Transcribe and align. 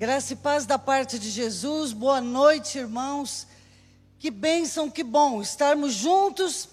Graça 0.00 0.32
e 0.32 0.36
paz 0.36 0.64
da 0.64 0.78
parte 0.78 1.18
de 1.18 1.28
Jesus. 1.28 1.92
Boa 1.92 2.22
noite, 2.22 2.78
irmãos. 2.78 3.46
Que 4.18 4.30
bênção, 4.30 4.88
que 4.90 5.04
bom 5.04 5.42
estarmos 5.42 5.92
juntos 5.92 6.70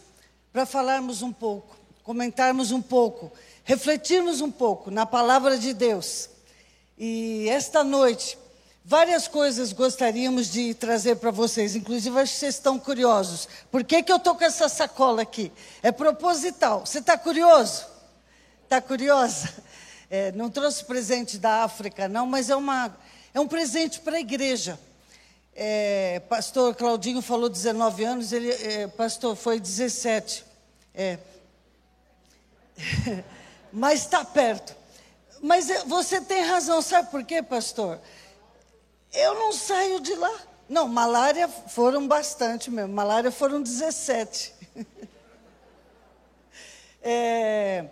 para 0.53 0.65
falarmos 0.65 1.21
um 1.21 1.33
pouco, 1.33 1.75
comentarmos 2.03 2.71
um 2.71 2.81
pouco, 2.81 3.29
refletirmos 3.65 4.39
um 4.39 4.49
pouco 4.49 4.89
na 4.89 5.05
palavra 5.05 5.57
de 5.57 5.73
Deus. 5.73 6.29
E 6.97 7.49
esta 7.49 7.83
noite, 7.83 8.37
várias 8.85 9.27
coisas 9.27 9.73
gostaríamos 9.73 10.49
de 10.49 10.73
trazer 10.73 11.17
para 11.17 11.29
vocês. 11.29 11.75
Inclusive, 11.75 12.17
acho 12.21 12.31
que 12.31 12.39
vocês 12.39 12.55
estão 12.55 12.79
curiosos. 12.79 13.49
Por 13.69 13.83
que, 13.83 14.03
que 14.03 14.11
eu 14.13 14.15
estou 14.15 14.35
com 14.35 14.45
essa 14.45 14.69
sacola 14.69 15.23
aqui? 15.23 15.51
É 15.83 15.91
proposital. 15.91 16.85
Você 16.85 16.99
está 16.99 17.17
curioso? 17.17 17.87
Está 18.63 18.79
curiosa? 18.79 19.53
É, 20.09 20.31
não 20.31 20.49
trouxe 20.49 20.85
presente 20.85 21.37
da 21.37 21.65
África, 21.65 22.07
não, 22.07 22.25
mas 22.25 22.49
é 22.49 22.55
uma 22.55 22.95
é 23.33 23.39
um 23.39 23.47
presente 23.47 23.99
para 23.99 24.17
a 24.17 24.19
igreja. 24.19 24.79
É, 25.55 26.21
pastor 26.29 26.75
Claudinho 26.75 27.21
falou 27.21 27.49
19 27.49 28.03
anos, 28.03 28.31
ele, 28.31 28.51
é, 28.51 28.87
pastor, 28.87 29.35
foi 29.35 29.59
17. 29.59 30.45
É. 30.93 31.17
Mas 33.73 34.01
está 34.01 34.23
perto. 34.23 34.75
Mas 35.41 35.69
é, 35.69 35.83
você 35.85 36.21
tem 36.21 36.43
razão, 36.43 36.81
sabe 36.81 37.09
por 37.09 37.23
quê, 37.23 37.41
pastor? 37.41 37.99
Eu 39.13 39.35
não 39.35 39.51
saio 39.53 39.99
de 39.99 40.13
lá. 40.15 40.33
Não, 40.69 40.87
malária 40.87 41.47
foram 41.47 42.07
bastante 42.07 42.69
mesmo. 42.69 42.93
Malária 42.93 43.31
foram 43.31 43.61
17. 43.61 44.53
é, 47.01 47.85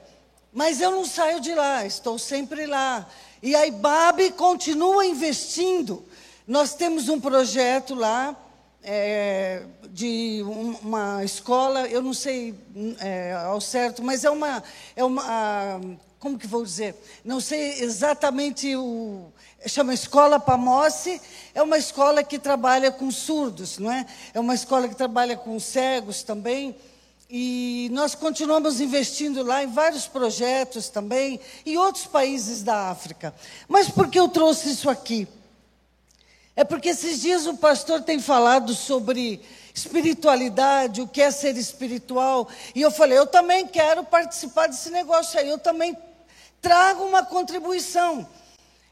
mas 0.52 0.80
eu 0.80 0.92
não 0.92 1.06
saio 1.06 1.40
de 1.40 1.54
lá, 1.54 1.86
estou 1.86 2.18
sempre 2.18 2.66
lá. 2.66 3.08
E 3.42 3.56
a 3.56 3.66
IBAB 3.68 4.32
continua 4.32 5.06
investindo. 5.06 6.04
Nós 6.48 6.74
temos 6.74 7.10
um 7.10 7.20
projeto 7.20 7.96
lá 7.96 8.36
é, 8.84 9.64
de 9.90 10.44
uma 10.82 11.24
escola, 11.24 11.88
eu 11.88 12.02
não 12.02 12.14
sei 12.14 12.54
é, 13.00 13.34
ao 13.34 13.60
certo, 13.60 14.04
mas 14.04 14.24
é 14.24 14.30
uma, 14.30 14.64
é 14.96 15.04
uma, 15.04 15.82
como 16.20 16.38
que 16.38 16.46
vou 16.46 16.64
dizer? 16.64 16.96
Não 17.24 17.40
sei 17.40 17.82
exatamente 17.82 18.76
o, 18.76 19.32
chama 19.68 19.94
Escola 19.94 20.40
Pamosse, 20.40 21.20
é 21.54 21.62
uma 21.62 21.78
escola 21.78 22.24
que 22.24 22.38
trabalha 22.38 22.92
com 22.92 23.10
surdos, 23.10 23.80
não 23.80 23.92
é? 23.92 24.06
É 24.34 24.40
uma 24.40 24.54
escola 24.54 24.88
que 24.88 24.96
trabalha 24.96 25.36
com 25.36 25.60
cegos 25.60 26.22
também. 26.24 26.76
E 27.30 27.90
nós 27.92 28.14
continuamos 28.14 28.80
investindo 28.80 29.42
lá 29.42 29.64
em 29.64 29.68
vários 29.68 30.08
projetos 30.08 30.90
também, 30.90 31.40
e 31.66 31.78
outros 31.78 32.06
países 32.06 32.62
da 32.62 32.90
África. 32.90 33.34
Mas 33.68 33.90
por 33.90 34.10
que 34.10 34.20
eu 34.20 34.30
trouxe 34.30 34.72
isso 34.72 34.90
aqui? 34.90 35.28
É 36.56 36.64
porque 36.64 36.90
esses 36.90 37.22
dias 37.22 37.48
o 37.48 37.58
pastor 37.58 38.02
tem 38.04 38.20
falado 38.20 38.74
sobre 38.74 39.42
espiritualidade, 39.74 41.02
o 41.02 41.08
que 41.08 41.22
é 41.22 41.30
ser 41.30 41.58
espiritual, 41.58 42.48
e 42.74 42.82
eu 42.82 42.90
falei, 42.90 43.18
eu 43.18 43.28
também 43.28 43.68
quero 43.68 44.06
participar 44.06 44.68
desse 44.68 44.90
negócio 44.90 45.38
aí, 45.38 45.50
eu 45.50 45.58
também 45.58 45.98
trago 46.62 47.04
uma 47.04 47.26
contribuição. 47.26 48.26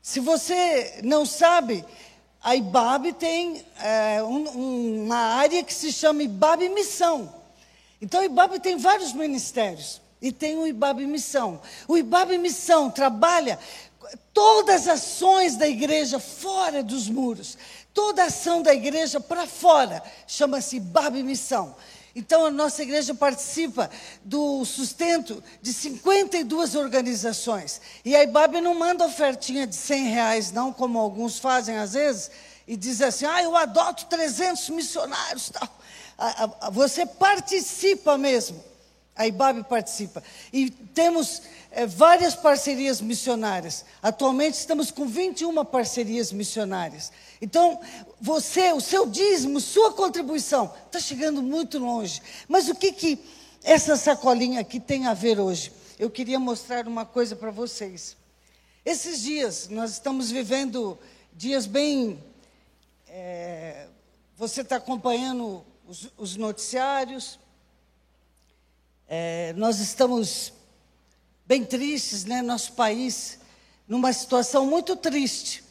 Se 0.01 0.19
você 0.19 0.99
não 1.03 1.25
sabe, 1.25 1.85
a 2.43 2.53
IBAB 2.53 3.13
tem 3.13 3.65
é, 3.79 4.21
um, 4.21 5.05
uma 5.05 5.15
área 5.15 5.63
que 5.63 5.73
se 5.73 5.93
chama 5.93 6.23
IBAB 6.23 6.67
Missão. 6.67 7.42
Então 8.03 8.19
o 8.19 8.25
IBAB 8.25 8.59
tem 8.59 8.75
vários 8.75 9.13
ministérios 9.13 10.01
e 10.21 10.29
tem 10.29 10.57
o 10.57 10.67
IBAB 10.67 11.07
Missão. 11.07 11.61
O 11.87 11.97
IBAB 11.97 12.37
Missão 12.37 12.91
trabalha 12.91 13.57
todas 14.33 14.89
as 14.89 15.03
ações 15.03 15.55
da 15.55 15.69
igreja 15.69 16.19
fora 16.19 16.83
dos 16.83 17.07
muros. 17.07 17.57
Toda 17.93 18.25
ação 18.25 18.61
da 18.61 18.73
igreja 18.73 19.21
para 19.21 19.47
fora 19.47 20.03
chama-se 20.27 20.75
IBAB 20.75 21.23
Missão. 21.23 21.77
Então, 22.13 22.45
a 22.45 22.51
nossa 22.51 22.83
igreja 22.83 23.15
participa 23.15 23.89
do 24.21 24.65
sustento 24.65 25.41
de 25.61 25.71
52 25.71 26.75
organizações. 26.75 27.79
E 28.03 28.17
a 28.17 28.23
IBAB 28.23 28.59
não 28.59 28.75
manda 28.75 29.05
ofertinha 29.05 29.65
de 29.65 29.77
100 29.77 30.03
reais, 30.09 30.51
não, 30.51 30.73
como 30.73 30.99
alguns 30.99 31.39
fazem 31.39 31.77
às 31.77 31.93
vezes, 31.93 32.29
e 32.67 32.75
diz 32.75 33.01
assim, 33.01 33.25
ah, 33.25 33.41
eu 33.41 33.55
adoto 33.55 34.07
300 34.07 34.69
missionários, 34.71 35.49
tal 35.55 35.69
você 36.71 37.05
participa 37.05 38.17
mesmo. 38.17 38.63
A 39.15 39.27
IBAB 39.27 39.63
participa. 39.65 40.23
E 40.51 40.71
temos 40.71 41.43
é, 41.69 41.85
várias 41.85 42.33
parcerias 42.33 42.99
missionárias. 42.99 43.85
Atualmente 44.01 44.55
estamos 44.55 44.89
com 44.89 45.05
21 45.05 45.63
parcerias 45.65 46.31
missionárias. 46.31 47.11
Então, 47.39 47.79
você, 48.19 48.73
o 48.73 48.81
seu 48.81 49.05
dízimo, 49.05 49.59
sua 49.59 49.93
contribuição, 49.93 50.73
está 50.87 50.99
chegando 50.99 51.43
muito 51.43 51.77
longe. 51.77 52.21
Mas 52.47 52.67
o 52.69 52.75
que, 52.75 52.91
que 52.91 53.19
essa 53.63 53.95
sacolinha 53.95 54.61
aqui 54.61 54.79
tem 54.79 55.05
a 55.05 55.13
ver 55.13 55.39
hoje? 55.39 55.71
Eu 55.99 56.09
queria 56.09 56.39
mostrar 56.39 56.87
uma 56.87 57.05
coisa 57.05 57.35
para 57.35 57.51
vocês. 57.51 58.17
Esses 58.83 59.21
dias, 59.21 59.69
nós 59.69 59.91
estamos 59.91 60.31
vivendo 60.31 60.97
dias 61.33 61.67
bem. 61.67 62.21
É, 63.07 63.85
você 64.35 64.61
está 64.61 64.77
acompanhando 64.77 65.63
os, 65.87 66.09
os 66.17 66.35
noticiários. 66.35 67.39
É, 69.07 69.53
nós 69.53 69.79
estamos 69.79 70.53
bem 71.45 71.63
tristes, 71.63 72.25
né? 72.25 72.41
Nosso 72.41 72.73
país 72.73 73.39
numa 73.87 74.11
situação 74.13 74.65
muito 74.65 74.95
triste. 74.95 75.63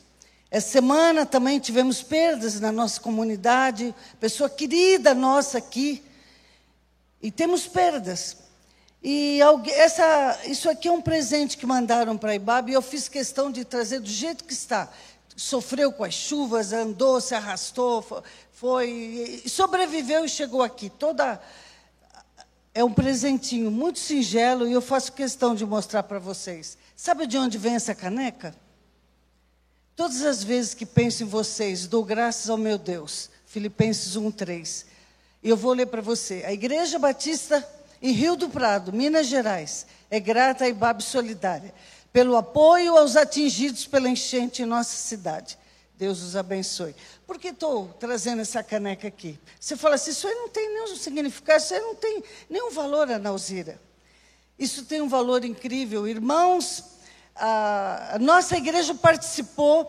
Essa 0.51 0.69
semana 0.69 1.25
também 1.25 1.59
tivemos 1.59 2.03
perdas 2.03 2.61
na 2.61 2.71
nossa 2.71 3.01
comunidade, 3.01 3.95
pessoa 4.21 4.51
querida 4.51 5.15
nossa 5.15 5.59
aqui, 5.59 6.03
e 7.23 7.31
temos 7.31 7.67
perdas. 7.67 8.37
E 9.03 9.41
essa, 9.71 10.39
isso 10.45 10.69
aqui 10.69 10.87
é 10.87 10.93
um 10.93 11.01
presente 11.01 11.57
que 11.57 11.67
mandaram 11.67 12.17
para 12.17 12.33
a 12.33 12.35
Ibabe 12.35 12.71
e 12.71 12.75
eu 12.75 12.83
fiz 12.83 13.09
questão 13.09 13.51
de 13.51 13.65
trazer 13.65 13.99
do 13.99 14.09
jeito 14.09 14.45
que 14.45 14.53
está. 14.53 14.89
Sofreu 15.37 15.93
com 15.93 16.05
as 16.05 16.15
chuvas, 16.15 16.73
andou, 16.73 17.21
se 17.21 17.35
arrastou, 17.35 18.23
foi 18.53 19.43
sobreviveu 19.47 20.25
e 20.25 20.29
chegou 20.29 20.63
aqui. 20.63 20.91
Toda 20.91 21.41
é 22.75 22.85
um 22.85 22.93
presentinho 22.93 23.71
muito 23.71 23.99
singelo 23.99 24.67
e 24.67 24.73
eu 24.73 24.81
faço 24.81 25.13
questão 25.13 25.55
de 25.55 25.65
mostrar 25.65 26.03
para 26.03 26.19
vocês. 26.19 26.77
Sabe 26.97 27.27
de 27.27 27.37
onde 27.37 27.59
vem 27.59 27.75
essa 27.75 27.95
caneca? 27.95 28.55
Todas 29.95 30.23
as 30.23 30.43
vezes 30.43 30.75
que 30.75 30.87
penso 30.87 31.23
em 31.23 31.27
vocês, 31.27 31.87
dou 31.87 32.05
graças 32.05 32.49
ao 32.49 32.57
meu 32.57 32.79
Deus. 32.79 33.31
Filipenses 33.47 34.17
1:3. 34.17 34.87
E 35.43 35.49
eu 35.49 35.57
vou 35.57 35.73
ler 35.73 35.87
para 35.87 36.01
você. 36.01 36.43
A 36.47 36.53
Igreja 36.53 36.99
Batista 36.99 37.67
em 38.01 38.13
Rio 38.13 38.37
do 38.37 38.49
Prado, 38.49 38.93
Minas 38.93 39.27
Gerais, 39.27 39.87
é 40.11 40.19
grata 40.19 40.65
à 40.65 40.69
IBAB 40.69 41.03
Solidária 41.03 41.73
pelo 42.13 42.37
apoio 42.37 42.97
aos 42.97 43.17
atingidos 43.17 43.87
pela 43.87 44.09
enchente 44.09 44.63
em 44.63 44.67
nossa 44.67 44.97
cidade. 44.97 45.59
Deus 45.97 46.21
os 46.21 46.37
abençoe. 46.37 46.95
Por 47.27 47.39
que 47.39 47.49
estou 47.49 47.89
trazendo 47.99 48.43
essa 48.43 48.63
caneca 48.63 49.09
aqui? 49.09 49.39
Você 49.59 49.77
fala 49.77 49.95
assim, 49.95 50.11
isso 50.11 50.27
aí 50.27 50.35
não 50.35 50.49
tem 50.49 50.69
nenhum 50.69 50.97
significado, 50.97 51.63
isso 51.63 51.75
aí 51.75 51.81
não 51.81 51.95
tem 51.95 52.23
nenhum 52.51 52.71
valor, 52.71 53.09
Ana 53.09 53.31
Alzira. 53.31 53.81
Isso 54.59 54.85
tem 54.85 55.01
um 55.01 55.09
valor 55.09 55.45
incrível. 55.45 56.07
Irmãos, 56.07 56.85
a, 57.35 58.17
nossa 58.21 58.57
igreja 58.57 58.95
participou 58.95 59.85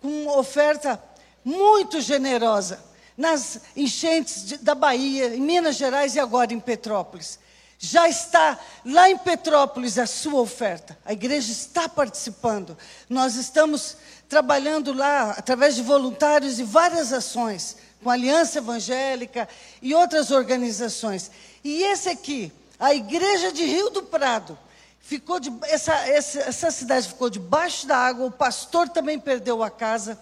com 0.00 0.08
uma 0.22 0.38
oferta 0.38 1.02
muito 1.44 2.00
generosa 2.00 2.82
nas 3.16 3.60
enchentes 3.76 4.44
de, 4.44 4.56
da 4.58 4.74
Bahia, 4.74 5.34
em 5.34 5.40
Minas 5.40 5.76
Gerais 5.76 6.14
e 6.14 6.20
agora 6.20 6.52
em 6.52 6.60
Petrópolis. 6.60 7.38
Já 7.86 8.08
está 8.08 8.58
lá 8.84 9.08
em 9.08 9.16
Petrópolis 9.16 9.96
a 9.96 10.06
sua 10.06 10.40
oferta. 10.40 10.98
A 11.04 11.12
igreja 11.12 11.52
está 11.52 11.88
participando. 11.88 12.76
Nós 13.08 13.36
estamos 13.36 13.96
trabalhando 14.28 14.92
lá 14.92 15.30
através 15.30 15.76
de 15.76 15.82
voluntários 15.82 16.58
e 16.58 16.64
várias 16.64 17.12
ações, 17.12 17.76
com 18.02 18.10
a 18.10 18.14
Aliança 18.14 18.58
Evangélica 18.58 19.48
e 19.80 19.94
outras 19.94 20.32
organizações. 20.32 21.30
E 21.62 21.84
esse 21.84 22.08
aqui, 22.08 22.52
a 22.76 22.92
Igreja 22.92 23.52
de 23.52 23.64
Rio 23.64 23.88
do 23.90 24.02
Prado, 24.02 24.58
ficou 24.98 25.38
de, 25.38 25.52
essa, 25.62 25.94
essa, 26.08 26.40
essa 26.40 26.70
cidade 26.72 27.06
ficou 27.06 27.30
debaixo 27.30 27.86
da 27.86 27.96
água, 27.96 28.26
o 28.26 28.32
pastor 28.32 28.88
também 28.88 29.16
perdeu 29.16 29.62
a 29.62 29.70
casa, 29.70 30.18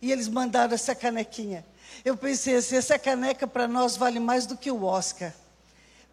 e 0.00 0.12
eles 0.12 0.28
mandaram 0.28 0.72
essa 0.72 0.94
canequinha. 0.94 1.66
Eu 2.04 2.16
pensei 2.16 2.54
assim, 2.54 2.76
essa 2.76 2.96
caneca 2.96 3.44
para 3.44 3.66
nós 3.66 3.96
vale 3.96 4.20
mais 4.20 4.46
do 4.46 4.56
que 4.56 4.70
o 4.70 4.84
Oscar. 4.84 5.34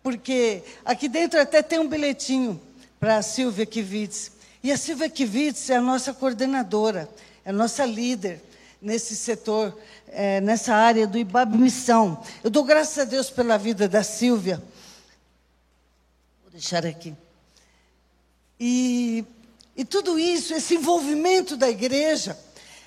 Porque 0.06 0.62
aqui 0.86 1.10
dentro 1.10 1.42
até 1.42 1.64
tem 1.64 1.80
um 1.80 1.88
bilhetinho 1.88 2.62
para 3.00 3.18
a 3.18 3.24
Silvia 3.24 3.66
Kivitz. 3.66 4.34
E 4.62 4.72
a 4.72 4.78
Silvia 4.78 5.10
Kivitz 5.10 5.68
é 5.72 5.78
a 5.78 5.82
nossa 5.82 6.14
coordenadora 6.14 7.10
é 7.44 7.52
nossa 7.52 7.84
líder 7.84 8.40
nesse 8.80 9.16
setor, 9.16 9.76
é, 10.10 10.40
nessa 10.42 10.76
área 10.76 11.08
do 11.08 11.18
IBAB 11.18 11.58
Missão. 11.58 12.24
Eu 12.44 12.52
dou 12.52 12.64
graças 12.64 13.00
a 13.00 13.04
Deus 13.04 13.32
pela 13.32 13.58
vida 13.58 13.90
da 13.90 14.04
Silvia. 14.04 14.62
Vou 16.44 16.52
deixar 16.52 16.86
aqui. 16.86 17.16
E, 18.60 19.26
e 19.76 19.84
tudo 19.84 20.20
isso, 20.20 20.54
esse 20.54 20.76
envolvimento 20.76 21.58
da 21.58 21.68
igreja, 21.68 22.38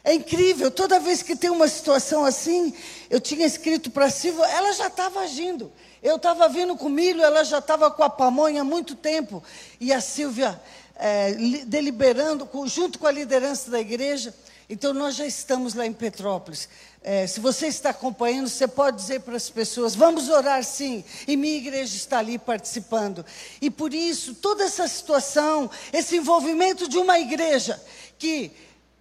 É 0.04 0.14
incrível, 0.14 0.70
toda 0.70 1.00
vez 1.00 1.20
que 1.20 1.34
tem 1.34 1.50
uma 1.50 1.66
situação 1.66 2.24
assim, 2.24 2.72
eu 3.10 3.20
tinha 3.20 3.44
escrito 3.44 3.90
para 3.90 4.06
a 4.06 4.10
Silvia, 4.10 4.44
ela 4.46 4.72
já 4.72 4.86
estava 4.86 5.18
agindo. 5.18 5.72
Eu 6.02 6.16
estava 6.16 6.48
vindo 6.48 6.76
com 6.76 6.88
milho, 6.88 7.22
ela 7.22 7.44
já 7.44 7.58
estava 7.58 7.90
com 7.90 8.02
a 8.02 8.10
pamonha 8.10 8.62
há 8.62 8.64
muito 8.64 8.94
tempo. 8.94 9.42
E 9.80 9.92
a 9.92 10.00
Silvia 10.00 10.60
é, 10.96 11.32
deliberando, 11.66 12.48
junto 12.66 12.98
com 12.98 13.06
a 13.06 13.12
liderança 13.12 13.70
da 13.70 13.80
igreja. 13.80 14.34
Então, 14.70 14.92
nós 14.92 15.16
já 15.16 15.26
estamos 15.26 15.74
lá 15.74 15.86
em 15.86 15.92
Petrópolis. 15.92 16.68
É, 17.02 17.26
se 17.26 17.40
você 17.40 17.68
está 17.68 17.90
acompanhando, 17.90 18.48
você 18.48 18.68
pode 18.68 18.98
dizer 18.98 19.20
para 19.20 19.36
as 19.36 19.48
pessoas: 19.48 19.94
vamos 19.94 20.28
orar 20.28 20.62
sim, 20.62 21.02
e 21.26 21.36
minha 21.36 21.56
igreja 21.56 21.96
está 21.96 22.18
ali 22.18 22.38
participando. 22.38 23.24
E 23.62 23.70
por 23.70 23.94
isso, 23.94 24.34
toda 24.34 24.64
essa 24.64 24.86
situação, 24.86 25.70
esse 25.92 26.16
envolvimento 26.16 26.88
de 26.88 26.98
uma 26.98 27.18
igreja 27.18 27.80
que 28.18 28.52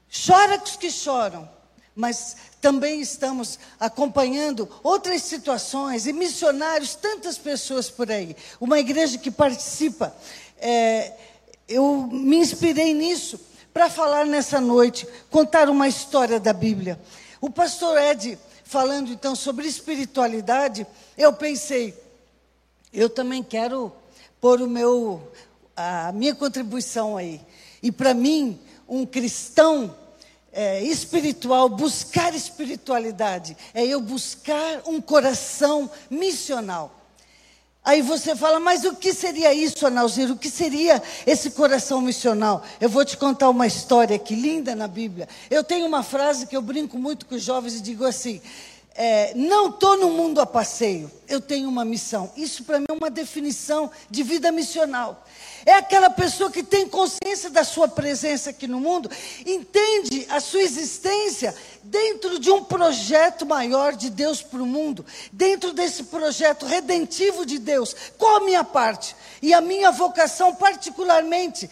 Chora 0.10 0.58
com 0.58 0.66
os 0.66 0.76
que 0.78 0.90
choram, 0.90 1.48
mas 1.98 2.38
também 2.62 3.02
estamos 3.02 3.58
acompanhando 3.80 4.70
outras 4.84 5.24
situações 5.24 6.06
e 6.06 6.14
missionários, 6.14 6.94
tantas 6.94 7.40
pessoas 7.40 7.90
por 7.90 8.12
aí. 8.12 8.38
Uma 8.62 8.78
igreja 8.78 9.18
que 9.18 9.32
participa. 9.32 10.16
É, 10.60 11.12
eu 11.68 12.08
me 12.12 12.38
inspirei 12.38 12.94
nisso 12.94 13.40
para 13.74 13.90
falar 13.90 14.28
nessa 14.28 14.62
noite, 14.62 15.08
contar 15.32 15.70
uma 15.70 15.88
história 15.88 16.40
da 16.40 16.54
Bíblia. 16.54 17.02
O 17.42 17.50
pastor 17.50 17.98
Ed, 17.98 18.38
falando 18.64 19.12
então 19.12 19.36
sobre 19.36 19.68
espiritualidade, 19.68 20.86
eu 21.18 21.34
pensei, 21.34 21.96
eu 22.94 23.10
também 23.10 23.42
quero 23.42 23.92
pôr 24.40 24.62
o 24.62 24.70
meu, 24.70 25.32
a 25.76 26.12
minha 26.12 26.36
contribuição 26.36 27.18
aí. 27.18 27.42
E 27.82 27.92
para 27.92 28.14
mim, 28.14 28.60
um 28.88 29.04
cristão 29.04 29.96
é, 30.52 30.82
espiritual, 30.84 31.70
buscar 31.70 32.34
espiritualidade, 32.34 33.56
é 33.74 33.86
eu 33.86 34.02
buscar 34.02 34.82
um 34.86 35.00
coração 35.02 35.90
missional. 36.10 36.94
Aí 37.88 38.02
você 38.02 38.36
fala, 38.36 38.60
mas 38.60 38.84
o 38.84 38.96
que 38.96 39.14
seria 39.14 39.54
isso, 39.54 39.88
Analzir? 39.88 40.30
O 40.30 40.36
que 40.36 40.50
seria 40.50 41.02
esse 41.26 41.52
coração 41.52 42.02
missional? 42.02 42.62
Eu 42.82 42.90
vou 42.90 43.06
te 43.06 43.16
contar 43.16 43.50
uma 43.50 43.66
história 43.66 44.20
que 44.20 44.36
linda 44.36 44.76
na 44.76 44.90
Bíblia. 44.90 45.30
Eu 45.50 45.64
tenho 45.64 45.88
uma 45.88 46.04
frase 46.04 46.48
que 46.48 46.58
eu 46.58 46.62
brinco 46.62 46.98
muito 46.98 47.26
com 47.26 47.36
os 47.36 47.42
jovens 47.42 47.76
e 47.76 47.82
digo 47.82 48.04
assim: 48.04 48.42
é, 48.98 49.32
não 49.36 49.70
estou 49.70 49.96
no 49.96 50.10
mundo 50.10 50.42
a 50.42 50.46
passeio, 50.46 51.12
eu 51.30 51.40
tenho 51.40 51.70
uma 51.70 51.86
missão. 51.86 52.32
Isso 52.36 52.64
para 52.64 52.80
mim 52.80 52.88
é 52.90 52.94
uma 52.94 53.12
definição 53.12 53.92
de 54.10 54.24
vida 54.24 54.52
missional. 54.52 55.24
É 55.68 55.74
aquela 55.74 56.10
pessoa 56.10 56.50
que 56.50 56.64
tem 56.64 56.88
consciência 56.88 57.52
da 57.52 57.64
sua 57.64 57.88
presença 57.88 58.50
aqui 58.50 58.68
no 58.68 58.80
mundo, 58.80 59.12
entende 59.46 60.26
a 60.30 60.40
sua 60.40 60.62
existência 60.62 61.54
dentro 61.84 62.40
de 62.40 62.50
um 62.50 62.64
projeto 62.64 63.46
maior 63.46 63.94
de 63.94 64.10
Deus 64.10 64.42
para 64.42 64.64
o 64.64 64.66
mundo, 64.66 65.06
dentro 65.32 65.74
desse 65.74 66.06
projeto 66.06 66.66
redentivo 66.66 67.46
de 67.46 67.60
Deus. 67.60 67.96
Qual 68.18 68.38
a 68.38 68.46
minha 68.46 68.64
parte? 68.64 69.16
E 69.42 69.54
a 69.54 69.62
minha 69.62 69.92
vocação, 69.92 70.56
particularmente, 70.56 71.70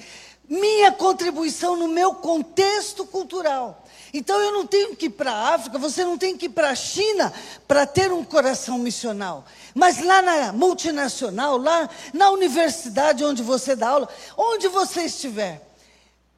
minha 0.48 0.92
contribuição 0.92 1.76
no 1.76 1.88
meu 1.88 2.14
contexto 2.14 3.04
cultural. 3.06 3.85
Então 4.18 4.40
eu 4.40 4.54
não 4.54 4.66
tenho 4.66 4.96
que 4.96 5.08
ir 5.08 5.10
para 5.10 5.30
a 5.30 5.56
África, 5.56 5.78
você 5.78 6.06
não 6.06 6.18
tem 6.18 6.38
que 6.38 6.46
ir 6.46 6.50
para 6.50 6.70
a 6.70 6.76
China 6.76 7.34
para 7.68 7.86
ter 7.86 8.14
um 8.14 8.24
coração 8.24 8.78
missional. 8.78 9.46
Mas 9.74 10.02
lá 10.02 10.22
na 10.22 10.54
multinacional, 10.54 11.58
lá 11.58 11.90
na 12.14 12.30
universidade 12.30 13.26
onde 13.26 13.44
você 13.44 13.76
dá 13.76 13.90
aula, 13.90 14.08
onde 14.38 14.70
você 14.70 15.02
estiver, 15.02 15.62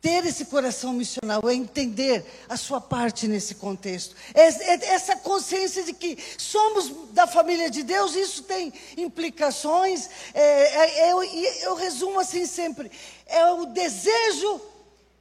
ter 0.01 0.25
esse 0.25 0.45
coração 0.45 0.91
missional 0.91 1.47
é 1.47 1.53
entender 1.53 2.25
a 2.49 2.57
sua 2.57 2.81
parte 2.81 3.27
nesse 3.27 3.53
contexto. 3.53 4.15
É, 4.33 4.47
é 4.47 4.85
essa 4.95 5.15
consciência 5.15 5.83
de 5.83 5.93
que 5.93 6.17
somos 6.35 7.13
da 7.13 7.27
família 7.27 7.69
de 7.69 7.83
Deus, 7.83 8.15
isso 8.15 8.41
tem 8.41 8.73
implicações. 8.97 10.09
É, 10.33 10.41
é, 10.41 10.99
é 11.01 11.11
eu, 11.11 11.23
eu 11.23 11.75
resumo 11.75 12.19
assim 12.19 12.47
sempre: 12.47 12.91
é 13.27 13.45
o 13.51 13.67
desejo 13.67 14.59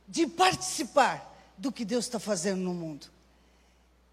de 0.08 0.26
participar 0.26 1.25
do 1.56 1.72
que 1.72 1.84
Deus 1.84 2.04
está 2.04 2.18
fazendo 2.18 2.60
no 2.60 2.74
mundo. 2.74 3.06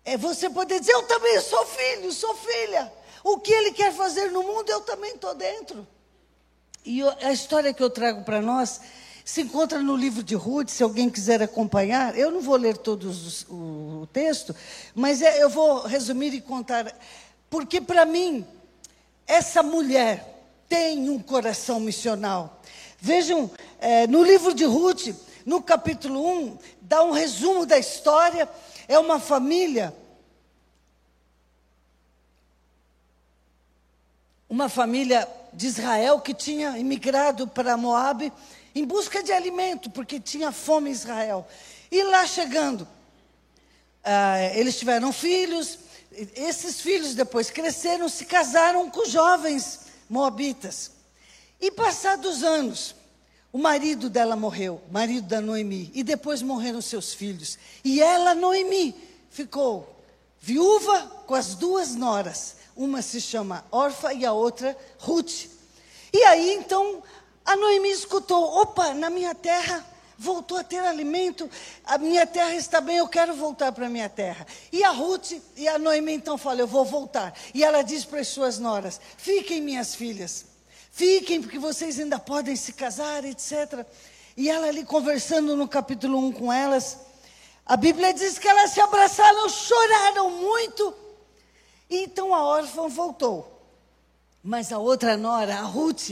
É 0.06 0.18
você 0.18 0.50
poder 0.50 0.80
dizer: 0.80 0.94
Eu 0.94 1.04
também 1.04 1.40
sou 1.42 1.66
filho, 1.66 2.12
sou 2.12 2.36
filha. 2.36 2.92
O 3.24 3.40
que 3.40 3.52
Ele 3.52 3.72
quer 3.72 3.94
fazer 3.94 4.32
no 4.32 4.44
mundo, 4.44 4.70
eu 4.70 4.82
também 4.82 5.14
estou 5.14 5.34
dentro. 5.34 5.88
E 6.86 7.02
a 7.22 7.32
história 7.32 7.74
que 7.74 7.82
eu 7.82 7.90
trago 7.90 8.24
para 8.24 8.42
nós 8.42 8.82
se 9.24 9.42
encontra 9.42 9.80
no 9.80 9.96
livro 9.96 10.22
de 10.22 10.36
Ruth, 10.36 10.70
se 10.70 10.84
alguém 10.84 11.10
quiser 11.10 11.42
acompanhar. 11.42 12.18
Eu 12.18 12.30
não 12.30 12.42
vou 12.42 12.58
ler 12.58 12.78
todo 12.78 13.10
o 13.50 14.08
texto, 14.12 14.54
mas 14.94 15.22
é, 15.22 15.42
eu 15.42 15.50
vou 15.50 15.84
resumir 15.84 16.34
e 16.34 16.42
contar. 16.42 16.94
Porque 17.50 17.80
para 17.80 18.06
mim, 18.06 18.46
essa 19.26 19.64
mulher 19.64 20.46
tem 20.68 21.10
um 21.10 21.20
coração 21.20 21.80
missional. 21.80 22.62
Vejam, 23.00 23.50
é, 23.80 24.08
no 24.08 24.24
livro 24.24 24.54
de 24.54 24.66
Ruth, 24.66 25.08
no 25.46 25.62
capítulo 25.62 26.26
1, 26.26 26.58
dá 26.82 27.04
um 27.04 27.12
resumo 27.12 27.66
da 27.66 27.78
história. 27.78 28.50
É 28.88 28.98
uma 28.98 29.20
família, 29.20 29.94
uma 34.50 34.70
família 34.70 35.28
de 35.52 35.68
Israel 35.68 36.20
que 36.20 36.34
tinha 36.34 36.78
imigrado 36.78 37.48
para 37.48 37.78
Moabe 37.78 38.32
em 38.76 38.86
busca 38.86 39.22
de 39.22 39.32
alimento, 39.32 39.90
porque 39.90 40.20
tinha 40.20 40.52
fome 40.52 40.90
em 40.90 40.94
Israel. 40.94 41.48
E 41.92 42.02
lá 42.04 42.26
chegando, 42.26 42.88
ah, 44.04 44.40
eles 44.56 44.78
tiveram 44.78 45.14
filhos, 45.14 45.78
esses 46.36 46.82
filhos 46.82 47.16
depois 47.16 47.50
cresceram, 47.50 48.10
se 48.10 48.26
casaram 48.26 48.90
com 48.90 49.06
jovens 49.06 49.82
moabitas. 50.10 50.92
E 51.60 51.72
passados 51.72 52.44
anos, 52.44 52.96
o 53.54 53.60
marido 53.60 54.10
dela 54.10 54.36
morreu, 54.36 54.82
marido 54.92 55.28
da 55.28 55.40
Noemi, 55.40 55.92
e 55.94 56.04
depois 56.04 56.42
morreram 56.42 56.82
seus 56.82 57.14
filhos. 57.14 57.60
E 57.84 58.02
ela, 58.02 58.34
Noemi, 58.34 58.96
ficou 59.30 59.96
viúva 60.42 61.00
com 61.28 61.36
as 61.36 61.54
duas 61.54 61.94
noras. 61.94 62.56
Uma 62.76 63.04
se 63.04 63.22
chama 63.22 63.64
Orfa 63.70 64.12
e 64.12 64.26
a 64.26 64.34
outra 64.34 64.76
Ruth. 64.98 65.46
E 66.12 66.24
aí 66.24 66.56
então 66.56 67.04
a 67.46 67.56
Noemi 67.56 67.92
escutou: 67.92 68.44
opa, 68.60 68.96
na 68.96 69.12
minha 69.12 69.36
terra 69.36 69.86
voltou 70.18 70.58
a 70.58 70.64
ter 70.64 70.80
alimento, 70.80 71.50
a 71.84 71.98
minha 71.98 72.26
terra 72.26 72.56
está 72.56 72.82
bem, 72.82 72.98
eu 72.98 73.08
quero 73.08 73.36
voltar 73.36 73.72
para 73.72 73.86
a 73.86 73.90
minha 73.90 74.10
terra. 74.10 74.48
E 74.72 74.84
a 74.84 74.90
Ruth 74.90 75.34
e 75.56 75.68
a 75.68 75.78
Noemi 75.78 76.14
então 76.14 76.40
falam: 76.40 76.62
eu 76.62 76.68
vou 76.68 76.86
voltar. 76.86 77.38
E 77.54 77.64
ela 77.64 77.84
diz 77.84 78.04
para 78.04 78.20
as 78.20 78.30
suas 78.30 78.58
noras: 78.58 79.00
fiquem 79.16 79.62
minhas 79.62 79.94
filhas. 79.94 80.53
Fiquem, 80.96 81.42
porque 81.42 81.58
vocês 81.58 82.00
ainda 82.00 82.20
podem 82.20 82.56
se 82.56 82.72
casar, 82.72 83.26
etc. 83.26 83.84
E 84.38 84.48
ela 84.48 84.68
ali 84.68 84.86
conversando 84.86 85.56
no 85.56 85.68
capítulo 85.68 86.20
1 86.20 86.34
com 86.34 86.54
elas, 86.54 87.00
a 87.66 87.76
Bíblia 87.76 88.14
diz 88.14 88.38
que 88.38 88.48
elas 88.48 88.70
se 88.70 88.80
abraçaram, 88.80 89.50
choraram 89.50 90.30
muito. 90.30 90.94
E 91.90 92.04
então 92.04 92.32
a 92.32 92.44
órfã 92.44 92.88
voltou. 92.90 93.60
Mas 94.44 94.72
a 94.72 94.78
outra 94.78 95.18
nora, 95.18 95.58
a 95.58 95.62
Ruth, 95.62 96.12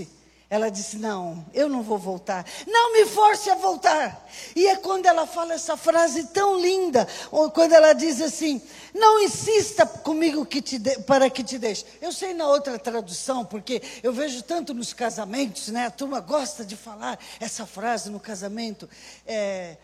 ela 0.51 0.69
disse: 0.69 0.97
Não, 0.97 1.45
eu 1.53 1.69
não 1.69 1.81
vou 1.81 1.97
voltar. 1.97 2.45
Não 2.67 2.91
me 2.91 3.05
force 3.05 3.49
a 3.49 3.55
voltar. 3.55 4.27
E 4.53 4.67
é 4.67 4.75
quando 4.75 5.05
ela 5.05 5.25
fala 5.25 5.53
essa 5.53 5.77
frase 5.77 6.25
tão 6.27 6.59
linda, 6.59 7.07
ou 7.31 7.49
quando 7.49 7.71
ela 7.71 7.93
diz 7.93 8.19
assim: 8.19 8.61
Não 8.93 9.21
insista 9.21 9.85
comigo 9.85 10.45
que 10.45 10.59
de, 10.59 10.99
para 11.03 11.29
que 11.29 11.41
te 11.41 11.57
deixe. 11.57 11.85
Eu 12.01 12.11
sei 12.11 12.33
na 12.33 12.49
outra 12.49 12.77
tradução, 12.77 13.45
porque 13.45 13.81
eu 14.03 14.11
vejo 14.11 14.43
tanto 14.43 14.73
nos 14.73 14.91
casamentos, 14.91 15.69
né? 15.69 15.85
A 15.85 15.91
turma 15.91 16.19
gosta 16.19 16.65
de 16.65 16.75
falar 16.75 17.17
essa 17.39 17.65
frase 17.65 18.09
no 18.09 18.19
casamento. 18.19 18.89
É, 19.25 19.77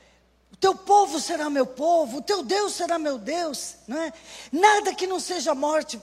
teu 0.60 0.74
povo 0.74 1.20
será 1.20 1.52
meu 1.52 1.68
povo, 1.68 2.18
o 2.18 2.22
teu 2.22 2.42
Deus 2.42 2.74
será 2.74 2.98
meu 2.98 3.20
Deus, 3.20 3.76
não 3.88 4.02
é? 4.02 4.12
Nada 4.52 4.94
que 4.96 5.06
não 5.06 5.20
seja 5.20 5.54
morte 5.54 6.02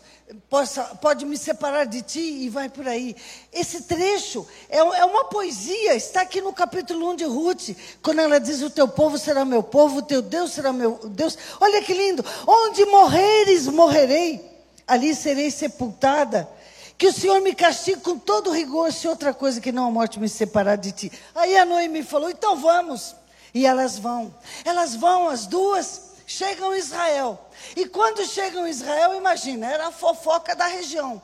possa, 0.49 0.85
pode 1.01 1.27
me 1.27 1.37
separar 1.37 1.87
de 1.87 2.03
ti 2.03 2.21
e 2.21 2.49
vai 2.49 2.69
por 2.69 2.87
aí. 2.87 3.17
Esse 3.53 3.83
trecho 3.83 4.47
é, 4.69 4.79
é 4.79 5.05
uma 5.05 5.25
poesia, 5.25 5.97
está 5.97 6.21
aqui 6.21 6.41
no 6.41 6.53
capítulo 6.53 7.11
1 7.11 7.17
de 7.17 7.25
Ruth, 7.25 7.71
quando 8.01 8.21
ela 8.21 8.39
diz: 8.39 8.63
O 8.63 8.71
teu 8.71 8.87
povo 8.87 9.19
será 9.19 9.45
meu 9.45 9.63
povo, 9.63 9.99
o 9.99 10.03
teu 10.03 10.23
Deus 10.23 10.53
será 10.53 10.73
meu 10.73 11.01
Deus. 11.09 11.37
Olha 11.61 11.83
que 11.83 11.93
lindo! 11.93 12.25
Onde 12.47 12.87
morreres, 12.87 13.67
morrerei, 13.67 14.41
ali 14.87 15.17
serei 15.17 15.51
sepultada. 15.51 16.49
Que 16.97 17.09
o 17.09 17.13
Senhor 17.13 17.41
me 17.41 17.57
castigue 17.57 18.01
com 18.01 18.17
todo 18.17 18.53
rigor, 18.53 18.93
se 18.93 19.09
outra 19.09 19.35
coisa 19.35 19.61
que 19.61 19.73
não 19.73 19.89
a 19.89 19.91
morte 19.91 20.21
me 20.21 20.29
separar 20.29 20.77
de 20.77 20.93
ti. 20.93 21.13
Aí 21.35 21.59
a 21.59 21.65
Noemi 21.65 22.05
falou: 22.05 22.31
Então 22.31 22.57
vamos. 22.57 23.17
E 23.55 23.65
elas 23.65 23.97
vão. 23.97 24.35
Elas 24.65 24.97
vão, 24.97 25.29
as 25.29 25.47
duas, 25.47 26.11
chegam 26.27 26.73
a 26.73 26.77
Israel. 26.77 27.49
E 27.77 27.87
quando 27.87 28.27
chegam 28.27 28.65
a 28.65 28.69
Israel, 28.69 29.15
imagina, 29.15 29.71
era 29.71 29.87
a 29.87 29.93
fofoca 29.93 30.57
da 30.57 30.67
região. 30.67 31.23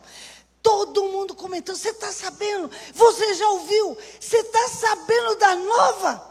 Todo 0.63 1.09
mundo 1.09 1.35
comentando: 1.35 1.77
Você 1.77 1.91
está 1.91 2.13
sabendo? 2.13 2.71
Você 2.95 3.35
já 3.35 3.49
ouviu? 3.49 3.99
Você 4.21 4.37
está 4.37 4.69
sabendo 4.69 5.35
da 5.37 5.57
nova? 5.57 6.31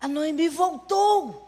A 0.00 0.06
Noemi 0.06 0.48
voltou. 0.48 1.42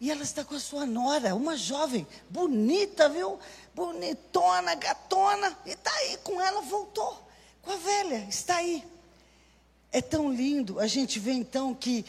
E 0.00 0.10
ela 0.12 0.22
está 0.22 0.44
com 0.44 0.54
a 0.54 0.60
sua 0.60 0.86
nora, 0.86 1.34
uma 1.34 1.56
jovem, 1.56 2.06
bonita, 2.30 3.08
viu? 3.08 3.36
Bonitona, 3.74 4.76
gatona. 4.76 5.58
E 5.66 5.70
está 5.70 5.92
aí 5.92 6.16
com 6.18 6.40
ela, 6.40 6.60
voltou. 6.62 7.20
Com 7.62 7.72
a 7.72 7.76
velha, 7.76 8.26
está 8.28 8.56
aí. 8.56 8.84
É 9.90 10.00
tão 10.00 10.30
lindo 10.30 10.78
a 10.78 10.86
gente 10.86 11.18
vê 11.18 11.32
então 11.32 11.74
que 11.74 12.04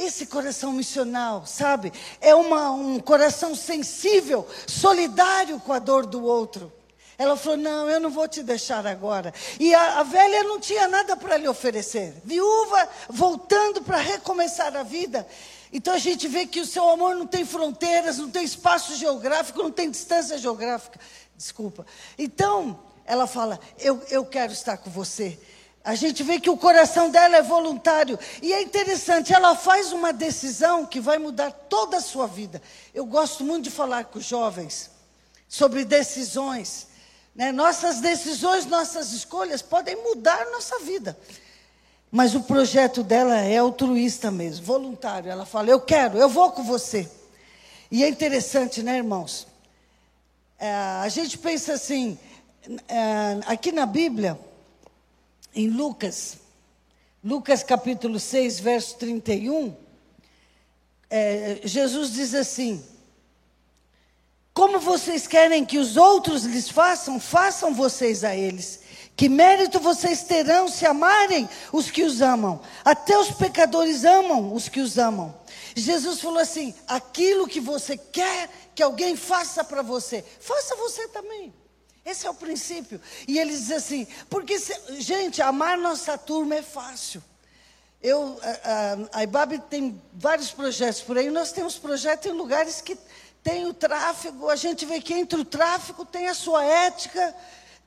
esse 0.00 0.24
coração 0.24 0.72
missional, 0.72 1.44
sabe? 1.44 1.92
É 2.20 2.34
uma, 2.34 2.70
um 2.70 2.98
coração 2.98 3.54
sensível, 3.54 4.48
solidário 4.66 5.60
com 5.60 5.74
a 5.74 5.78
dor 5.78 6.06
do 6.06 6.24
outro. 6.24 6.72
Ela 7.18 7.36
falou: 7.36 7.58
Não, 7.58 7.88
eu 7.90 8.00
não 8.00 8.08
vou 8.08 8.26
te 8.26 8.42
deixar 8.42 8.86
agora. 8.86 9.34
E 9.58 9.74
a, 9.74 10.00
a 10.00 10.02
velha 10.02 10.42
não 10.42 10.58
tinha 10.58 10.88
nada 10.88 11.14
para 11.18 11.36
lhe 11.36 11.46
oferecer. 11.46 12.14
Viúva, 12.24 12.88
voltando 13.10 13.82
para 13.82 13.98
recomeçar 13.98 14.74
a 14.74 14.82
vida. 14.82 15.26
Então 15.70 15.92
a 15.92 15.98
gente 15.98 16.26
vê 16.26 16.46
que 16.46 16.60
o 16.60 16.66
seu 16.66 16.88
amor 16.88 17.14
não 17.14 17.26
tem 17.26 17.44
fronteiras, 17.44 18.16
não 18.16 18.30
tem 18.30 18.42
espaço 18.42 18.96
geográfico, 18.96 19.62
não 19.62 19.70
tem 19.70 19.90
distância 19.90 20.38
geográfica. 20.38 20.98
Desculpa. 21.36 21.84
Então, 22.18 22.80
ela 23.04 23.26
fala: 23.26 23.60
Eu, 23.78 24.02
eu 24.08 24.24
quero 24.24 24.54
estar 24.54 24.78
com 24.78 24.88
você. 24.88 25.38
A 25.82 25.94
gente 25.94 26.22
vê 26.22 26.38
que 26.38 26.50
o 26.50 26.56
coração 26.56 27.10
dela 27.10 27.36
é 27.36 27.42
voluntário. 27.42 28.18
E 28.42 28.52
é 28.52 28.60
interessante, 28.60 29.32
ela 29.32 29.56
faz 29.56 29.92
uma 29.92 30.12
decisão 30.12 30.84
que 30.84 31.00
vai 31.00 31.18
mudar 31.18 31.50
toda 31.50 31.96
a 31.96 32.02
sua 32.02 32.26
vida. 32.26 32.60
Eu 32.94 33.06
gosto 33.06 33.44
muito 33.44 33.64
de 33.64 33.70
falar 33.70 34.04
com 34.04 34.18
os 34.18 34.24
jovens 34.24 34.90
sobre 35.48 35.84
decisões. 35.84 36.88
Né? 37.34 37.50
Nossas 37.50 38.00
decisões, 38.00 38.66
nossas 38.66 39.12
escolhas 39.12 39.62
podem 39.62 39.96
mudar 39.96 40.50
nossa 40.50 40.78
vida. 40.80 41.18
Mas 42.10 42.34
o 42.34 42.42
projeto 42.42 43.02
dela 43.02 43.38
é 43.38 43.56
altruísta 43.56 44.30
mesmo, 44.30 44.66
voluntário. 44.66 45.30
Ela 45.30 45.46
fala: 45.46 45.70
Eu 45.70 45.80
quero, 45.80 46.18
eu 46.18 46.28
vou 46.28 46.50
com 46.50 46.62
você. 46.62 47.08
E 47.90 48.04
é 48.04 48.08
interessante, 48.08 48.82
né, 48.82 48.98
irmãos? 48.98 49.46
É, 50.58 50.72
a 50.72 51.08
gente 51.08 51.38
pensa 51.38 51.72
assim, 51.72 52.18
é, 52.86 53.40
aqui 53.46 53.72
na 53.72 53.86
Bíblia, 53.86 54.38
em 55.54 55.68
Lucas, 55.68 56.38
Lucas 57.22 57.62
capítulo 57.62 58.18
6, 58.18 58.60
verso 58.60 58.96
31, 58.96 59.74
é, 61.08 61.60
Jesus 61.64 62.12
diz 62.12 62.34
assim: 62.34 62.82
como 64.52 64.78
vocês 64.78 65.26
querem 65.26 65.64
que 65.64 65.78
os 65.78 65.96
outros 65.96 66.44
lhes 66.44 66.68
façam, 66.68 67.20
façam 67.20 67.72
vocês 67.72 68.24
a 68.24 68.36
eles. 68.36 68.80
Que 69.16 69.28
mérito 69.28 69.80
vocês 69.80 70.22
terão 70.22 70.68
se 70.68 70.84
amarem 70.84 71.48
os 71.72 71.90
que 71.90 72.02
os 72.02 72.20
amam? 72.20 72.60
Até 72.84 73.18
os 73.18 73.30
pecadores 73.30 74.04
amam 74.04 74.52
os 74.52 74.68
que 74.68 74.80
os 74.80 74.98
amam. 74.98 75.34
Jesus 75.74 76.20
falou 76.20 76.38
assim: 76.38 76.74
aquilo 76.86 77.46
que 77.48 77.60
você 77.60 77.96
quer 77.96 78.50
que 78.74 78.82
alguém 78.82 79.16
faça 79.16 79.62
para 79.62 79.82
você, 79.82 80.24
faça 80.40 80.74
você 80.76 81.08
também. 81.08 81.54
Esse 82.04 82.26
é 82.26 82.30
o 82.30 82.34
princípio. 82.34 83.00
E 83.26 83.38
ele 83.38 83.52
diz 83.52 83.70
assim: 83.70 84.06
porque, 84.28 84.58
se, 84.58 85.00
gente, 85.00 85.42
amar 85.42 85.76
nossa 85.78 86.16
turma 86.16 86.56
é 86.56 86.62
fácil. 86.62 87.22
Eu, 88.02 88.40
a, 89.12 89.18
a, 89.18 89.22
IBAB 89.24 89.58
tem 89.68 90.00
vários 90.14 90.50
projetos 90.50 91.02
por 91.02 91.18
aí. 91.18 91.30
Nós 91.30 91.52
temos 91.52 91.76
projetos 91.76 92.30
em 92.30 92.34
lugares 92.34 92.80
que 92.80 92.96
tem 93.42 93.66
o 93.66 93.74
tráfego, 93.74 94.50
a 94.50 94.56
gente 94.56 94.84
vê 94.84 95.00
que 95.00 95.14
entre 95.14 95.40
o 95.40 95.44
tráfego 95.44 96.04
tem 96.04 96.28
a 96.28 96.34
sua 96.34 96.64
ética, 96.64 97.34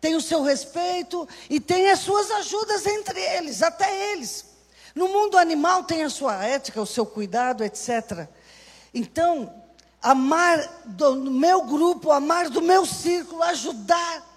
tem 0.01 0.15
o 0.15 0.21
seu 0.21 0.41
respeito 0.41 1.27
e 1.49 1.59
tem 1.59 1.89
as 1.89 1.99
suas 1.99 2.29
ajudas 2.31 2.85
entre 2.85 3.19
eles, 3.19 3.61
até 3.61 4.11
eles. 4.11 4.45
No 4.95 5.07
mundo 5.07 5.37
animal 5.37 5.83
tem 5.83 6.03
a 6.03 6.09
sua 6.09 6.43
ética, 6.43 6.81
o 6.81 6.85
seu 6.85 7.05
cuidado, 7.05 7.63
etc. 7.63 8.27
Então, 8.93 9.62
amar 10.03 10.83
do 10.85 11.15
meu 11.15 11.63
grupo, 11.63 12.11
amar 12.11 12.49
do 12.49 12.61
meu 12.61 12.85
círculo, 12.85 13.41
ajudar 13.41 14.33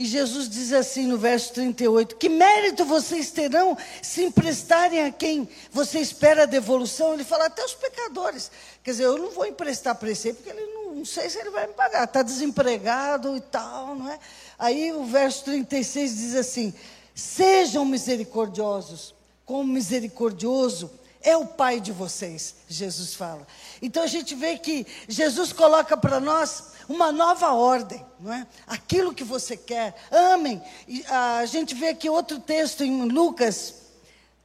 e 0.00 0.06
Jesus 0.06 0.48
diz 0.48 0.72
assim 0.72 1.06
no 1.06 1.18
verso 1.18 1.52
38: 1.52 2.16
Que 2.16 2.30
mérito 2.30 2.86
vocês 2.86 3.30
terão 3.30 3.76
se 4.00 4.24
emprestarem 4.24 5.04
a 5.04 5.12
quem 5.12 5.46
você 5.70 6.00
espera 6.00 6.44
a 6.44 6.46
devolução? 6.46 7.12
Ele 7.12 7.22
fala 7.22 7.44
até 7.44 7.62
os 7.62 7.74
pecadores. 7.74 8.50
Quer 8.82 8.92
dizer, 8.92 9.04
eu 9.04 9.18
não 9.18 9.30
vou 9.30 9.44
emprestar 9.44 9.94
para 9.94 10.10
esse, 10.10 10.32
porque 10.32 10.48
ele 10.48 10.72
não, 10.72 10.94
não 10.94 11.04
sei 11.04 11.28
se 11.28 11.38
ele 11.38 11.50
vai 11.50 11.66
me 11.66 11.74
pagar, 11.74 12.04
está 12.04 12.22
desempregado 12.22 13.36
e 13.36 13.42
tal, 13.42 13.94
não 13.94 14.10
é? 14.10 14.18
Aí 14.58 14.90
o 14.90 15.04
verso 15.04 15.44
36 15.44 16.16
diz 16.16 16.34
assim: 16.34 16.72
Sejam 17.14 17.84
misericordiosos, 17.84 19.14
como 19.44 19.70
misericordioso 19.70 20.90
é 21.22 21.36
o 21.36 21.46
Pai 21.46 21.80
de 21.80 21.92
vocês, 21.92 22.54
Jesus 22.68 23.14
fala. 23.14 23.46
Então 23.82 24.02
a 24.02 24.06
gente 24.06 24.34
vê 24.34 24.56
que 24.56 24.86
Jesus 25.08 25.52
coloca 25.52 25.96
para 25.96 26.18
nós 26.18 26.72
uma 26.88 27.12
nova 27.12 27.52
ordem, 27.52 28.04
não 28.18 28.32
é? 28.32 28.46
Aquilo 28.66 29.14
que 29.14 29.22
você 29.22 29.56
quer, 29.56 29.94
amem. 30.10 30.62
E, 30.88 31.04
a 31.06 31.44
gente 31.46 31.74
vê 31.74 31.88
aqui 31.88 32.08
outro 32.08 32.40
texto 32.40 32.82
em 32.82 33.04
Lucas, 33.04 33.74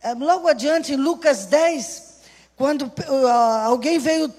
é, 0.01 0.13
logo 0.13 0.47
adiante, 0.47 0.93
em 0.93 0.97
Lucas 0.97 1.45
10, 1.45 2.15
quando 2.55 2.83
uh, 2.83 3.27
alguém 3.65 3.97
veio 3.97 4.33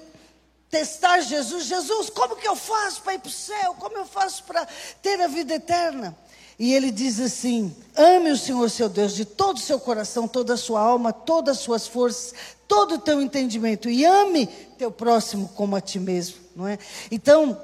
testar 0.69 1.21
Jesus, 1.21 1.65
Jesus, 1.65 2.09
como 2.09 2.35
que 2.35 2.47
eu 2.47 2.55
faço 2.55 3.01
para 3.01 3.13
ir 3.13 3.19
para 3.19 3.29
o 3.29 3.31
céu? 3.31 3.75
Como 3.75 3.97
eu 3.97 4.05
faço 4.05 4.43
para 4.43 4.65
ter 5.01 5.19
a 5.21 5.27
vida 5.27 5.55
eterna? 5.55 6.17
E 6.59 6.73
ele 6.73 6.91
diz 6.91 7.19
assim: 7.19 7.75
ame 7.95 8.31
o 8.31 8.37
Senhor 8.37 8.69
seu 8.69 8.89
Deus 8.89 9.13
de 9.13 9.25
todo 9.25 9.57
o 9.57 9.61
seu 9.61 9.79
coração, 9.79 10.27
toda 10.27 10.55
a 10.55 10.57
sua 10.57 10.81
alma, 10.81 11.13
todas 11.13 11.57
as 11.57 11.63
suas 11.63 11.87
forças, 11.87 12.33
todo 12.67 12.95
o 12.95 12.99
teu 12.99 13.21
entendimento, 13.21 13.89
e 13.89 14.05
ame 14.05 14.47
teu 14.77 14.91
próximo 14.91 15.49
como 15.49 15.75
a 15.75 15.81
ti 15.81 15.99
mesmo, 15.99 16.37
não 16.55 16.67
é? 16.67 16.79
Então, 17.11 17.61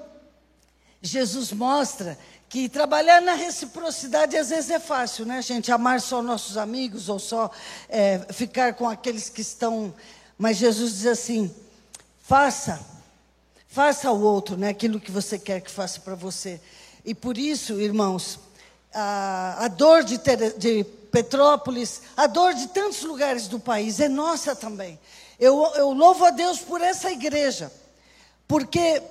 Jesus 1.02 1.52
mostra 1.52 2.18
que 2.48 2.70
trabalhar 2.70 3.20
na 3.20 3.34
reciprocidade 3.34 4.38
às 4.38 4.50
vezes 4.50 4.70
é 4.70 4.80
fácil, 4.80 5.26
né, 5.26 5.42
gente? 5.42 5.72
Amar 5.72 6.00
só 6.00 6.22
nossos 6.22 6.56
amigos 6.56 7.10
ou 7.10 7.18
só 7.18 7.50
é, 7.90 8.20
ficar 8.32 8.76
com 8.76 8.88
aqueles 8.88 9.28
que 9.28 9.42
estão. 9.42 9.92
Mas 10.38 10.58
Jesus 10.58 10.94
diz 10.94 11.08
assim: 11.08 11.52
faça, 12.22 12.80
faça 13.68 14.08
ao 14.08 14.22
outro, 14.22 14.56
né, 14.56 14.70
aquilo 14.70 15.00
que 15.00 15.10
você 15.10 15.40
quer 15.40 15.62
que 15.62 15.72
faça 15.72 16.00
para 16.00 16.14
você. 16.14 16.62
E 17.04 17.16
por 17.16 17.40
isso, 17.40 17.82
irmãos, 17.82 18.40
a, 18.94 19.66
a 19.66 19.68
dor 19.68 20.04
de, 20.04 20.18
ter, 20.18 20.58
de 20.58 20.84
Petrópolis, 21.12 22.02
a 22.16 22.28
dor 22.28 22.54
de 22.54 22.68
tantos 22.68 23.04
lugares 23.04 23.48
do 23.48 23.60
país 23.60 24.00
é 24.00 24.08
nossa 24.08 24.56
também. 24.56 25.00
Eu, 25.40 25.64
eu 25.76 25.92
louvo 25.92 26.26
a 26.26 26.30
Deus 26.30 26.60
por 26.60 26.82
essa 26.82 27.12
igreja, 27.12 27.72
porque 28.48 29.02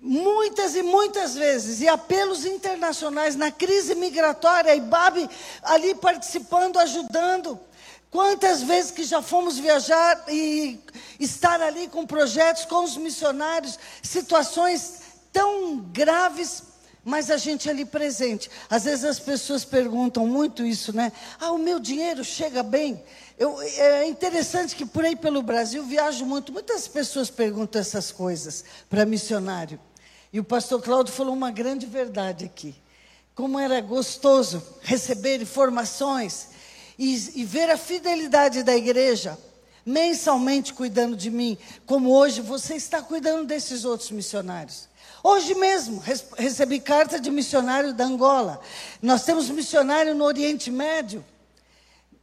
muitas 0.00 0.74
e 0.74 0.82
muitas 0.82 1.34
vezes, 1.34 1.80
e 1.80 1.88
apelos 1.88 2.44
internacionais 2.44 3.36
na 3.36 3.50
crise 3.50 3.94
migratória, 3.94 4.74
e 4.74 4.80
Babi 4.80 5.28
ali 5.62 5.94
participando, 5.94 6.78
ajudando. 6.78 7.58
Quantas 8.10 8.62
vezes 8.62 8.90
que 8.90 9.04
já 9.04 9.22
fomos 9.22 9.56
viajar 9.56 10.24
e 10.28 10.80
estar 11.20 11.60
ali 11.60 11.86
com 11.86 12.04
projetos, 12.04 12.64
com 12.64 12.82
os 12.82 12.96
missionários, 12.96 13.78
situações 14.02 15.00
tão 15.32 15.78
graves, 15.78 16.64
mas 17.04 17.30
a 17.30 17.36
gente 17.36 17.68
ali 17.68 17.84
presente. 17.84 18.50
Às 18.68 18.84
vezes 18.84 19.04
as 19.04 19.18
pessoas 19.18 19.64
perguntam 19.64 20.26
muito 20.26 20.64
isso, 20.64 20.94
né? 20.94 21.12
Ah, 21.38 21.52
o 21.52 21.58
meu 21.58 21.80
dinheiro 21.80 22.22
chega 22.24 22.62
bem. 22.62 23.02
Eu, 23.38 23.60
é 23.62 24.06
interessante 24.06 24.76
que 24.76 24.84
por 24.84 25.04
aí 25.04 25.16
pelo 25.16 25.42
Brasil 25.42 25.82
viajo 25.84 26.26
muito. 26.26 26.52
Muitas 26.52 26.86
pessoas 26.86 27.30
perguntam 27.30 27.80
essas 27.80 28.12
coisas 28.12 28.64
para 28.88 29.06
missionário. 29.06 29.80
E 30.32 30.38
o 30.38 30.44
pastor 30.44 30.82
Cláudio 30.82 31.12
falou 31.12 31.34
uma 31.34 31.50
grande 31.50 31.86
verdade 31.86 32.44
aqui. 32.44 32.74
Como 33.34 33.58
era 33.58 33.80
gostoso 33.80 34.62
receber 34.82 35.40
informações 35.40 36.48
e, 36.98 37.40
e 37.40 37.44
ver 37.44 37.70
a 37.70 37.76
fidelidade 37.76 38.62
da 38.62 38.76
igreja 38.76 39.38
mensalmente 39.84 40.74
cuidando 40.74 41.16
de 41.16 41.30
mim, 41.30 41.56
como 41.86 42.10
hoje 42.10 42.42
você 42.42 42.74
está 42.74 43.02
cuidando 43.02 43.46
desses 43.46 43.84
outros 43.84 44.10
missionários. 44.10 44.89
Hoje 45.22 45.54
mesmo 45.54 46.02
recebi 46.36 46.80
carta 46.80 47.20
de 47.20 47.30
missionário 47.30 47.92
da 47.92 48.04
Angola. 48.04 48.60
Nós 49.02 49.24
temos 49.24 49.48
missionário 49.50 50.14
no 50.14 50.24
Oriente 50.24 50.70
Médio. 50.70 51.24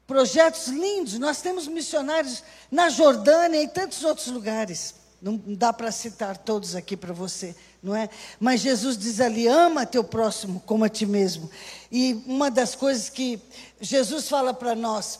Projetos 0.06 0.68
lindos. 0.68 1.20
Nós 1.20 1.42
temos 1.42 1.68
missionários 1.68 2.44
na 2.72 2.89
Jordânia 2.89 3.62
e 3.62 3.68
tantos 3.68 4.04
outros 4.04 4.27
lugares. 4.27 4.96
Não 5.22 5.42
dá 5.46 5.74
para 5.74 5.92
citar 5.92 6.38
todos 6.38 6.75
aqui 6.75 6.96
para 6.96 7.13
você 7.13 7.56
não 7.82 7.96
é? 7.96 8.10
Mas 8.39 8.62
Jesus 8.62 8.98
diz 8.98 9.20
ali: 9.20 9.48
ama 9.48 9.86
teu 9.86 10.04
próximo 10.04 10.62
como 10.66 10.84
a 10.84 10.89
ti 10.89 11.06
mesmo. 11.06 11.50
E 11.92 12.22
uma 12.25 12.51
das 12.51 12.75
coisas 12.75 13.10
que 13.10 13.39
Jesus 13.80 14.27
fala 14.27 14.54
para 14.54 14.75
nós, 14.75 15.20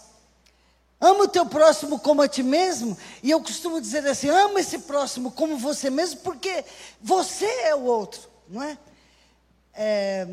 ama 1.00 1.24
o 1.24 1.28
teu 1.28 1.46
próximo 1.46 2.00
como 2.00 2.22
a 2.22 2.28
ti 2.28 2.44
mesmo. 2.44 2.98
E 3.22 3.32
eu 3.32 3.42
costumo 3.42 3.80
dizer 3.82 4.06
assim: 4.08 4.30
ama 4.30 4.60
esse 4.60 4.80
próximo 4.80 5.32
como 5.32 5.58
você 5.58 5.90
mesmo, 5.90 6.22
porque 6.22 6.64
você 7.02 7.46
é 7.46 7.76
o 7.76 7.84
outro, 7.84 8.22
não 8.50 8.64
é? 8.64 8.78
é 9.74 10.28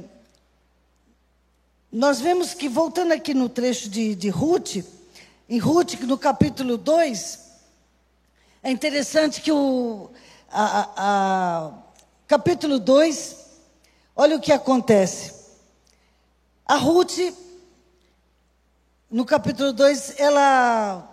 nós 1.96 2.20
vemos 2.20 2.54
que, 2.54 2.68
voltando 2.68 3.12
aqui 3.12 3.32
no 3.32 3.48
trecho 3.48 3.88
de, 3.88 4.16
de 4.16 4.28
Ruth, 4.28 4.78
em 5.48 5.58
Ruth, 5.60 5.94
no 6.00 6.18
capítulo 6.18 6.76
2, 6.76 7.38
é 8.64 8.70
interessante 8.72 9.40
que 9.40 9.52
o, 9.52 10.10
a, 10.50 10.90
a, 10.96 11.72
capítulo 12.26 12.80
2, 12.80 13.36
olha 14.16 14.36
o 14.36 14.40
que 14.40 14.50
acontece. 14.50 15.34
A 16.66 16.74
Ruth, 16.74 17.16
no 19.14 19.24
capítulo 19.24 19.72
2, 19.72 20.14
ela, 20.18 21.08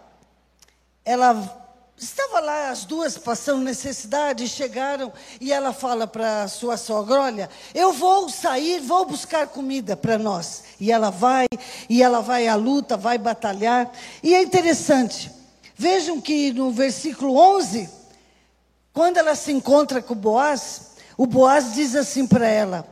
ela 1.05 1.61
Estava 1.95 2.39
lá 2.39 2.71
as 2.71 2.83
duas 2.83 3.15
passando 3.15 3.61
necessidade, 3.61 4.47
chegaram 4.47 5.13
e 5.39 5.53
ela 5.53 5.71
fala 5.71 6.07
para 6.07 6.47
sua 6.47 6.75
sogra: 6.75 7.21
Olha, 7.21 7.47
eu 7.75 7.93
vou 7.93 8.27
sair, 8.27 8.79
vou 8.79 9.05
buscar 9.05 9.45
comida 9.45 9.95
para 9.95 10.17
nós. 10.17 10.63
E 10.79 10.91
ela 10.91 11.11
vai, 11.11 11.45
e 11.87 12.01
ela 12.01 12.21
vai 12.21 12.47
à 12.47 12.55
luta, 12.55 12.97
vai 12.97 13.19
batalhar. 13.19 13.91
E 14.23 14.33
é 14.33 14.41
interessante, 14.41 15.31
vejam 15.75 16.19
que 16.19 16.51
no 16.53 16.71
versículo 16.71 17.37
11, 17.37 17.87
quando 18.91 19.17
ela 19.17 19.35
se 19.35 19.51
encontra 19.51 20.01
com 20.01 20.15
Boaz, 20.15 20.93
o 21.15 21.27
Boaz 21.27 21.75
diz 21.75 21.95
assim 21.95 22.25
para 22.25 22.47
ela: 22.47 22.83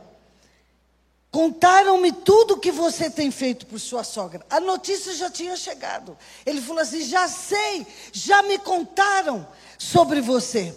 Contaram-me 1.30 2.10
tudo 2.10 2.54
o 2.54 2.58
que 2.58 2.72
você 2.72 3.08
tem 3.08 3.30
feito 3.30 3.64
por 3.66 3.78
sua 3.78 4.02
sogra. 4.02 4.44
A 4.50 4.58
notícia 4.58 5.14
já 5.14 5.30
tinha 5.30 5.56
chegado. 5.56 6.18
Ele 6.44 6.60
falou 6.60 6.82
assim: 6.82 7.02
já 7.02 7.28
sei, 7.28 7.86
já 8.12 8.42
me 8.42 8.58
contaram 8.58 9.46
sobre 9.78 10.20
você. 10.20 10.74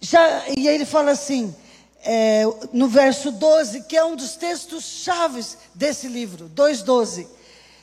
Já, 0.00 0.48
e 0.48 0.66
aí 0.66 0.74
ele 0.74 0.86
fala 0.86 1.12
assim, 1.12 1.54
é, 2.02 2.42
no 2.72 2.88
verso 2.88 3.30
12, 3.30 3.82
que 3.82 3.96
é 3.96 4.04
um 4.04 4.16
dos 4.16 4.34
textos 4.34 4.84
chaves 4.84 5.58
desse 5.74 6.08
livro, 6.08 6.50
2,12. 6.54 7.26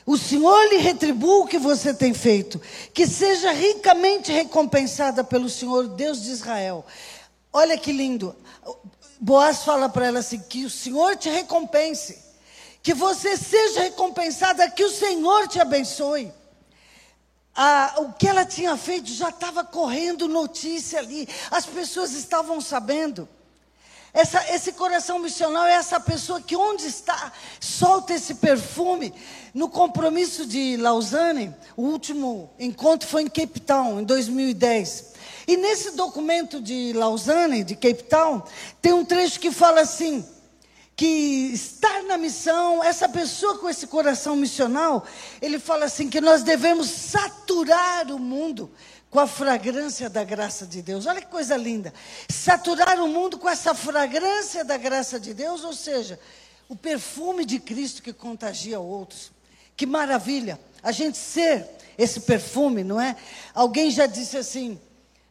O 0.04 0.16
Senhor 0.16 0.68
lhe 0.70 0.78
retribua 0.78 1.44
o 1.44 1.46
que 1.46 1.58
você 1.58 1.94
tem 1.94 2.12
feito, 2.12 2.60
que 2.92 3.06
seja 3.06 3.52
ricamente 3.52 4.32
recompensada 4.32 5.22
pelo 5.22 5.48
Senhor 5.48 5.86
Deus 5.86 6.22
de 6.22 6.30
Israel. 6.30 6.84
Olha 7.52 7.78
que 7.78 7.92
lindo. 7.92 8.34
Boaz 9.20 9.64
fala 9.64 9.88
para 9.88 10.06
ela 10.06 10.18
assim: 10.20 10.38
que 10.38 10.64
o 10.64 10.70
Senhor 10.70 11.16
te 11.16 11.28
recompense, 11.28 12.18
que 12.82 12.94
você 12.94 13.36
seja 13.36 13.82
recompensada, 13.82 14.70
que 14.70 14.84
o 14.84 14.90
Senhor 14.90 15.48
te 15.48 15.60
abençoe. 15.60 16.32
Ah, 17.54 17.94
o 17.98 18.12
que 18.12 18.28
ela 18.28 18.44
tinha 18.44 18.76
feito 18.76 19.10
já 19.12 19.30
estava 19.30 19.64
correndo 19.64 20.28
notícia 20.28 21.00
ali, 21.00 21.28
as 21.50 21.66
pessoas 21.66 22.12
estavam 22.12 22.60
sabendo. 22.60 23.28
Essa, 24.12 24.54
esse 24.54 24.72
coração 24.72 25.18
missional 25.18 25.66
é 25.66 25.74
essa 25.74 26.00
pessoa 26.00 26.40
que, 26.40 26.56
onde 26.56 26.86
está, 26.86 27.32
solta 27.60 28.14
esse 28.14 28.36
perfume. 28.36 29.12
No 29.52 29.68
compromisso 29.68 30.46
de 30.46 30.76
Lausanne, 30.76 31.54
o 31.76 31.82
último 31.82 32.50
encontro 32.58 33.08
foi 33.08 33.22
em 33.22 33.28
Cape 33.28 33.60
Town, 33.60 34.00
em 34.00 34.04
2010. 34.04 35.17
E 35.48 35.56
nesse 35.56 35.92
documento 35.92 36.60
de 36.60 36.92
Lausanne, 36.92 37.64
de 37.64 37.74
Cape 37.74 38.02
Town, 38.02 38.42
tem 38.82 38.92
um 38.92 39.02
trecho 39.02 39.40
que 39.40 39.50
fala 39.50 39.80
assim: 39.80 40.22
que 40.94 41.50
estar 41.54 42.02
na 42.02 42.18
missão, 42.18 42.84
essa 42.84 43.08
pessoa 43.08 43.56
com 43.56 43.66
esse 43.66 43.86
coração 43.86 44.36
missional, 44.36 45.06
ele 45.40 45.58
fala 45.58 45.86
assim 45.86 46.10
que 46.10 46.20
nós 46.20 46.42
devemos 46.42 46.90
saturar 46.90 48.12
o 48.12 48.18
mundo 48.18 48.70
com 49.08 49.18
a 49.18 49.26
fragrância 49.26 50.10
da 50.10 50.22
graça 50.22 50.66
de 50.66 50.82
Deus. 50.82 51.06
Olha 51.06 51.22
que 51.22 51.28
coisa 51.28 51.56
linda. 51.56 51.94
Saturar 52.28 53.02
o 53.02 53.08
mundo 53.08 53.38
com 53.38 53.48
essa 53.48 53.74
fragrância 53.74 54.62
da 54.62 54.76
graça 54.76 55.18
de 55.18 55.32
Deus, 55.32 55.64
ou 55.64 55.72
seja, 55.72 56.20
o 56.68 56.76
perfume 56.76 57.46
de 57.46 57.58
Cristo 57.58 58.02
que 58.02 58.12
contagia 58.12 58.78
outros. 58.78 59.32
Que 59.74 59.86
maravilha 59.86 60.60
a 60.82 60.92
gente 60.92 61.16
ser 61.16 61.66
esse 61.96 62.20
perfume, 62.20 62.84
não 62.84 63.00
é? 63.00 63.16
Alguém 63.54 63.90
já 63.90 64.04
disse 64.04 64.36
assim: 64.36 64.78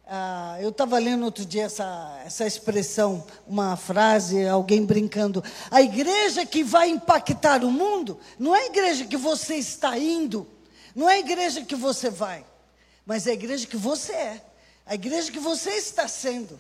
ah, 0.10 0.58
eu 0.62 0.70
estava 0.70 0.98
lendo 0.98 1.26
outro 1.26 1.46
dia 1.46 1.66
essa, 1.66 2.22
essa 2.26 2.48
expressão, 2.48 3.26
uma 3.46 3.76
frase, 3.76 4.48
alguém 4.48 4.86
brincando. 4.86 5.44
A 5.70 5.82
igreja 5.82 6.46
que 6.46 6.64
vai 6.64 6.90
impactar 6.90 7.64
o 7.64 7.72
mundo 7.72 8.18
não 8.40 8.56
é 8.56 8.64
a 8.64 8.66
igreja 8.68 9.06
que 9.06 9.18
você 9.18 9.56
está 9.56 9.98
indo, 9.98 10.48
não 10.96 11.10
é 11.10 11.16
a 11.16 11.20
igreja 11.20 11.62
que 11.62 11.76
você 11.76 12.10
vai, 12.10 12.46
mas 13.06 13.28
é 13.28 13.32
a 13.32 13.34
igreja 13.34 13.68
que 13.68 13.76
você 13.76 14.14
é, 14.14 14.42
a 14.86 14.96
igreja 14.96 15.30
que 15.30 15.40
você 15.40 15.72
está 15.72 16.08
sendo. 16.08 16.60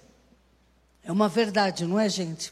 É 1.01 1.11
uma 1.11 1.29
verdade, 1.29 1.85
não 1.85 1.97
é, 1.97 2.09
gente? 2.09 2.51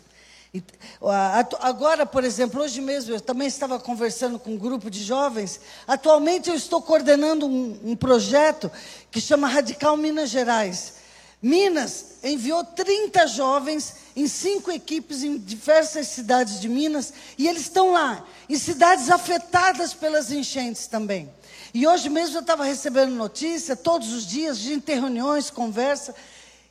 Agora, 1.59 2.05
por 2.05 2.23
exemplo, 2.23 2.61
hoje 2.61 2.81
mesmo 2.81 3.13
eu 3.13 3.21
também 3.21 3.47
estava 3.47 3.79
conversando 3.79 4.37
com 4.39 4.51
um 4.51 4.57
grupo 4.57 4.89
de 4.89 5.03
jovens. 5.03 5.59
Atualmente 5.87 6.49
eu 6.49 6.55
estou 6.55 6.81
coordenando 6.81 7.45
um, 7.45 7.79
um 7.83 7.95
projeto 7.95 8.71
que 9.11 9.21
chama 9.21 9.47
Radical 9.47 9.95
Minas 9.97 10.29
Gerais. 10.29 10.95
Minas 11.41 12.15
enviou 12.23 12.63
30 12.63 13.27
jovens 13.27 13.95
em 14.15 14.27
cinco 14.27 14.71
equipes 14.71 15.23
em 15.23 15.37
diversas 15.37 16.07
cidades 16.07 16.59
de 16.59 16.67
Minas 16.67 17.13
e 17.37 17.47
eles 17.47 17.63
estão 17.63 17.91
lá, 17.91 18.25
em 18.49 18.57
cidades 18.57 19.11
afetadas 19.11 19.93
pelas 19.93 20.31
enchentes 20.31 20.87
também. 20.87 21.29
E 21.73 21.85
hoje 21.85 22.09
mesmo 22.09 22.37
eu 22.37 22.41
estava 22.41 22.63
recebendo 22.63 23.13
notícia, 23.13 23.75
todos 23.75 24.13
os 24.13 24.25
dias, 24.25 24.59
tem 24.85 24.99
reuniões, 24.99 25.49
conversa. 25.49 26.15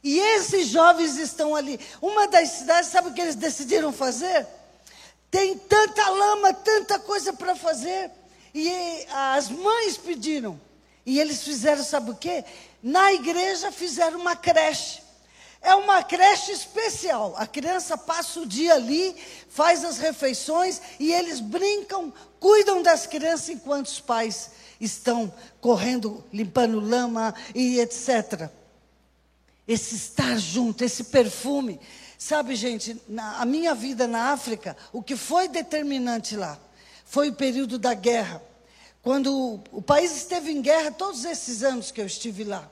E 0.05 0.19
esses 0.19 0.69
jovens 0.69 1.17
estão 1.17 1.57
ali. 1.57 1.81
Uma 2.03 2.29
das 2.29 2.51
cidades, 2.51 2.91
sabe 2.91 3.09
o 3.09 3.15
que 3.15 3.23
eles 3.23 3.35
decidiram 3.35 3.91
fazer? 3.91 4.47
Tem 5.31 5.57
tanta 5.57 6.11
lama, 6.11 6.53
tanta 6.53 6.99
coisa 6.99 7.33
para 7.33 7.57
fazer. 7.57 8.11
E 8.55 8.71
as 9.11 9.49
mães 9.49 9.97
pediram. 9.97 10.61
E 11.07 11.19
eles 11.19 11.43
fizeram, 11.43 11.83
sabe 11.83 12.11
o 12.11 12.15
quê? 12.15 12.45
Na 12.83 13.15
igreja 13.15 13.73
fizeram 13.73 14.21
uma 14.21 14.37
creche. 14.37 15.03
É 15.63 15.75
uma 15.75 16.03
creche 16.03 16.53
especial. 16.53 17.35
A 17.39 17.47
criança 17.47 17.97
passa 17.97 18.41
o 18.41 18.47
dia 18.47 18.75
ali, 18.75 19.17
faz 19.49 19.83
as 19.87 19.97
refeições 19.97 20.83
e 21.01 21.15
eles 21.15 21.41
brincam, 21.41 22.13
cuidam 22.39 22.83
das 22.83 23.07
crianças 23.07 23.49
enquanto 23.49 23.87
os 23.87 24.01
pais 24.01 24.51
estão 24.79 25.33
correndo, 25.63 26.23
limpando 26.31 26.79
lama 26.79 27.35
e 27.55 27.81
etc 27.81 28.51
esse 29.67 29.95
estar 29.95 30.37
junto, 30.39 30.85
esse 30.85 31.05
perfume. 31.05 31.81
Sabe, 32.19 32.55
gente, 32.55 33.01
na, 33.09 33.41
a 33.41 33.45
minha 33.45 33.75
vida 33.75 34.07
na 34.07 34.33
África, 34.33 34.77
o 34.93 35.03
que 35.03 35.17
foi 35.17 35.49
determinante 35.49 36.37
lá 36.37 36.59
foi 37.05 37.31
o 37.31 37.35
período 37.35 37.79
da 37.79 37.95
guerra. 37.95 38.43
Quando 39.03 39.33
o, 39.33 39.65
o 39.73 39.83
país 39.83 40.17
esteve 40.17 40.51
em 40.51 40.63
guerra, 40.63 40.91
todos 40.91 41.25
esses 41.25 41.63
anos 41.63 41.91
que 41.91 42.01
eu 42.01 42.07
estive 42.07 42.45
lá. 42.45 42.71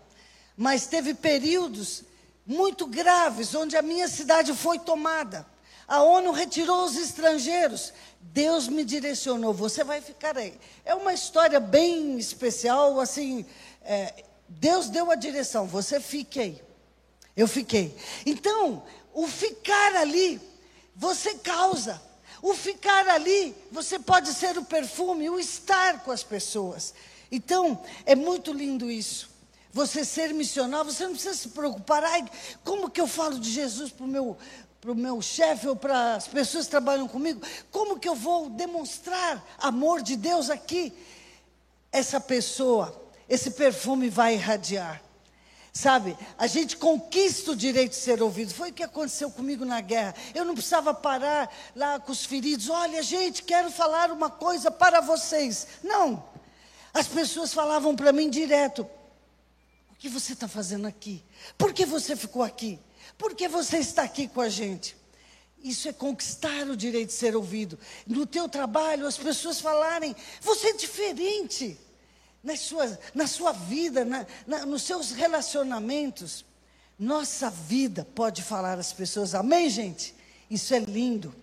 Mas 0.57 0.87
teve 0.87 1.15
períodos 1.15 2.05
muito 2.47 2.87
graves, 2.87 3.55
onde 3.55 3.77
a 3.77 3.83
minha 3.83 4.09
cidade 4.09 4.53
foi 4.55 4.79
tomada. 4.79 5.47
A 5.87 6.03
ONU 6.03 6.33
retirou 6.33 6.85
os 6.85 6.97
estrangeiros. 6.97 7.93
Deus 8.21 8.69
me 8.69 8.85
direcionou, 8.85 9.53
você 9.53 9.85
vai 9.85 10.01
ficar 10.01 10.39
aí. 10.39 10.59
É 10.85 10.95
uma 10.95 11.13
história 11.13 11.61
bem 11.61 12.19
especial, 12.19 12.99
assim. 12.99 13.45
É, 13.83 14.25
Deus 14.49 14.89
deu 14.89 15.11
a 15.11 15.15
direção, 15.15 15.67
você 15.67 16.01
fique 16.01 16.41
aí. 16.41 16.63
Eu 17.37 17.49
fiquei. 17.49 17.97
Então, 18.27 18.83
o 19.13 19.27
ficar 19.27 19.97
ali, 19.97 20.41
você 20.95 21.35
causa. 21.35 22.01
O 22.43 22.55
ficar 22.55 23.09
ali, 23.09 23.55
você 23.71 23.99
pode 23.99 24.33
ser 24.35 24.59
o 24.59 24.65
perfume, 24.65 25.31
o 25.31 25.39
estar 25.39 26.03
com 26.03 26.11
as 26.11 26.25
pessoas. 26.25 26.93
Então, 27.31 27.81
é 28.05 28.17
muito 28.17 28.53
lindo 28.53 28.91
isso. 28.91 29.31
Você 29.73 30.05
ser 30.05 30.35
missionário, 30.35 30.93
você 30.93 31.05
não 31.05 31.13
precisa 31.13 31.35
se 31.35 31.49
preocupar. 31.49 32.05
Ai, 32.05 32.29
como 32.65 32.91
que 32.91 33.01
eu 33.01 33.07
falo 33.07 33.39
de 33.39 33.51
Jesus 33.51 33.91
para 33.91 34.05
o 34.05 34.09
meu, 34.09 34.37
pro 34.81 34.95
meu 34.95 35.23
chefe 35.23 35.69
ou 35.69 35.77
para 35.77 36.17
as 36.17 36.27
pessoas 36.27 36.65
que 36.65 36.73
trabalham 36.73 37.07
comigo? 37.07 37.41
Como 37.71 37.99
que 37.99 38.09
eu 38.09 38.15
vou 38.15 38.51
demonstrar 38.51 39.43
amor 39.59 40.03
de 40.03 40.17
Deus 40.17 40.51
aqui? 40.51 40.93
Essa 41.91 42.21
pessoa, 42.21 43.09
esse 43.29 43.53
perfume 43.53 44.11
vai 44.11 44.35
irradiar. 44.35 45.01
Sabe, 45.73 46.19
a 46.37 46.47
gente 46.47 46.77
conquista 46.77 47.53
o 47.53 47.57
direito 47.57 47.93
de 47.93 47.97
ser 47.97 48.23
ouvido. 48.23 48.53
Foi 48.53 48.71
o 48.71 48.73
que 48.75 48.83
aconteceu 48.83 49.31
comigo 49.31 49.65
na 49.65 49.81
guerra. 49.81 50.15
Eu 50.35 50.45
não 50.45 50.53
precisava 50.53 50.93
parar 50.93 51.51
lá 51.75 51.99
com 51.99 52.13
os 52.13 52.27
feridos. 52.27 52.69
Olha, 52.69 53.03
gente, 53.03 53.43
quero 53.43 53.71
falar 53.71 54.11
uma 54.11 54.29
coisa 54.29 54.71
para 54.71 55.01
vocês. 55.01 55.67
Não. 55.83 56.23
As 56.93 57.09
pessoas 57.09 57.55
falavam 57.55 57.97
para 57.97 58.13
mim 58.13 58.29
direto: 58.29 58.87
O 59.91 59.95
que 59.97 60.11
você 60.11 60.35
está 60.35 60.47
fazendo 60.47 60.87
aqui? 60.87 61.25
Por 61.57 61.73
que 61.73 61.87
você 61.87 62.15
ficou 62.15 62.43
aqui? 62.43 62.79
Por 63.17 63.35
que 63.35 63.49
você 63.49 63.79
está 63.79 64.03
aqui 64.03 64.29
com 64.29 64.43
a 64.43 64.51
gente? 64.51 64.95
Isso 65.63 65.89
é 65.89 65.93
conquistar 65.93 66.67
o 66.69 66.77
direito 66.77 67.09
de 67.09 67.15
ser 67.15 67.35
ouvido. 67.35 67.79
No 68.07 68.27
teu 68.27 68.47
trabalho, 68.47 69.07
as 69.07 69.17
pessoas 69.17 69.59
falarem: 69.59 70.15
Você 70.43 70.69
é 70.69 70.73
diferente 70.75 71.79
na 72.43 72.57
sua, 72.57 72.99
na 73.15 73.27
sua 73.27 73.53
vida, 73.53 74.05
na, 74.05 74.27
na, 74.47 74.67
nos 74.67 74.83
seus 74.83 75.13
relacionamentos. 75.13 76.45
Nossa 76.99 77.51
vida 77.51 78.07
pode 78.15 78.43
falar 78.43 78.79
às 78.79 78.93
pessoas, 78.93 79.35
amém, 79.35 79.69
gente? 79.71 80.15
Isso 80.51 80.75
é 80.75 80.79
lindo. 80.79 81.35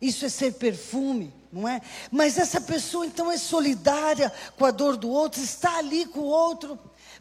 Isso 0.00 0.26
é 0.26 0.28
ser 0.28 0.54
perfume, 0.54 1.32
não 1.52 1.68
é? 1.68 1.80
Mas 2.10 2.36
essa 2.36 2.60
pessoa 2.60 3.06
então 3.06 3.30
é 3.30 3.38
solidária 3.38 4.32
com 4.56 4.64
a 4.64 4.72
dor 4.72 4.96
do 4.96 5.08
outro, 5.08 5.40
está 5.40 5.78
ali 5.78 6.06
com 6.06 6.20
o 6.20 6.24
outro, 6.24 6.76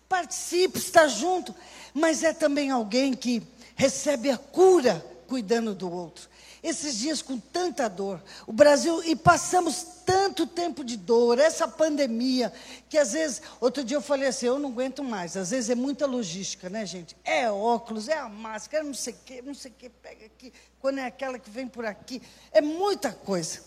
participa, 0.09 0.79
está 0.79 1.07
junto, 1.07 1.53
mas 1.93 2.23
é 2.23 2.33
também 2.33 2.71
alguém 2.71 3.13
que 3.13 3.43
recebe 3.75 4.31
a 4.31 4.37
cura 4.37 5.05
cuidando 5.27 5.75
do 5.75 5.91
outro. 5.91 6.27
Esses 6.63 6.95
dias 6.99 7.23
com 7.23 7.39
tanta 7.39 7.89
dor, 7.89 8.21
o 8.45 8.53
Brasil, 8.53 9.03
e 9.03 9.15
passamos 9.15 9.83
tanto 10.05 10.45
tempo 10.45 10.83
de 10.83 10.95
dor, 10.95 11.39
essa 11.39 11.67
pandemia, 11.67 12.53
que 12.87 12.99
às 12.99 13.13
vezes, 13.13 13.41
outro 13.59 13.83
dia 13.83 13.97
eu 13.97 14.01
falei 14.01 14.27
assim, 14.27 14.45
eu 14.45 14.59
não 14.59 14.69
aguento 14.69 15.03
mais, 15.03 15.35
às 15.35 15.49
vezes 15.49 15.71
é 15.71 15.75
muita 15.75 16.05
logística, 16.05 16.69
né, 16.69 16.85
gente? 16.85 17.17
É 17.23 17.49
óculos, 17.49 18.07
é 18.07 18.17
a 18.17 18.29
máscara, 18.29 18.83
é 18.83 18.85
não 18.85 18.93
sei 18.93 19.13
o 19.13 19.17
quê, 19.25 19.41
não 19.43 19.55
sei 19.55 19.71
o 19.71 19.73
quê, 19.73 19.89
pega 19.89 20.27
aqui, 20.27 20.53
quando 20.79 20.99
é 20.99 21.05
aquela 21.05 21.39
que 21.39 21.49
vem 21.49 21.67
por 21.67 21.83
aqui, 21.83 22.21
é 22.51 22.61
muita 22.61 23.11
coisa. 23.11 23.61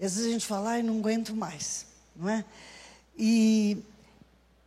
E 0.00 0.04
às 0.04 0.14
vezes 0.14 0.28
a 0.28 0.32
gente 0.32 0.46
fala, 0.46 0.70
ai, 0.70 0.82
não 0.82 0.98
aguento 0.98 1.36
mais, 1.36 1.86
não 2.16 2.28
é? 2.28 2.44
E 3.16 3.78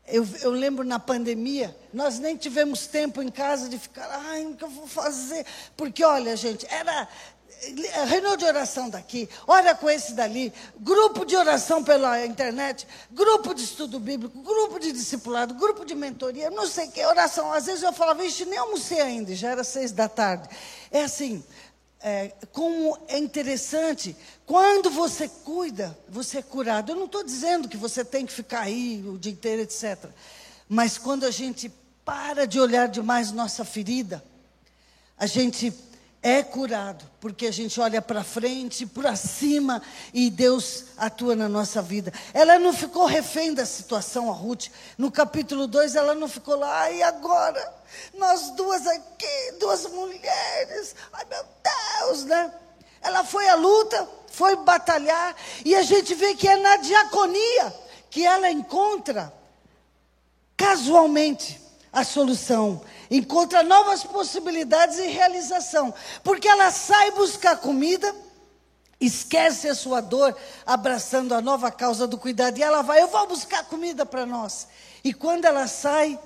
eu, 0.07 0.27
eu, 0.41 0.51
lembro 0.51 0.83
na 0.85 0.99
pandemia, 0.99 1.75
nós 1.93 2.19
nem 2.19 2.37
tivemos 2.37 2.87
tempo 2.87 3.21
em 3.21 3.29
casa 3.29 3.67
de 3.67 3.79
ficar, 3.79 4.07
ai, 4.09 4.45
o 4.45 4.55
que 4.55 4.63
eu 4.63 4.69
vou 4.69 4.87
fazer? 4.87 5.45
Porque, 5.75 6.03
olha, 6.03 6.35
gente, 6.37 6.65
era 6.67 7.07
reunião 8.05 8.35
de 8.35 8.45
oração 8.45 8.89
daqui, 8.89 9.29
ora 9.47 9.73
com 9.73 9.89
esse 9.89 10.13
dali, 10.13 10.51
grupo 10.79 11.25
de 11.25 11.35
oração 11.35 11.83
pela 11.83 12.25
internet, 12.25 12.87
grupo 13.11 13.53
de 13.53 13.63
estudo 13.63 13.99
bíblico, 13.99 14.37
grupo 14.41 14.79
de 14.79 14.91
discipulado, 14.91 15.53
grupo 15.53 15.85
de 15.85 15.95
mentoria, 15.95 16.49
não 16.49 16.67
sei 16.67 16.87
que, 16.87 17.05
oração. 17.05 17.51
Às 17.53 17.65
vezes 17.65 17.83
eu 17.83 17.93
falava, 17.93 18.21
vixe, 18.21 18.45
nem 18.45 18.59
almocei 18.59 19.01
ainda, 19.01 19.35
já 19.35 19.51
era 19.51 19.63
seis 19.63 19.91
da 19.91 20.09
tarde. 20.09 20.49
É 20.91 21.03
assim, 21.03 21.43
é, 22.01 22.33
como 22.51 22.97
é 23.07 23.17
interessante, 23.17 24.15
quando 24.45 24.89
você 24.89 25.29
cuida, 25.29 25.97
você 26.09 26.39
é 26.39 26.41
curado. 26.41 26.91
Eu 26.91 26.97
não 26.97 27.05
estou 27.05 27.23
dizendo 27.23 27.69
que 27.69 27.77
você 27.77 28.03
tem 28.03 28.25
que 28.25 28.33
ficar 28.33 28.61
aí 28.61 29.01
o 29.07 29.17
dia 29.17 29.31
inteiro, 29.31 29.61
etc. 29.61 30.09
Mas 30.67 30.97
quando 30.97 31.25
a 31.25 31.31
gente 31.31 31.71
para 32.03 32.45
de 32.45 32.59
olhar 32.59 32.89
demais 32.89 33.31
nossa 33.31 33.63
ferida, 33.63 34.21
a 35.17 35.25
gente 35.25 35.73
é 36.23 36.41
curado, 36.41 37.03
porque 37.19 37.45
a 37.45 37.51
gente 37.51 37.81
olha 37.81 38.01
para 38.01 38.23
frente, 38.23 38.85
para 38.85 39.13
cima 39.13 39.81
e 40.13 40.29
Deus 40.29 40.85
atua 40.97 41.35
na 41.35 41.49
nossa 41.49 41.81
vida. 41.81 42.13
Ela 42.33 42.57
não 42.57 42.71
ficou 42.71 43.05
refém 43.05 43.53
da 43.53 43.65
situação, 43.65 44.31
a 44.31 44.33
Ruth. 44.33 44.67
No 44.97 45.11
capítulo 45.11 45.67
2, 45.67 45.95
ela 45.95 46.15
não 46.15 46.29
ficou 46.29 46.55
lá, 46.55 46.89
e 46.89 47.03
agora? 47.03 47.73
Nós 48.13 48.51
duas 48.51 48.87
aqui, 48.87 49.51
duas 49.59 49.85
mulheres, 49.87 50.95
ai 51.11 51.25
meu 51.29 51.43
Deus, 51.61 52.23
né? 52.23 52.53
Ela 53.01 53.25
foi 53.25 53.49
à 53.49 53.55
luta, 53.55 54.07
foi 54.31 54.55
batalhar, 54.55 55.35
e 55.65 55.75
a 55.75 55.83
gente 55.83 56.15
vê 56.15 56.35
que 56.35 56.47
é 56.47 56.55
na 56.55 56.77
diaconia 56.77 57.75
que 58.09 58.25
ela 58.25 58.49
encontra, 58.49 59.33
casualmente, 60.55 61.61
a 61.91 62.03
solução 62.03 62.81
encontra 63.17 63.61
novas 63.61 64.03
possibilidades 64.03 64.97
e 64.97 65.07
realização, 65.07 65.93
porque 66.23 66.47
ela 66.47 66.71
sai 66.71 67.11
buscar 67.11 67.57
comida, 67.57 68.13
esquece 68.99 69.67
a 69.67 69.75
sua 69.75 70.01
dor, 70.01 70.35
abraçando 70.65 71.33
a 71.35 71.41
nova 71.41 71.69
causa 71.69 72.07
do 72.07 72.17
cuidado, 72.17 72.57
e 72.57 72.63
ela 72.63 72.81
vai, 72.81 73.01
eu 73.01 73.07
vou 73.07 73.27
buscar 73.27 73.63
comida 73.65 74.03
para 74.03 74.25
nós. 74.25 74.67
E 75.03 75.13
quando 75.13 75.45
ela 75.45 75.67
sai, 75.67 76.19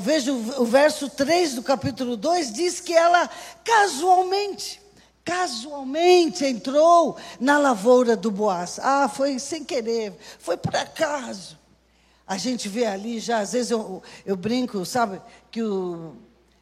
veja 0.00 0.32
o 0.32 0.64
verso 0.64 1.08
3 1.08 1.54
do 1.54 1.62
capítulo 1.62 2.16
2, 2.16 2.52
diz 2.52 2.80
que 2.80 2.92
ela 2.92 3.30
casualmente, 3.62 4.82
casualmente 5.24 6.44
entrou 6.44 7.16
na 7.38 7.56
lavoura 7.56 8.16
do 8.16 8.32
Boaz. 8.32 8.80
Ah, 8.82 9.08
foi 9.08 9.38
sem 9.38 9.62
querer, 9.62 10.12
foi 10.40 10.56
por 10.56 10.74
acaso. 10.74 11.56
A 12.26 12.36
gente 12.36 12.68
vê 12.68 12.84
ali 12.86 13.20
já, 13.20 13.38
às 13.38 13.52
vezes 13.52 13.70
eu, 13.70 14.02
eu 14.24 14.36
brinco, 14.36 14.84
sabe, 14.84 15.22
que 15.50 15.62
o, 15.62 16.16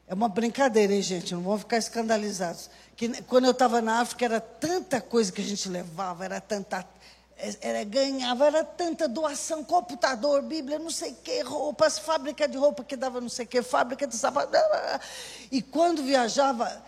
é 0.07 0.13
uma 0.13 0.29
brincadeira, 0.29 0.93
hein, 0.93 1.01
gente? 1.01 1.35
Não 1.35 1.43
vão 1.43 1.59
ficar 1.59 1.79
escandalizados. 1.79 2.69
Que 2.95 3.23
quando 3.23 3.47
eu 3.47 3.53
estava 3.53 3.81
na 3.81 4.01
África 4.01 4.27
era 4.27 4.41
tanta 4.41 5.01
coisa 5.01 5.33
que 5.33 5.41
a 5.41 5.45
gente 5.45 5.69
levava, 5.69 6.25
era 6.25 6.41
tanta. 6.41 6.87
Era, 7.61 7.83
ganhava, 7.83 8.47
era 8.47 8.63
tanta 8.63 9.09
doação, 9.09 9.65
computador, 9.65 10.41
Bíblia, 10.43 10.79
não 10.79 10.91
sei 10.91 11.13
o 11.13 11.17
que, 11.17 11.41
roupas, 11.41 11.99
fábrica 11.99 12.47
de 12.47 12.57
roupa 12.57 12.85
que 12.85 12.95
dava 12.95 13.21
não 13.21 13.29
sei 13.29 13.45
o 13.45 13.49
que, 13.49 13.61
fábrica 13.61 14.07
de 14.07 14.15
sapato. 14.15 14.53
E 15.51 15.61
quando 15.61 16.03
viajava, 16.05 16.81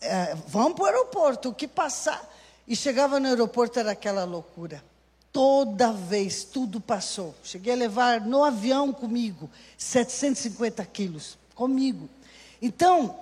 é, 0.00 0.36
vamos 0.46 0.74
para 0.74 0.84
o 0.84 0.86
aeroporto, 0.86 1.48
o 1.48 1.54
que 1.54 1.66
passar? 1.66 2.22
E 2.68 2.76
chegava 2.76 3.18
no 3.18 3.26
aeroporto 3.26 3.80
era 3.80 3.90
aquela 3.90 4.24
loucura. 4.24 4.84
Toda 5.32 5.92
vez, 5.92 6.44
tudo 6.44 6.78
passou. 6.78 7.34
Cheguei 7.42 7.72
a 7.72 7.76
levar 7.76 8.20
no 8.20 8.44
avião 8.44 8.92
comigo 8.92 9.48
750 9.78 10.84
quilos, 10.84 11.38
comigo. 11.54 12.08
Então, 12.60 13.18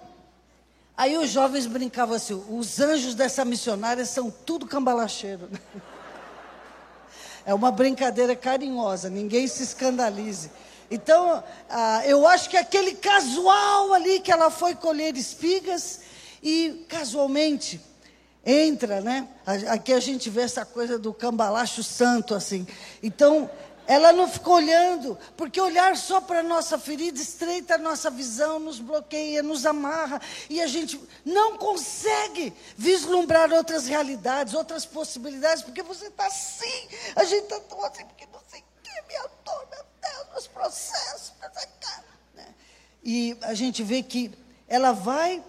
aí 0.96 1.16
os 1.16 1.30
jovens 1.30 1.66
brincavam 1.66 2.16
assim: 2.16 2.42
os 2.48 2.80
anjos 2.80 3.14
dessa 3.14 3.44
missionária 3.44 4.04
são 4.04 4.30
tudo 4.30 4.66
cambalacheiro. 4.66 5.48
É 7.46 7.54
uma 7.54 7.70
brincadeira 7.70 8.36
carinhosa, 8.36 9.08
ninguém 9.08 9.48
se 9.48 9.62
escandalize. 9.62 10.50
Então, 10.90 11.42
ah, 11.70 12.02
eu 12.04 12.26
acho 12.26 12.50
que 12.50 12.56
aquele 12.56 12.94
casual 12.94 13.94
ali 13.94 14.20
que 14.20 14.30
ela 14.30 14.50
foi 14.50 14.74
colher 14.74 15.16
espigas 15.16 16.00
e 16.42 16.84
casualmente 16.86 17.80
entra, 18.44 19.00
né? 19.00 19.28
Aqui 19.68 19.92
a 19.92 20.00
gente 20.00 20.30
vê 20.30 20.42
essa 20.42 20.64
coisa 20.64 20.98
do 20.98 21.12
cambalacho 21.12 21.82
santo, 21.82 22.34
assim. 22.34 22.66
Então, 23.02 23.50
ela 23.86 24.12
não 24.12 24.28
ficou 24.28 24.54
olhando, 24.54 25.18
porque 25.36 25.60
olhar 25.60 25.96
só 25.96 26.20
para 26.20 26.40
a 26.40 26.42
nossa 26.44 26.78
ferida 26.78 27.20
estreita 27.20 27.74
a 27.74 27.78
nossa 27.78 28.08
visão, 28.08 28.60
nos 28.60 28.78
bloqueia, 28.78 29.42
nos 29.42 29.66
amarra, 29.66 30.20
e 30.48 30.60
a 30.62 30.66
gente 30.68 31.00
não 31.24 31.58
consegue 31.58 32.52
vislumbrar 32.76 33.52
outras 33.52 33.88
realidades, 33.88 34.54
outras 34.54 34.86
possibilidades, 34.86 35.64
porque 35.64 35.82
você 35.82 36.06
está 36.06 36.26
assim, 36.26 36.88
a 37.16 37.24
gente 37.24 37.42
está 37.42 37.58
tão 37.60 37.84
assim, 37.84 38.04
porque 38.04 38.26
não 38.32 38.40
sei 38.46 38.60
o 38.60 38.64
que, 38.80 39.08
minha 39.08 39.28
dor, 39.44 39.68
meu 39.72 39.84
Deus, 40.00 40.26
meus 40.30 40.46
processos, 40.46 41.32
né? 42.36 42.46
E 43.02 43.36
a 43.42 43.54
gente 43.54 43.82
vê 43.82 44.04
que 44.04 44.30
ela 44.68 44.92
vai 44.92 45.42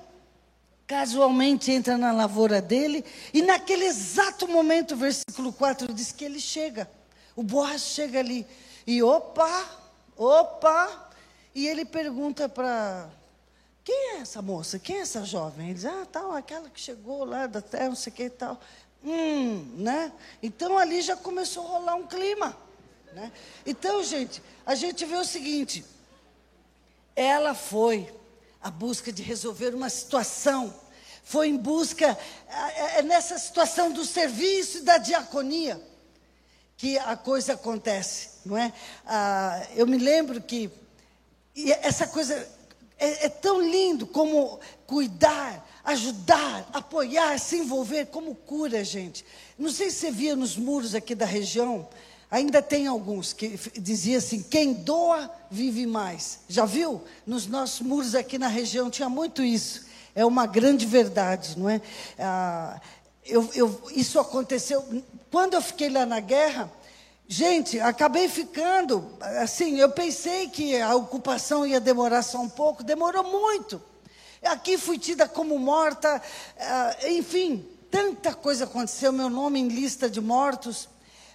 casualmente 0.92 1.72
entra 1.72 1.98
na 1.98 2.12
lavoura 2.12 2.62
dele, 2.62 3.06
e 3.34 3.42
naquele 3.42 3.86
exato 3.86 4.46
momento, 4.46 4.94
versículo 4.94 5.54
4 5.54 5.94
diz 5.94 6.12
que 6.12 6.26
ele 6.26 6.38
chega. 6.38 6.92
O 7.34 7.42
Boaz 7.42 7.82
chega 7.94 8.20
ali, 8.20 8.46
e 8.86 9.02
opa, 9.02 9.70
opa, 10.18 11.10
e 11.56 11.66
ele 11.66 11.86
pergunta 11.86 12.50
para. 12.50 13.10
Quem 13.86 13.96
é 13.96 14.18
essa 14.18 14.42
moça? 14.42 14.78
Quem 14.78 14.98
é 14.98 15.00
essa 15.00 15.24
jovem? 15.24 15.68
Ele 15.68 15.76
diz, 15.76 15.86
ah, 15.86 16.06
tal, 16.12 16.34
aquela 16.34 16.70
que 16.70 16.82
chegou 16.82 17.24
lá 17.24 17.48
da 17.48 17.62
terra, 17.62 17.88
não 17.88 17.96
sei 17.96 18.12
o 18.12 18.16
que 18.18 18.24
e 18.24 18.30
tal. 18.30 18.60
Hum, 19.02 19.74
né? 19.78 20.12
Então 20.44 20.78
ali 20.78 21.02
já 21.02 21.16
começou 21.16 21.66
a 21.68 21.70
rolar 21.70 21.96
um 21.96 22.06
clima. 22.06 22.56
Né? 23.14 23.32
Então, 23.66 24.04
gente, 24.04 24.44
a 24.66 24.76
gente 24.76 25.06
vê 25.06 25.16
o 25.16 25.24
seguinte: 25.24 25.86
ela 27.16 27.54
foi 27.54 28.14
a 28.62 28.70
busca 28.70 29.12
de 29.12 29.24
resolver 29.24 29.74
uma 29.74 29.90
situação. 29.90 30.74
Foi 31.24 31.48
em 31.48 31.58
busca, 31.58 32.18
é, 32.50 33.00
é 33.00 33.02
nessa 33.02 33.38
situação 33.38 33.92
do 33.92 34.06
serviço 34.06 34.80
e 34.80 34.82
da 34.82 34.98
diaconia 34.98 35.82
que 36.78 36.98
a 36.98 37.16
coisa 37.16 37.54
acontece, 37.54 38.30
não 38.44 38.58
é? 38.58 38.74
Ah, 39.06 39.68
eu 39.76 39.86
me 39.86 40.00
lembro 40.00 40.42
que 40.42 40.68
essa 41.82 42.08
coisa 42.08 42.36
é, 42.98 43.26
é 43.26 43.30
tão 43.30 43.62
lindo 43.62 44.08
como 44.08 44.60
cuidar, 44.88 45.68
ajudar, 45.84 46.68
apoiar, 46.74 47.40
se 47.40 47.58
envolver, 47.58 48.08
como 48.08 48.34
cura, 48.34 48.84
gente. 48.84 49.24
Não 49.58 49.70
sei 49.70 49.92
se 49.92 49.98
você 49.98 50.12
via 50.12 50.36
nos 50.36 50.58
muros 50.58 50.96
aqui 50.96 51.14
da 51.14 51.26
região, 51.26 51.88
Ainda 52.32 52.62
tem 52.62 52.88
alguns 52.88 53.34
que 53.34 53.60
dizia 53.78 54.20
assim: 54.20 54.42
quem 54.42 54.72
doa 54.72 55.30
vive 55.52 55.86
mais. 55.86 56.40
Já 56.48 56.64
viu? 56.64 57.04
Nos 57.28 57.46
nossos 57.46 57.82
muros 57.82 58.16
aqui 58.16 58.38
na 58.38 58.48
região 58.48 58.90
tinha 58.90 59.10
muito 59.10 59.44
isso. 59.44 59.86
É 60.16 60.26
uma 60.26 60.46
grande 60.46 60.86
verdade, 60.86 61.60
não 61.60 61.70
é? 61.70 61.82
Ah, 62.18 62.80
eu, 63.26 63.50
eu, 63.54 63.82
isso 63.94 64.18
aconteceu 64.18 65.04
quando 65.30 65.56
eu 65.56 65.62
fiquei 65.62 65.90
lá 65.90 66.06
na 66.06 66.22
guerra. 66.22 66.72
Gente, 67.28 67.82
acabei 67.82 68.30
ficando 68.30 69.12
assim. 69.42 69.78
Eu 69.78 69.92
pensei 69.92 70.48
que 70.48 70.80
a 70.80 70.96
ocupação 70.96 71.68
ia 71.68 71.82
demorar 71.82 72.22
só 72.22 72.40
um 72.40 72.50
pouco, 72.50 72.82
demorou 72.82 73.26
muito. 73.26 73.82
Aqui 74.42 74.78
fui 74.78 74.98
tida 74.98 75.28
como 75.28 75.60
morta, 75.60 76.22
ah, 76.58 76.96
enfim, 77.10 77.66
tanta 77.92 78.34
coisa 78.34 78.64
aconteceu. 78.64 79.12
Meu 79.12 79.30
nome 79.30 79.60
em 79.60 79.68
lista 79.68 80.10
de 80.10 80.22
mortos. 80.22 80.88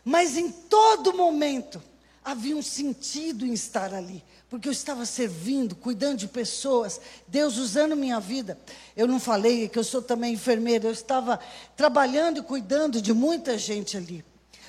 Mas 0.06 0.36
em 0.36 0.52
todo 0.52 1.16
momento 1.16 1.82
havia 2.24 2.56
um 2.56 2.62
sentido 2.62 3.44
em 3.44 3.52
estar 3.52 3.92
ali, 3.92 4.22
porque 4.48 4.68
eu 4.68 4.72
estava 4.72 5.04
servindo, 5.04 5.74
cuidando 5.74 6.18
de 6.18 6.28
pessoas, 6.28 7.00
Deus 7.26 7.56
usando 7.56 7.96
minha 7.96 8.20
vida. 8.20 8.56
Eu 8.96 9.08
não 9.08 9.18
falei 9.18 9.68
que 9.68 9.76
eu 9.76 9.82
sou 9.82 10.00
também 10.00 10.34
enfermeira, 10.34 10.86
eu 10.86 10.92
estava 10.92 11.40
trabalhando 11.76 12.38
e 12.38 12.42
cuidando 12.42 13.02
de 13.02 13.12
muita 13.12 13.58
gente 13.58 13.96
ali. 13.96 14.24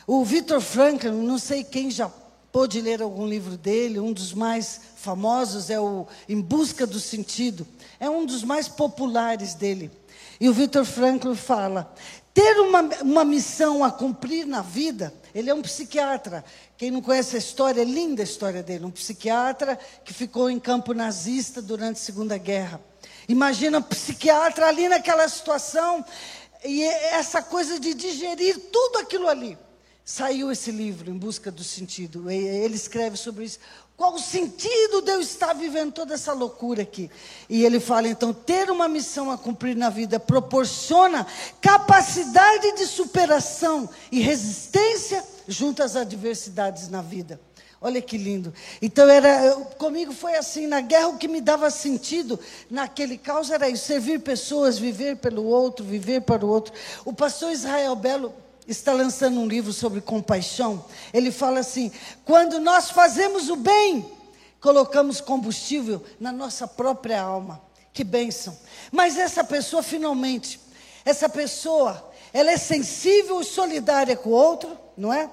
O 0.08 0.26
Victor 0.26 0.60
Franklin, 0.60 1.12
não 1.12 1.38
sei 1.38 1.64
quem 1.64 1.92
já 1.92 2.10
pôde 2.52 2.82
ler 2.82 3.04
algum 3.04 3.28
livro 3.28 3.56
dele, 3.58 4.00
um 4.00 4.12
dos 4.12 4.34
mais 4.34 4.82
famosos 4.96 5.70
é 5.70 5.80
o 5.80 6.08
Em 6.28 6.42
Busca 6.42 6.88
do 6.88 7.00
Sentido. 7.00 7.68
É 8.00 8.10
um 8.10 8.26
dos 8.26 8.42
mais 8.42 8.68
populares 8.68 9.54
dele. 9.54 9.92
E 10.40 10.50
o 10.50 10.54
Victor 10.54 10.84
Frankl 10.84 11.34
fala: 11.36 11.94
ter 12.38 12.60
uma, 12.60 12.82
uma 13.02 13.26
missão 13.26 13.84
a 13.84 13.90
cumprir 13.90 14.46
na 14.46 14.62
vida, 14.62 15.12
ele 15.34 15.50
é 15.50 15.54
um 15.56 15.62
psiquiatra. 15.64 16.46
Quem 16.78 16.92
não 16.92 17.02
conhece 17.02 17.36
a 17.36 17.40
história, 17.40 17.82
é 17.82 17.84
linda 17.84 18.22
a 18.22 18.24
história 18.24 18.62
dele. 18.62 18.86
Um 18.86 18.92
psiquiatra 18.92 19.76
que 20.06 20.14
ficou 20.14 20.48
em 20.48 20.60
campo 20.60 20.94
nazista 20.94 21.64
durante 21.64 21.96
a 21.96 22.04
Segunda 22.04 22.38
Guerra. 22.38 22.80
Imagina 23.28 23.80
um 23.80 23.82
psiquiatra 23.82 24.68
ali 24.68 24.88
naquela 24.88 25.28
situação, 25.28 26.06
e 26.64 26.84
essa 26.84 27.42
coisa 27.42 27.80
de 27.80 27.96
digerir 27.96 28.60
tudo 28.72 29.00
aquilo 29.00 29.28
ali. 29.28 29.58
Saiu 30.06 30.52
esse 30.52 30.70
livro, 30.70 31.10
Em 31.10 31.18
Busca 31.18 31.52
do 31.52 31.64
Sentido. 31.64 32.30
Ele 32.30 32.76
escreve 32.76 33.18
sobre 33.18 33.46
isso. 33.46 33.58
Qual 33.98 34.14
o 34.14 34.20
sentido 34.20 35.02
de 35.02 35.12
eu 35.12 35.20
estar 35.20 35.54
vivendo 35.54 35.92
toda 35.92 36.14
essa 36.14 36.32
loucura 36.32 36.84
aqui? 36.84 37.10
E 37.50 37.66
ele 37.66 37.80
fala, 37.80 38.08
então, 38.08 38.32
ter 38.32 38.70
uma 38.70 38.88
missão 38.88 39.32
a 39.32 39.38
cumprir 39.40 39.76
na 39.76 39.90
vida 39.90 40.20
proporciona 40.20 41.26
capacidade 41.60 42.74
de 42.74 42.86
superação 42.86 43.90
e 44.12 44.22
resistência 44.22 45.24
junto 45.48 45.82
às 45.82 45.96
adversidades 45.96 46.90
na 46.90 47.02
vida. 47.02 47.42
Olha 47.82 48.00
que 48.00 48.20
lindo. 48.20 48.54
Então 48.82 49.10
era 49.10 49.56
comigo 49.80 50.14
foi 50.14 50.36
assim, 50.36 50.68
na 50.68 50.82
guerra 50.82 51.08
o 51.08 51.18
que 51.18 51.28
me 51.28 51.42
dava 51.42 51.70
sentido 51.72 52.40
naquele 52.70 53.18
caos 53.18 53.50
era 53.50 53.68
isso, 53.68 53.86
servir 53.86 54.20
pessoas, 54.20 54.78
viver 54.78 55.18
pelo 55.18 55.44
outro, 55.44 55.84
viver 55.84 56.22
para 56.22 56.46
o 56.46 56.50
outro. 56.50 56.72
O 57.04 57.14
pastor 57.14 57.52
Israel 57.52 57.96
Belo 57.96 58.34
está 58.68 58.94
lançando 58.94 59.40
um 59.40 59.48
livro 59.48 59.72
sobre 59.72 60.02
compaixão. 60.02 60.86
Ele 61.14 61.32
fala 61.32 61.60
assim: 61.60 61.92
quando 62.26 62.60
nós 62.60 62.90
fazemos 62.90 63.50
o 63.50 63.56
bem, 63.56 64.06
colocamos 64.60 65.22
combustível 65.22 66.04
na 66.20 66.32
nossa 66.32 66.68
própria 66.68 67.22
alma. 67.22 67.62
Que 67.94 68.04
bênção. 68.04 68.58
Mas 68.92 69.18
essa 69.18 69.44
pessoa, 69.44 69.82
finalmente, 69.82 70.60
essa 71.04 71.28
pessoa, 71.28 72.12
ela 72.34 72.52
é 72.52 72.58
sensível 72.58 73.42
e 73.42 73.46
solidária 73.46 74.16
com 74.16 74.30
o 74.30 74.34
outro, 74.34 74.78
não 74.96 75.14
é? 75.14 75.30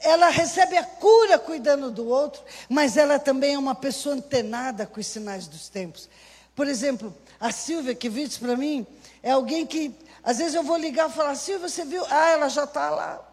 Ela 0.00 0.28
recebe 0.28 0.76
a 0.76 0.84
cura 0.84 1.38
cuidando 1.38 1.90
do 1.90 2.08
outro, 2.08 2.42
mas 2.68 2.96
ela 2.96 3.18
também 3.18 3.54
é 3.54 3.58
uma 3.58 3.74
pessoa 3.74 4.14
antenada 4.14 4.86
com 4.86 5.00
os 5.00 5.06
sinais 5.06 5.46
dos 5.46 5.68
tempos. 5.68 6.08
Por 6.56 6.66
exemplo, 6.66 7.14
a 7.38 7.52
Silvia 7.52 7.94
que 7.94 8.08
disse 8.08 8.40
para 8.40 8.56
mim, 8.56 8.86
é 9.22 9.30
alguém 9.30 9.64
que 9.66 9.94
às 10.22 10.38
vezes 10.38 10.54
eu 10.54 10.62
vou 10.62 10.76
ligar 10.76 11.08
e 11.08 11.12
falar, 11.12 11.34
Silvia, 11.34 11.68
você 11.68 11.84
viu? 11.84 12.04
Ah, 12.10 12.30
ela 12.30 12.48
já 12.48 12.64
está 12.64 12.90
lá. 12.90 13.24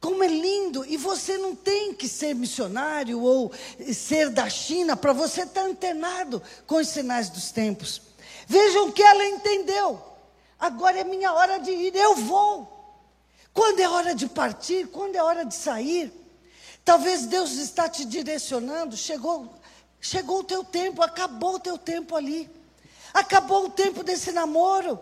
Como 0.00 0.22
é 0.22 0.28
lindo! 0.28 0.84
E 0.84 0.98
você 0.98 1.38
não 1.38 1.56
tem 1.56 1.94
que 1.94 2.06
ser 2.06 2.34
missionário 2.34 3.20
ou 3.22 3.50
ser 3.94 4.28
da 4.28 4.50
China 4.50 4.96
para 4.96 5.14
você 5.14 5.42
estar 5.44 5.62
tá 5.62 5.66
antenado 5.66 6.42
com 6.66 6.76
os 6.76 6.88
sinais 6.88 7.30
dos 7.30 7.50
tempos. 7.50 8.02
Vejam 8.46 8.92
que 8.92 9.02
ela 9.02 9.24
entendeu. 9.24 10.00
Agora 10.60 10.98
é 10.98 11.04
minha 11.04 11.32
hora 11.32 11.58
de 11.58 11.70
ir, 11.70 11.96
eu 11.96 12.16
vou. 12.16 12.70
Quando 13.54 13.80
é 13.80 13.88
hora 13.88 14.14
de 14.14 14.26
partir, 14.26 14.88
quando 14.88 15.16
é 15.16 15.22
hora 15.22 15.44
de 15.44 15.54
sair. 15.54 16.12
Talvez 16.84 17.24
Deus 17.24 17.52
está 17.52 17.88
te 17.88 18.04
direcionando, 18.04 18.94
chegou, 18.98 19.54
chegou 19.98 20.40
o 20.40 20.44
teu 20.44 20.62
tempo, 20.62 21.02
acabou 21.02 21.54
o 21.54 21.60
teu 21.60 21.78
tempo 21.78 22.14
ali. 22.14 22.50
Acabou 23.14 23.66
o 23.66 23.70
tempo 23.70 24.02
desse 24.02 24.32
namoro 24.32 25.00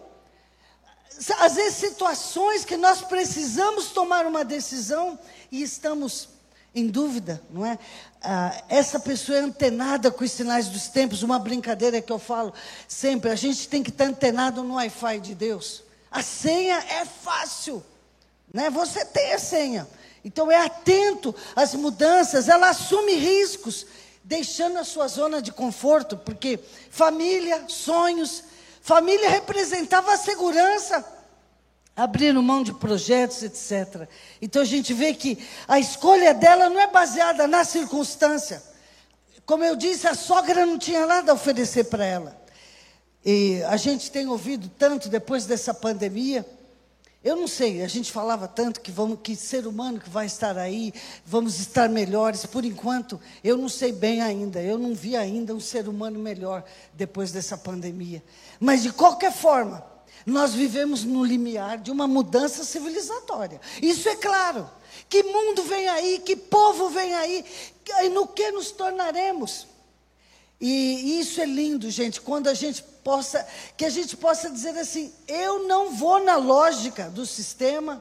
às 1.39 1.55
vezes, 1.55 1.79
situações 1.79 2.65
que 2.65 2.77
nós 2.77 3.03
precisamos 3.03 3.91
tomar 3.91 4.27
uma 4.27 4.45
decisão 4.45 5.19
e 5.51 5.63
estamos 5.63 6.29
em 6.75 6.87
dúvida, 6.87 7.43
não 7.51 7.67
é? 7.67 7.79
Ah, 8.23 8.63
essa 8.69 8.99
pessoa 8.99 9.39
é 9.39 9.41
antenada 9.41 10.11
com 10.11 10.25
os 10.25 10.33
sinais 10.33 10.69
dos 10.69 10.89
tempos, 10.89 11.23
uma 11.23 11.39
brincadeira 11.39 12.01
que 12.01 12.13
eu 12.13 12.19
falo 12.19 12.53
sempre: 12.89 13.31
a 13.31 13.35
gente 13.35 13.69
tem 13.69 13.83
que 13.83 13.91
estar 13.91 14.05
antenado 14.05 14.63
no 14.63 14.75
Wi-Fi 14.75 15.21
de 15.21 15.35
Deus. 15.35 15.83
A 16.11 16.23
senha 16.23 16.77
é 16.89 17.05
fácil, 17.05 17.83
né? 18.53 18.71
Você 18.71 19.05
tem 19.05 19.33
a 19.33 19.39
senha. 19.39 19.89
Então 20.25 20.51
é 20.51 20.57
atento 20.57 21.35
às 21.57 21.75
mudanças, 21.75 22.49
ela 22.49 22.69
assume 22.69 23.15
riscos, 23.15 23.87
deixando 24.23 24.79
a 24.79 24.85
sua 24.85 25.09
zona 25.09 25.43
de 25.43 25.51
conforto, 25.51 26.17
porque 26.17 26.61
família, 26.91 27.65
sonhos, 27.67 28.45
Família 28.83 29.31
representava 29.31 30.13
a 30.13 30.17
segurança, 30.17 31.07
abrindo 31.95 32.43
mão 32.43 32.65
de 32.65 32.75
projetos, 32.75 33.41
etc. 33.45 34.09
Então 34.41 34.61
a 34.61 34.65
gente 34.65 34.93
vê 34.93 35.15
que 35.15 35.39
a 35.69 35.79
escolha 35.79 36.35
dela 36.35 36.69
não 36.69 36.81
é 36.81 36.89
baseada 36.89 37.47
na 37.47 37.65
circunstância. 37.65 38.61
Como 39.47 39.63
eu 39.63 39.77
disse, 39.77 40.09
a 40.09 40.15
sogra 40.15 40.67
não 40.67 40.79
tinha 40.79 41.07
nada 41.07 41.31
a 41.31 41.35
oferecer 41.37 41.85
para 41.85 42.05
ela. 42.05 42.37
E 43.25 43.63
a 43.69 43.77
gente 43.77 44.11
tem 44.11 44.27
ouvido 44.27 44.69
tanto 44.77 45.09
depois 45.09 45.47
dessa 45.47 45.73
pandemia 45.73 46.45
eu 47.25 47.37
não 47.37 47.47
sei, 47.47 47.83
a 47.83 47.89
gente 47.89 48.11
falava 48.11 48.49
tanto 48.49 48.81
que 48.81 48.91
vamos, 48.91 49.21
que 49.23 49.37
ser 49.37 49.67
humano 49.67 50.01
que 50.01 50.11
vai 50.11 50.27
estar 50.27 50.59
aí, 50.59 50.93
vamos 51.25 51.61
estar 51.61 51.89
melhores. 51.89 52.45
Por 52.45 52.65
enquanto, 52.65 53.21
eu 53.45 53.57
não 53.57 53.69
sei 53.69 53.93
bem 53.93 54.21
ainda. 54.21 54.61
Eu 54.61 54.77
não 54.77 54.93
vi 54.93 55.17
ainda 55.17 55.55
um 55.55 55.61
ser 55.61 55.89
humano 55.89 56.19
melhor 56.19 56.65
depois 56.93 57.31
dessa 57.31 57.57
pandemia. 57.57 58.23
Mas 58.59 58.83
de 58.83 58.93
qualquer 58.93 59.33
forma, 59.33 59.87
nós 60.27 60.53
vivemos 60.53 61.05
no 61.05 61.25
limiar 61.25 61.79
de 61.79 61.93
uma 61.93 62.09
mudança 62.09 62.65
civilizatória. 62.65 63.61
Isso 63.81 64.09
é 64.09 64.17
claro. 64.17 64.69
Que 65.09 65.23
mundo 65.23 65.63
vem 65.63 65.89
aí? 65.89 66.19
Que 66.19 66.35
povo 66.35 66.89
vem 66.91 67.15
aí? 67.15 67.45
E 68.03 68.09
no 68.09 68.27
que 68.27 68.51
nos 68.51 68.73
tornaremos? 68.73 69.69
E 70.65 71.19
isso 71.19 71.41
é 71.41 71.45
lindo, 71.45 71.91
gente, 71.91 72.21
quando 72.21 72.47
a 72.47 72.55
gente 72.55 72.85
possa, 73.03 73.45
que 73.77 73.85
a 73.85 73.91
gente 73.91 74.17
possa 74.17 74.49
dizer 74.49 74.79
assim: 74.79 75.13
eu 75.27 75.67
não 75.67 75.91
vou 75.91 76.23
na 76.23 76.37
lógica 76.37 77.11
do 77.11 77.27
sistema, 77.27 78.01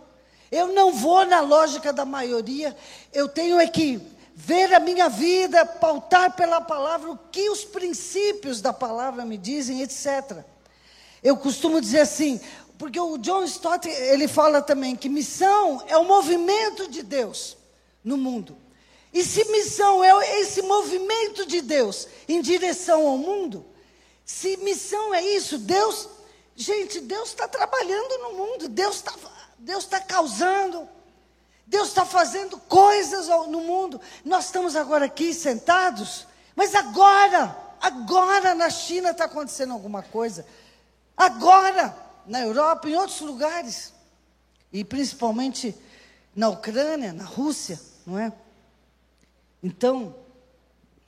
eu 0.52 0.67
não 0.67 0.93
vou 0.93 1.26
na 1.26 1.41
lógica 1.41 1.91
da 1.91 2.06
maioria, 2.06 2.78
eu 3.12 3.28
tenho 3.28 3.60
é 3.60 3.65
que 3.67 4.00
ver 4.36 4.71
a 4.76 4.80
minha 4.80 5.10
vida, 5.10 5.65
pautar 5.65 6.36
pela 6.36 6.62
palavra 6.62 7.10
o 7.10 7.17
que 7.32 7.50
os 7.50 7.65
princípios 7.65 8.62
da 8.62 8.71
palavra 8.71 9.26
me 9.26 9.39
dizem, 9.39 9.82
etc. 9.82 10.45
Eu 11.24 11.38
costumo 11.38 11.82
dizer 11.82 12.02
assim, 12.02 12.39
porque 12.78 13.00
o 13.00 13.17
John 13.17 13.43
Stott, 13.43 13.89
ele 13.89 14.28
fala 14.28 14.62
também 14.62 14.95
que 14.95 15.10
missão 15.10 15.84
é 15.88 15.97
o 15.97 16.06
movimento 16.06 16.88
de 16.88 17.02
Deus 17.02 17.58
no 18.04 18.17
mundo. 18.17 18.56
E 19.13 19.24
se 19.24 19.43
missão 19.52 20.04
é 20.04 20.39
esse 20.39 20.62
movimento 20.62 21.45
de 21.45 21.62
Deus 21.62 22.08
em 22.28 22.41
direção 22.41 23.08
ao 23.08 23.17
mundo, 23.17 23.65
se 24.26 24.56
missão 24.58 25.13
é 25.13 25.21
isso, 25.21 25.58
Deus, 25.58 26.08
gente, 26.56 27.02
Deus 27.02 27.30
está 27.30 27.47
trabalhando 27.47 28.17
no 28.19 28.34
mundo, 28.34 28.69
Deus 28.69 28.95
está 28.95 29.13
Deus 29.62 29.86
tá 29.86 30.00
causando, 30.00 30.89
Deus 31.67 31.89
está 31.89 32.04
fazendo 32.04 32.58
coisas 32.58 33.28
no 33.28 33.62
mundo. 33.62 34.02
Nós 34.26 34.45
estamos 34.45 34.76
agora 34.76 35.06
aqui 35.06 35.34
sentados, 35.34 36.26
mas 36.56 36.74
agora, 36.74 37.56
agora 37.80 38.56
na 38.56 38.69
China 38.69 39.12
está 39.12 39.26
acontecendo 39.26 39.71
alguma 39.71 40.02
coisa. 40.02 40.45
Agora, 41.15 41.95
na 42.26 42.41
Europa, 42.41 42.89
em 42.89 42.95
outros 42.95 43.21
lugares, 43.21 43.93
e 44.74 44.84
principalmente 44.84 45.76
na 46.36 46.50
Ucrânia, 46.50 47.13
na 47.13 47.26
Rússia, 47.26 47.80
não 48.06 48.17
é? 48.17 48.34
Então, 49.63 50.15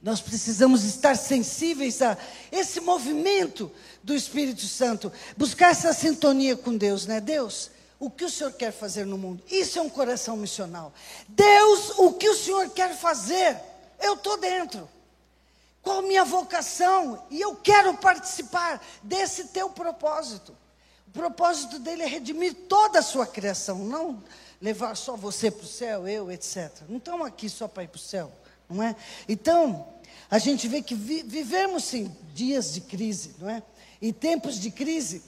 nós 0.04 0.20
precisamos 0.20 0.84
estar 0.84 1.16
sensíveis 1.16 2.02
a 2.02 2.18
esse 2.52 2.82
movimento 2.82 3.72
do 4.04 4.14
Espírito 4.14 4.68
Santo, 4.68 5.10
buscar 5.38 5.72
essa 5.72 5.94
sintonia 5.94 6.58
com 6.58 6.76
Deus, 6.76 7.06
né? 7.06 7.22
Deus, 7.22 7.72
o 7.98 8.10
que 8.10 8.26
o 8.26 8.30
Senhor 8.30 8.52
quer 8.52 8.74
fazer 8.74 9.06
no 9.06 9.18
mundo? 9.18 9.42
Isso 9.50 9.80
é 9.80 9.82
um 9.82 9.90
coração 9.90 10.36
missional. 10.36 10.94
Deus, 11.30 11.98
o 11.98 12.12
que 12.12 12.28
o 12.28 12.36
Senhor 12.36 12.70
quer 12.72 12.94
fazer? 12.94 13.58
Eu 13.98 14.16
estou 14.16 14.38
dentro. 14.38 14.90
Qual 15.82 16.00
a 16.00 16.02
minha 16.02 16.26
vocação? 16.26 17.26
E 17.32 17.40
eu 17.40 17.56
quero 17.56 17.94
participar 17.94 18.86
desse 19.02 19.46
teu 19.46 19.70
propósito. 19.70 20.54
O 21.08 21.12
propósito 21.12 21.80
dele 21.80 22.04
é 22.04 22.08
redimir 22.08 22.54
toda 22.68 23.00
a 23.00 23.04
sua 23.04 23.26
criação, 23.26 23.80
não 23.80 24.22
levar 24.62 24.98
só 24.98 25.16
você 25.16 25.50
para 25.50 25.64
o 25.64 25.68
céu, 25.68 26.08
eu, 26.10 26.30
etc. 26.30 26.72
Não 26.90 26.98
estamos 26.98 27.26
aqui 27.26 27.50
só 27.50 27.70
para 27.70 27.84
ir 27.84 27.88
para 27.88 27.98
o 27.98 28.02
céu 28.02 28.32
não 28.70 28.84
é? 28.84 28.96
Então, 29.28 29.88
a 30.30 30.40
gente 30.40 30.68
vê 30.68 30.82
que 30.82 30.96
vi, 30.96 31.24
vivemos 31.24 31.84
sim 31.84 32.12
dias 32.34 32.74
de 32.74 32.82
crise, 32.82 33.36
não 33.40 33.50
é? 33.50 33.62
E 34.02 34.12
tempos 34.12 34.60
de 34.60 34.72
crise, 34.72 35.22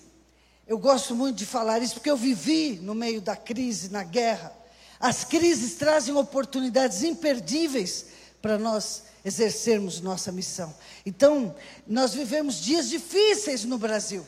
eu 0.68 0.78
gosto 0.78 1.16
muito 1.16 1.38
de 1.38 1.46
falar 1.46 1.82
isso 1.82 1.94
porque 1.94 2.10
eu 2.10 2.18
vivi 2.18 2.80
no 2.82 2.96
meio 2.96 3.22
da 3.22 3.36
crise, 3.36 3.90
na 3.90 4.04
guerra. 4.04 4.52
As 5.00 5.24
crises 5.24 5.76
trazem 5.76 6.16
oportunidades 6.16 7.04
imperdíveis 7.04 8.08
para 8.42 8.58
nós 8.58 9.04
exercermos 9.24 10.02
nossa 10.02 10.32
missão. 10.32 10.74
Então, 11.06 11.56
nós 11.88 12.14
vivemos 12.14 12.62
dias 12.62 12.90
difíceis 12.90 13.64
no 13.64 13.78
Brasil. 13.78 14.26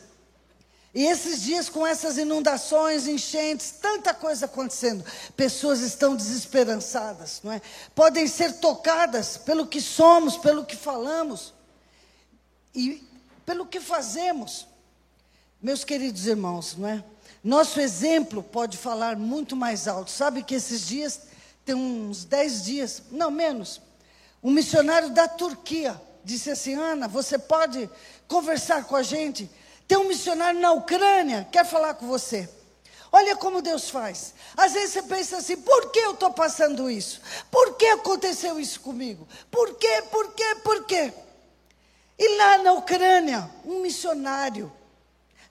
E 0.98 1.06
esses 1.06 1.44
dias, 1.44 1.70
com 1.70 1.86
essas 1.86 2.18
inundações, 2.18 3.06
enchentes, 3.06 3.70
tanta 3.70 4.16
coisa 4.16 4.48
acontecendo, 4.48 5.06
pessoas 5.36 5.82
estão 5.82 6.16
desesperançadas, 6.16 7.40
não 7.44 7.52
é? 7.52 7.62
Podem 7.94 8.26
ser 8.26 8.54
tocadas 8.54 9.38
pelo 9.38 9.68
que 9.68 9.80
somos, 9.80 10.38
pelo 10.38 10.66
que 10.66 10.76
falamos 10.76 11.54
e 12.74 13.08
pelo 13.46 13.68
que 13.68 13.80
fazemos. 13.80 14.66
Meus 15.62 15.84
queridos 15.84 16.26
irmãos, 16.26 16.76
não 16.76 16.90
é? 16.90 17.04
Nosso 17.44 17.80
exemplo 17.80 18.42
pode 18.42 18.76
falar 18.76 19.18
muito 19.18 19.56
mais 19.56 19.88
alto. 19.88 20.10
Sabe 20.10 20.42
que 20.42 20.56
esses 20.56 20.88
dias, 20.88 21.28
tem 21.64 21.76
uns 21.76 22.26
dez 22.26 22.66
dias, 22.66 23.04
não 23.12 23.30
menos, 23.30 23.80
um 24.42 24.50
missionário 24.50 25.12
da 25.12 25.28
Turquia 25.28 26.02
disse 26.24 26.50
assim: 26.50 26.74
Ana, 26.74 27.08
você 27.08 27.38
pode 27.38 27.88
conversar 28.28 28.86
com 28.86 28.96
a 28.96 29.04
gente? 29.04 29.48
Tem 29.88 29.98
um 29.98 30.08
missionário 30.08 30.60
na 30.60 30.74
Ucrânia, 30.74 31.48
quer 31.52 31.66
falar 31.66 31.94
com 31.94 32.08
você. 32.08 32.50
Olha 33.12 33.36
como 33.38 33.62
Deus 33.62 33.90
faz. 33.90 34.34
Às 34.56 34.74
vezes 34.74 34.92
você 34.92 35.04
pensa 35.04 35.38
assim: 35.38 35.58
por 35.58 35.92
que 35.92 36.00
eu 36.00 36.12
estou 36.12 36.32
passando 36.32 36.92
isso? 36.92 37.22
Por 37.50 37.76
que 37.76 37.86
aconteceu 37.88 38.60
isso 38.60 38.82
comigo? 38.82 39.28
Por 39.50 39.76
quê? 39.76 40.04
Por 40.12 40.34
quê? 40.34 40.56
Por 40.64 40.86
quê? 40.86 41.14
E 42.20 42.38
lá 42.38 42.58
na 42.58 42.74
Ucrânia, 42.74 43.50
um 43.64 43.80
missionário, 43.80 44.72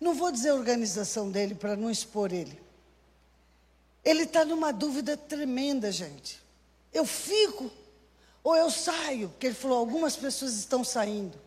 não 0.00 0.14
vou 0.14 0.30
dizer 0.30 0.50
a 0.50 0.54
organização 0.54 1.30
dele 1.30 1.54
para 1.54 1.76
não 1.76 1.90
expor 1.90 2.32
ele. 2.32 2.60
Ele 4.04 4.24
está 4.24 4.44
numa 4.44 4.72
dúvida 4.72 5.16
tremenda, 5.16 5.90
gente. 5.90 6.42
Eu 6.92 7.06
fico 7.06 7.70
ou 8.44 8.54
eu 8.54 8.70
saio, 8.70 9.30
porque 9.30 9.46
ele 9.46 9.54
falou: 9.54 9.78
algumas 9.78 10.14
pessoas 10.14 10.52
estão 10.52 10.84
saindo. 10.84 11.45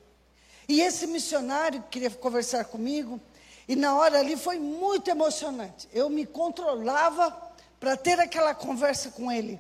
E 0.70 0.82
esse 0.82 1.08
missionário 1.08 1.84
queria 1.90 2.12
conversar 2.12 2.66
comigo, 2.66 3.20
e 3.68 3.76
na 3.76 3.96
hora 3.96 4.20
ali 4.20 4.38
foi 4.38 4.60
muito 4.60 5.10
emocionante. 5.10 5.90
Eu 5.92 6.12
me 6.12 6.28
controlava 6.28 7.36
para 7.80 7.98
ter 7.98 8.20
aquela 8.20 8.54
conversa 8.54 9.10
com 9.10 9.32
ele. 9.32 9.60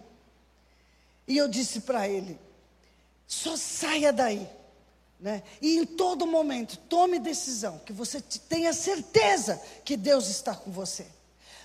E 1.27 1.35
eu 1.35 1.47
disse 1.47 1.79
para 1.81 2.07
ele: 2.07 2.39
só 3.27 3.57
saia 3.57 4.13
daí. 4.13 4.47
Né? 5.19 5.41
E 5.59 5.77
em 5.77 5.85
todo 5.85 6.27
momento, 6.27 6.77
tome 6.87 7.17
decisão, 7.17 7.79
que 7.79 7.91
você 7.91 8.21
tenha 8.47 8.71
certeza 8.71 9.59
que 9.83 9.97
Deus 9.97 10.27
está 10.27 10.55
com 10.55 10.71
você. 10.71 11.07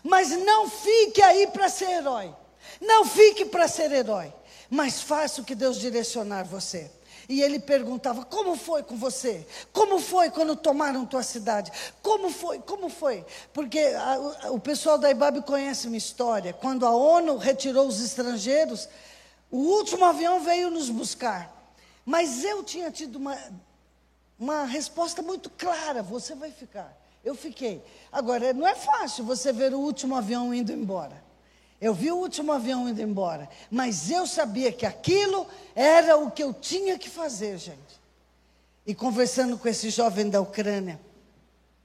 Mas 0.02 0.30
não 0.30 0.70
fique 0.70 1.20
aí 1.20 1.46
para 1.48 1.68
ser 1.68 1.90
herói. 1.90 2.34
Não 2.80 3.04
fique 3.04 3.44
para 3.44 3.68
ser 3.68 3.92
herói. 3.92 4.32
Mas 4.70 5.02
faça 5.02 5.42
o 5.42 5.44
que 5.44 5.54
Deus 5.54 5.78
direcionar 5.78 6.44
você. 6.44 6.90
E 7.28 7.42
ele 7.42 7.58
perguntava: 7.58 8.24
Como 8.24 8.56
foi 8.56 8.82
com 8.82 8.96
você? 8.96 9.46
Como 9.72 9.98
foi 9.98 10.30
quando 10.30 10.56
tomaram 10.56 11.06
tua 11.06 11.22
cidade? 11.22 11.72
Como 12.02 12.30
foi? 12.30 12.58
Como 12.58 12.88
foi? 12.88 13.24
Porque 13.52 13.78
a, 13.78 14.50
o 14.50 14.60
pessoal 14.60 14.98
da 14.98 15.10
IBAB 15.10 15.42
conhece 15.42 15.86
uma 15.86 15.96
história. 15.96 16.52
Quando 16.52 16.86
a 16.86 16.90
ONU 16.90 17.36
retirou 17.36 17.86
os 17.86 18.00
estrangeiros, 18.00 18.88
o 19.50 19.58
último 19.58 20.04
avião 20.04 20.40
veio 20.40 20.70
nos 20.70 20.90
buscar. 20.90 21.52
Mas 22.04 22.44
eu 22.44 22.62
tinha 22.62 22.90
tido 22.90 23.16
uma, 23.16 23.38
uma 24.38 24.64
resposta 24.64 25.22
muito 25.22 25.48
clara: 25.48 26.02
você 26.02 26.34
vai 26.34 26.50
ficar. 26.50 26.94
Eu 27.24 27.34
fiquei. 27.34 27.82
Agora, 28.12 28.52
não 28.52 28.66
é 28.66 28.74
fácil 28.74 29.24
você 29.24 29.50
ver 29.52 29.72
o 29.72 29.78
último 29.78 30.14
avião 30.14 30.52
indo 30.52 30.72
embora. 30.72 31.23
Eu 31.84 31.92
vi 31.92 32.10
o 32.10 32.16
último 32.16 32.50
avião 32.50 32.88
indo 32.88 33.02
embora, 33.02 33.46
mas 33.70 34.10
eu 34.10 34.26
sabia 34.26 34.72
que 34.72 34.86
aquilo 34.86 35.46
era 35.74 36.16
o 36.16 36.30
que 36.30 36.42
eu 36.42 36.54
tinha 36.54 36.98
que 36.98 37.10
fazer, 37.10 37.58
gente. 37.58 38.00
E 38.86 38.94
conversando 38.94 39.58
com 39.58 39.68
esse 39.68 39.90
jovem 39.90 40.30
da 40.30 40.40
Ucrânia, 40.40 40.98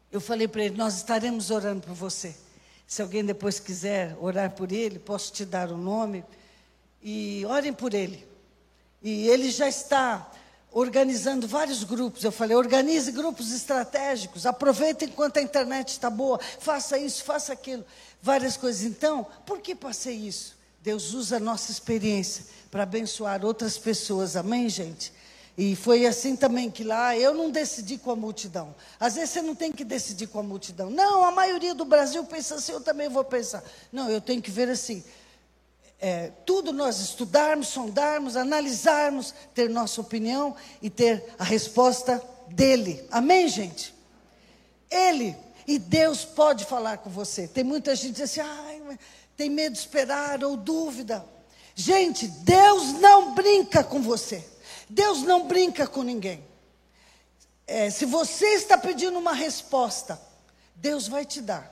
eu 0.10 0.22
falei 0.22 0.48
para 0.48 0.64
ele: 0.64 0.78
Nós 0.78 0.96
estaremos 0.96 1.52
orando 1.52 1.86
por 1.86 1.94
você. 1.94 2.34
Se 2.88 3.02
alguém 3.02 3.26
depois 3.26 3.60
quiser 3.60 4.16
orar 4.22 4.52
por 4.52 4.72
ele, 4.72 5.00
posso 5.00 5.34
te 5.34 5.44
dar 5.44 5.70
o 5.70 5.76
nome. 5.76 6.24
E 7.04 7.46
orem 7.46 7.74
por 7.74 7.94
ele. 7.94 8.26
E 9.04 9.28
ele 9.28 9.52
já 9.52 9.68
está 9.68 10.32
organizando 10.72 11.48
vários 11.48 11.84
grupos. 11.84 12.24
Eu 12.24 12.32
falei, 12.32 12.56
organize 12.56 13.12
grupos 13.12 13.52
estratégicos, 13.52 14.46
aproveite 14.46 15.06
enquanto 15.06 15.38
a 15.38 15.42
internet 15.42 15.90
está 15.90 16.10
boa, 16.10 16.40
faça 16.60 16.98
isso, 16.98 17.24
faça 17.24 17.54
aquilo, 17.54 17.86
várias 18.22 18.58
coisas. 18.58 18.84
Então, 18.84 19.26
por 19.46 19.60
que 19.60 19.76
passei 19.76 20.16
isso? 20.16 20.58
Deus 20.82 21.14
usa 21.14 21.38
a 21.38 21.40
nossa 21.40 21.72
experiência 21.72 22.46
para 22.72 22.84
abençoar 22.84 23.44
outras 23.44 23.78
pessoas, 23.78 24.36
amém, 24.36 24.70
gente? 24.70 25.12
E 25.58 25.76
foi 25.76 26.06
assim 26.06 26.36
também 26.36 26.72
que 26.72 26.84
lá 26.84 27.18
eu 27.18 27.34
não 27.34 27.52
decidi 27.52 27.98
com 27.98 28.12
a 28.12 28.16
multidão. 28.16 28.74
Às 28.98 29.16
vezes 29.16 29.32
você 29.32 29.42
não 29.42 29.54
tem 29.54 29.74
que 29.74 29.84
decidir 29.84 30.28
com 30.28 30.40
a 30.40 30.44
multidão. 30.44 30.90
Não, 30.90 31.24
a 31.24 31.32
maioria 31.32 31.76
do 31.76 31.84
Brasil 31.84 32.24
pensa 32.24 32.56
assim, 32.56 32.72
eu 32.72 32.80
também 32.80 33.10
vou 33.10 33.26
pensar. 33.26 33.62
Não, 33.92 34.10
eu 34.10 34.22
tenho 34.22 34.42
que 34.42 34.52
ver 34.52 34.70
assim 34.70 35.04
é, 36.00 36.32
tudo 36.46 36.72
nós 36.72 37.00
estudarmos, 37.00 37.68
sondarmos, 37.68 38.38
analisarmos, 38.38 39.34
ter 39.54 39.70
nossa 39.70 40.00
opinião 40.00 40.56
e 40.82 40.90
ter 40.90 41.24
a 41.38 41.44
resposta 41.44 42.24
dele. 42.48 43.06
Amém, 43.12 43.48
gente? 43.50 43.94
Ele 44.90 45.36
e 45.70 45.78
Deus 45.78 46.26
pode 46.26 46.66
falar 46.66 46.98
com 46.98 47.12
você. 47.12 47.48
Tem 47.48 47.64
muita 47.64 47.96
gente 47.96 48.08
que 48.08 48.22
diz 48.24 48.32
assim, 48.32 48.40
ai, 48.40 48.98
tem 49.38 49.52
medo 49.52 49.74
de 49.74 49.78
esperar 49.78 50.44
ou 50.44 50.58
dúvida. 50.58 51.24
Gente, 51.76 52.28
Deus 52.28 52.94
não 52.94 53.36
brinca 53.36 53.84
com 53.84 54.02
você. 54.02 54.44
Deus 54.90 55.22
não 55.22 55.46
brinca 55.46 55.86
com 55.86 56.02
ninguém. 56.02 56.44
É, 57.68 57.92
se 57.92 58.04
você 58.06 58.48
está 58.56 58.80
pedindo 58.80 59.20
uma 59.20 59.32
resposta, 59.32 60.20
Deus 60.74 61.08
vai 61.08 61.24
te 61.24 61.40
dar. 61.40 61.72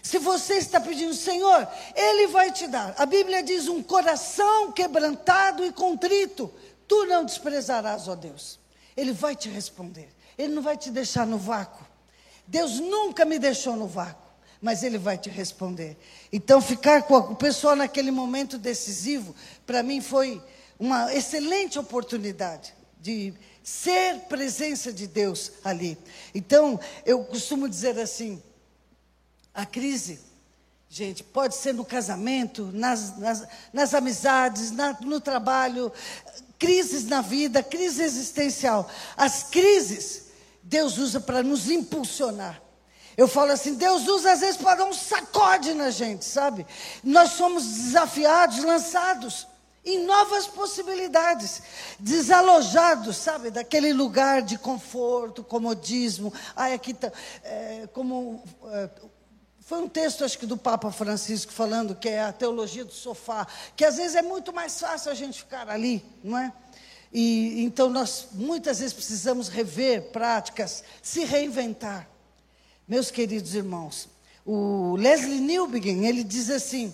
Se 0.00 0.20
você 0.20 0.54
está 0.54 0.80
pedindo, 0.80 1.12
Senhor, 1.12 1.68
Ele 1.96 2.28
vai 2.28 2.52
te 2.52 2.68
dar. 2.68 2.94
A 2.96 3.04
Bíblia 3.04 3.42
diz: 3.42 3.66
um 3.66 3.82
coração 3.82 4.70
quebrantado 4.70 5.64
e 5.64 5.72
contrito, 5.72 6.48
tu 6.86 7.06
não 7.06 7.24
desprezarás, 7.24 8.06
ó 8.06 8.14
Deus. 8.14 8.60
Ele 8.96 9.12
vai 9.12 9.34
te 9.34 9.48
responder. 9.48 10.14
Ele 10.38 10.54
não 10.54 10.62
vai 10.62 10.76
te 10.76 10.92
deixar 10.92 11.26
no 11.26 11.38
vácuo. 11.38 11.91
Deus 12.52 12.78
nunca 12.78 13.24
me 13.24 13.38
deixou 13.38 13.74
no 13.76 13.86
vácuo, 13.86 14.30
mas 14.60 14.82
Ele 14.82 14.98
vai 14.98 15.16
te 15.16 15.30
responder. 15.30 15.96
Então, 16.30 16.60
ficar 16.60 17.04
com 17.04 17.16
o 17.16 17.34
pessoal 17.34 17.74
naquele 17.74 18.10
momento 18.10 18.58
decisivo, 18.58 19.34
para 19.64 19.82
mim 19.82 20.02
foi 20.02 20.38
uma 20.78 21.14
excelente 21.14 21.78
oportunidade 21.78 22.74
de 23.00 23.32
ser 23.64 24.18
presença 24.28 24.92
de 24.92 25.06
Deus 25.06 25.52
ali. 25.64 25.96
Então, 26.34 26.78
eu 27.06 27.24
costumo 27.24 27.66
dizer 27.66 27.98
assim 27.98 28.42
a 29.54 29.64
crise, 29.64 30.20
gente, 30.90 31.24
pode 31.24 31.54
ser 31.54 31.72
no 31.72 31.86
casamento, 31.86 32.68
nas, 32.70 33.16
nas, 33.16 33.48
nas 33.72 33.94
amizades, 33.94 34.70
na, 34.72 34.92
no 35.00 35.22
trabalho, 35.22 35.90
crises 36.58 37.06
na 37.06 37.22
vida, 37.22 37.62
crise 37.62 38.02
existencial. 38.02 38.90
As 39.16 39.44
crises, 39.44 40.31
Deus 40.62 40.98
usa 40.98 41.20
para 41.20 41.42
nos 41.42 41.70
impulsionar. 41.70 42.62
Eu 43.16 43.28
falo 43.28 43.52
assim, 43.52 43.74
Deus 43.74 44.06
usa 44.08 44.32
às 44.32 44.40
vezes 44.40 44.56
para 44.56 44.76
dar 44.76 44.84
um 44.84 44.92
sacode 44.92 45.74
na 45.74 45.90
gente, 45.90 46.24
sabe? 46.24 46.66
Nós 47.04 47.32
somos 47.32 47.64
desafiados, 47.64 48.64
lançados 48.64 49.46
em 49.84 50.04
novas 50.04 50.46
possibilidades, 50.46 51.60
desalojados, 51.98 53.16
sabe, 53.16 53.50
daquele 53.50 53.92
lugar 53.92 54.40
de 54.40 54.56
conforto, 54.56 55.42
comodismo. 55.42 56.32
Ai, 56.54 56.72
aqui 56.72 56.94
tá, 56.94 57.12
é, 57.42 57.88
como 57.92 58.42
é, 58.66 58.88
foi 59.60 59.78
um 59.78 59.88
texto, 59.88 60.24
acho 60.24 60.38
que 60.38 60.46
do 60.46 60.56
Papa 60.56 60.90
Francisco, 60.92 61.52
falando 61.52 61.96
que 61.96 62.08
é 62.08 62.22
a 62.22 62.32
teologia 62.32 62.84
do 62.84 62.92
sofá, 62.92 63.46
que 63.76 63.84
às 63.84 63.96
vezes 63.96 64.14
é 64.14 64.22
muito 64.22 64.52
mais 64.52 64.78
fácil 64.78 65.10
a 65.10 65.14
gente 65.14 65.38
ficar 65.38 65.68
ali, 65.68 66.04
não 66.22 66.38
é? 66.38 66.52
E 67.12 67.62
então 67.62 67.90
nós 67.90 68.28
muitas 68.32 68.78
vezes 68.78 68.94
precisamos 68.94 69.48
rever 69.48 70.10
práticas, 70.12 70.82
se 71.02 71.24
reinventar. 71.24 72.08
Meus 72.88 73.10
queridos 73.10 73.54
irmãos, 73.54 74.08
o 74.44 74.96
Leslie 74.96 75.40
Newbegin, 75.40 76.04
ele 76.06 76.24
diz 76.24 76.48
assim: 76.48 76.92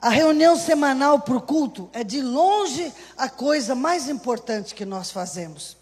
a 0.00 0.08
reunião 0.08 0.56
semanal 0.56 1.20
para 1.20 1.36
o 1.36 1.40
culto 1.40 1.90
é 1.92 2.02
de 2.02 2.20
longe 2.20 2.92
a 3.16 3.28
coisa 3.28 3.74
mais 3.74 4.08
importante 4.08 4.74
que 4.74 4.84
nós 4.84 5.10
fazemos. 5.10 5.76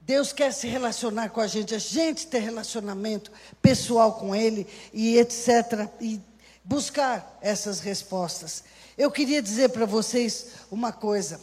Deus 0.00 0.32
quer 0.32 0.52
se 0.52 0.66
relacionar 0.66 1.28
com 1.28 1.40
a 1.40 1.46
gente, 1.46 1.74
a 1.74 1.78
gente 1.78 2.26
ter 2.26 2.38
relacionamento 2.38 3.30
pessoal 3.60 4.14
com 4.14 4.34
Ele 4.34 4.66
e 4.92 5.18
etc. 5.18 5.88
E 6.00 6.20
buscar 6.64 7.38
essas 7.40 7.78
respostas. 7.78 8.64
Eu 8.96 9.10
queria 9.10 9.42
dizer 9.42 9.68
para 9.68 9.84
vocês 9.86 10.46
uma 10.70 10.92
coisa. 10.92 11.38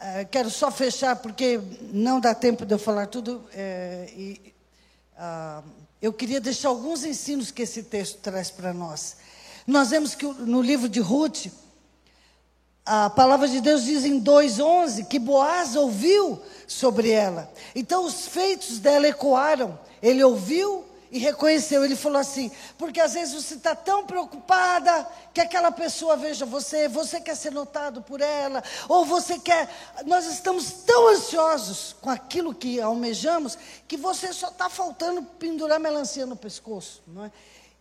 Uh, 0.00 0.26
quero 0.30 0.48
só 0.48 0.70
fechar, 0.70 1.16
porque 1.16 1.60
não 1.92 2.20
dá 2.20 2.34
tempo 2.34 2.64
de 2.64 2.72
eu 2.72 2.78
falar 2.78 3.06
tudo. 3.06 3.44
É, 3.52 4.08
e, 4.16 4.54
uh, 5.14 5.62
eu 6.00 6.10
queria 6.10 6.40
deixar 6.40 6.70
alguns 6.70 7.04
ensinos 7.04 7.50
que 7.50 7.60
esse 7.60 7.82
texto 7.82 8.18
traz 8.18 8.50
para 8.50 8.72
nós. 8.72 9.18
Nós 9.66 9.90
vemos 9.90 10.14
que 10.14 10.24
no 10.24 10.62
livro 10.62 10.88
de 10.88 11.00
Ruth, 11.00 11.48
a 12.86 13.10
palavra 13.10 13.46
de 13.46 13.60
Deus 13.60 13.84
diz 13.84 14.06
em 14.06 14.22
2,11 14.22 15.06
que 15.06 15.18
Boaz 15.18 15.76
ouviu 15.76 16.40
sobre 16.66 17.10
ela. 17.10 17.52
Então 17.74 18.06
os 18.06 18.26
feitos 18.26 18.78
dela 18.78 19.06
ecoaram. 19.06 19.78
Ele 20.02 20.24
ouviu 20.24 20.82
e 21.10 21.18
reconheceu. 21.18 21.84
Ele 21.84 21.96
falou 21.96 22.18
assim: 22.18 22.50
porque 22.78 23.00
às 23.00 23.14
vezes 23.14 23.34
você 23.34 23.54
está 23.54 23.74
tão 23.74 24.06
preocupada 24.06 25.06
que 25.34 25.40
aquela 25.40 25.72
pessoa 25.72 26.16
veja 26.16 26.46
você, 26.46 26.88
você 26.88 27.20
quer 27.20 27.34
ser 27.34 27.52
notado 27.52 28.02
por 28.02 28.20
ela, 28.20 28.62
ou 28.88 29.04
você 29.04 29.38
quer. 29.38 29.68
Nós 30.06 30.26
estamos 30.26 30.70
tão 30.84 31.08
ansiosos 31.08 31.96
com 32.00 32.10
aquilo 32.10 32.54
que 32.54 32.80
almejamos 32.80 33.58
que 33.88 33.96
você 33.96 34.32
só 34.32 34.48
está 34.48 34.68
faltando 34.68 35.22
pendurar 35.22 35.80
melancia 35.80 36.26
no 36.26 36.36
pescoço. 36.36 37.02
Não 37.06 37.24
é? 37.24 37.32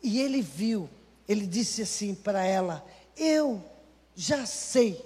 E 0.02 0.20
ele 0.20 0.42
viu, 0.42 0.90
ele 1.28 1.46
disse 1.46 1.82
assim 1.82 2.16
para 2.16 2.44
ela: 2.44 2.86
Eu 3.16 3.64
já 4.16 4.46
sei, 4.46 5.06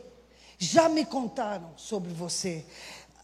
já 0.58 0.88
me 0.88 1.06
contaram 1.06 1.72
sobre 1.76 2.14
você. 2.14 2.66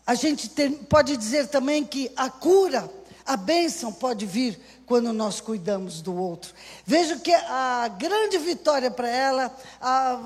A 0.06 0.16
gente 0.16 0.50
tem, 0.50 0.74
pode 0.74 1.16
dizer 1.16 1.50
também 1.50 1.86
que 1.86 2.12
a 2.16 2.32
cura 2.32 2.90
a 3.30 3.38
bênção 3.38 3.94
pode 3.94 4.26
vir 4.26 4.60
quando 4.88 5.14
nós 5.14 5.40
cuidamos 5.40 6.02
do 6.02 6.16
outro. 6.16 6.52
Vejo 6.84 7.20
que 7.20 7.32
a 7.32 7.88
grande 7.88 8.40
vitória 8.40 8.90
para 8.90 9.08
ela, 9.08 9.56
a, 9.80 10.20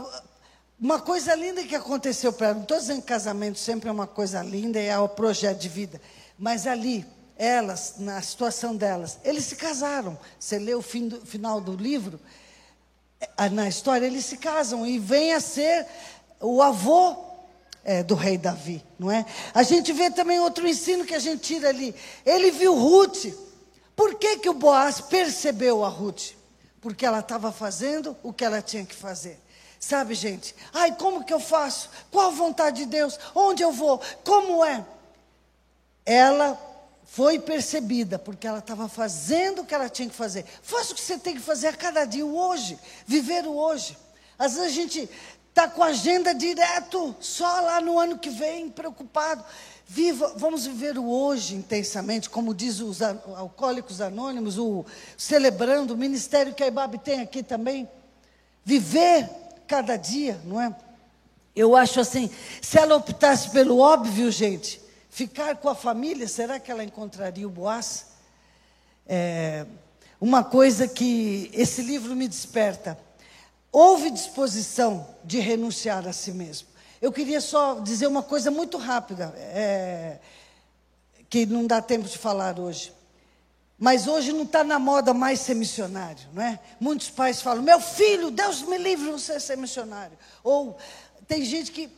uma 0.79 1.01
coisa 1.01 1.35
linda 1.35 1.65
que 1.65 1.75
aconteceu 1.75 2.31
para 2.31 2.47
ela, 2.47 2.55
não 2.55 2.61
estou 2.61 2.79
dizendo 2.79 3.01
que 3.01 3.07
casamento 3.07 3.59
sempre 3.59 3.89
é 3.89 3.91
uma 3.91 4.07
coisa 4.07 4.41
linda 4.41 4.79
e 4.79 4.85
é 4.85 4.97
o 4.97 5.09
projeto 5.09 5.59
de 5.59 5.67
vida, 5.67 6.01
mas 6.39 6.65
ali, 6.65 7.05
elas, 7.35 7.95
na 7.97 8.21
situação 8.21 8.73
delas, 8.73 9.19
eles 9.25 9.43
se 9.43 9.57
casaram. 9.57 10.17
Você 10.39 10.57
lê 10.57 10.73
o 10.73 10.81
fim 10.81 11.09
do, 11.09 11.25
final 11.25 11.59
do 11.59 11.75
livro, 11.75 12.17
é, 13.37 13.49
na 13.49 13.67
história, 13.67 14.05
eles 14.05 14.23
se 14.23 14.37
casam 14.37 14.87
e 14.87 14.97
vem 14.97 15.33
a 15.33 15.41
ser 15.41 15.85
o 16.39 16.61
avô 16.61 17.32
é, 17.83 18.01
do 18.01 18.15
rei 18.15 18.37
Davi, 18.37 18.83
não 18.97 19.11
é? 19.11 19.25
A 19.53 19.63
gente 19.63 19.91
vê 19.91 20.09
também 20.09 20.39
outro 20.39 20.67
ensino 20.67 21.05
que 21.05 21.13
a 21.13 21.19
gente 21.19 21.41
tira 21.41 21.69
ali. 21.69 21.93
Ele 22.25 22.51
viu 22.51 22.73
Ruth. 22.73 23.25
Por 23.95 24.15
que, 24.15 24.37
que 24.37 24.49
o 24.49 24.53
Boaz 24.53 25.01
percebeu 25.01 25.83
a 25.83 25.89
Ruth? 25.89 26.31
Porque 26.81 27.05
ela 27.05 27.19
estava 27.19 27.51
fazendo 27.51 28.15
o 28.23 28.33
que 28.33 28.43
ela 28.43 28.61
tinha 28.61 28.85
que 28.85 28.95
fazer. 28.95 29.39
Sabe, 29.79 30.15
gente? 30.15 30.55
Ai, 30.73 30.95
como 30.95 31.25
que 31.25 31.33
eu 31.33 31.39
faço? 31.39 31.89
Qual 32.09 32.27
a 32.27 32.31
vontade 32.31 32.77
de 32.77 32.85
Deus? 32.85 33.19
Onde 33.35 33.61
eu 33.61 33.71
vou? 33.71 34.01
Como 34.23 34.63
é? 34.63 34.85
Ela 36.05 36.57
foi 37.05 37.37
percebida, 37.37 38.17
porque 38.17 38.47
ela 38.47 38.59
estava 38.59 38.87
fazendo 38.87 39.61
o 39.61 39.65
que 39.65 39.75
ela 39.75 39.89
tinha 39.89 40.09
que 40.09 40.15
fazer. 40.15 40.45
Faça 40.61 40.93
o 40.93 40.95
que 40.95 41.01
você 41.01 41.17
tem 41.17 41.35
que 41.35 41.41
fazer 41.41 41.67
a 41.67 41.73
cada 41.73 42.05
dia, 42.05 42.25
o 42.25 42.35
hoje. 42.35 42.79
Viver 43.05 43.45
o 43.45 43.55
hoje. 43.55 43.97
Às 44.39 44.53
vezes 44.53 44.67
a 44.67 44.71
gente 44.71 45.09
está 45.53 45.67
com 45.67 45.83
a 45.83 45.87
agenda 45.87 46.33
direto, 46.33 47.15
só 47.19 47.61
lá 47.61 47.79
no 47.79 47.99
ano 47.99 48.17
que 48.17 48.31
vem, 48.31 48.71
preocupado. 48.71 49.45
Viva, 49.85 50.33
vamos 50.35 50.65
viver 50.65 50.97
o 50.97 51.07
hoje 51.07 51.53
intensamente, 51.53 52.27
como 52.27 52.55
diz 52.55 52.79
os 52.79 53.03
alcoólicos 53.03 54.01
anônimos, 54.01 54.57
o 54.57 54.83
celebrando 55.15 55.93
o 55.93 55.97
ministério 55.97 56.55
que 56.55 56.63
a 56.63 56.67
IBAB 56.67 56.97
tem 56.97 57.21
aqui 57.21 57.43
também. 57.43 57.87
Viver 58.65 59.29
cada 59.67 59.95
dia, 59.95 60.41
não 60.43 60.59
é? 60.59 60.75
Eu 61.55 61.75
acho 61.75 61.99
assim, 61.99 62.31
se 62.59 62.79
ela 62.79 62.95
optasse 62.95 63.51
pelo 63.51 63.77
óbvio, 63.77 64.31
gente, 64.31 64.81
ficar 65.07 65.57
com 65.57 65.69
a 65.69 65.75
família, 65.75 66.27
será 66.27 66.59
que 66.59 66.71
ela 66.71 66.83
encontraria 66.83 67.45
o 67.45 67.51
Boaz? 67.51 68.07
É, 69.05 69.67
uma 70.19 70.43
coisa 70.43 70.87
que 70.87 71.51
esse 71.53 71.83
livro 71.83 72.15
me 72.15 72.27
desperta 72.27 72.97
houve 73.73 74.11
disposição 74.11 75.07
de 75.23 75.39
renunciar 75.39 76.07
a 76.07 76.13
si 76.13 76.31
mesmo. 76.31 76.67
Eu 77.01 77.11
queria 77.11 77.41
só 77.41 77.79
dizer 77.79 78.05
uma 78.05 78.21
coisa 78.21 78.51
muito 78.51 78.77
rápida, 78.77 79.33
é, 79.35 80.19
que 81.27 81.45
não 81.47 81.65
dá 81.65 81.81
tempo 81.81 82.07
de 82.07 82.17
falar 82.17 82.59
hoje. 82.59 82.93
Mas 83.77 84.07
hoje 84.07 84.31
não 84.31 84.43
está 84.43 84.63
na 84.63 84.77
moda 84.77 85.13
mais 85.13 85.39
ser 85.39 85.55
missionário, 85.55 86.25
não 86.31 86.43
é? 86.43 86.59
Muitos 86.79 87.09
pais 87.09 87.41
falam: 87.41 87.63
meu 87.63 87.81
filho, 87.81 88.29
Deus 88.29 88.61
me 88.61 88.77
livre 88.77 89.11
você 89.11 89.39
ser 89.39 89.57
missionário. 89.57 90.17
Ou 90.43 90.77
tem 91.27 91.43
gente 91.43 91.71
que. 91.71 91.89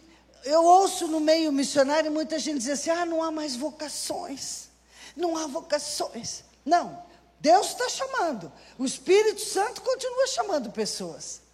Eu 0.45 0.63
ouço 0.63 1.07
no 1.07 1.19
meio 1.19 1.51
missionário 1.51 2.11
muita 2.11 2.39
gente 2.39 2.59
dizer 2.59 2.71
assim: 2.71 2.89
ah, 2.89 3.05
não 3.05 3.21
há 3.21 3.30
mais 3.30 3.55
vocações. 3.55 4.69
Não 5.15 5.38
há 5.38 5.45
vocações. 5.45 6.43
Não, 6.65 7.03
Deus 7.39 7.67
está 7.67 7.89
chamando. 7.89 8.51
O 8.80 8.86
Espírito 8.86 9.41
Santo 9.41 9.82
continua 9.82 10.28
chamando 10.28 10.71
pessoas. 10.71 11.45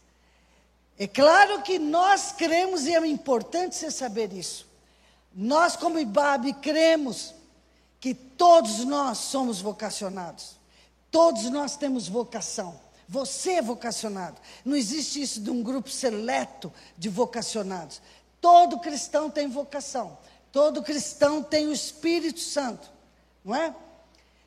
É 0.98 1.08
claro 1.08 1.62
que 1.62 1.80
nós 1.80 2.32
cremos 2.32 2.86
e 2.86 2.94
é 2.94 3.08
importante 3.08 3.76
você 3.76 3.90
saber 3.90 4.32
isso. 4.34 4.68
Nós, 5.34 5.76
como 5.76 6.00
IBAB, 6.00 6.54
cremos 6.62 7.34
que 8.00 8.14
todos 8.14 8.84
nós 8.86 9.18
somos 9.18 9.62
vocacionados. 9.62 10.58
Todos 11.10 11.44
nós 11.50 11.76
temos 11.76 12.08
vocação. 12.08 12.80
Você 13.08 13.54
é 13.54 13.62
vocacionado. 13.62 14.40
Não 14.64 14.76
existe 14.76 15.22
isso 15.22 15.42
de 15.42 15.50
um 15.50 15.62
grupo 15.62 15.90
seleto 15.90 16.72
de 16.98 17.10
vocacionados. 17.10 18.02
Todo 18.40 18.80
cristão 18.80 19.30
tem 19.30 19.48
vocação. 19.48 20.18
Todo 20.52 20.82
cristão 20.82 21.44
tem 21.44 21.68
o 21.68 21.74
Espírito 21.74 22.40
Santo. 22.40 22.90
Não 23.44 23.56
é? 23.56 23.76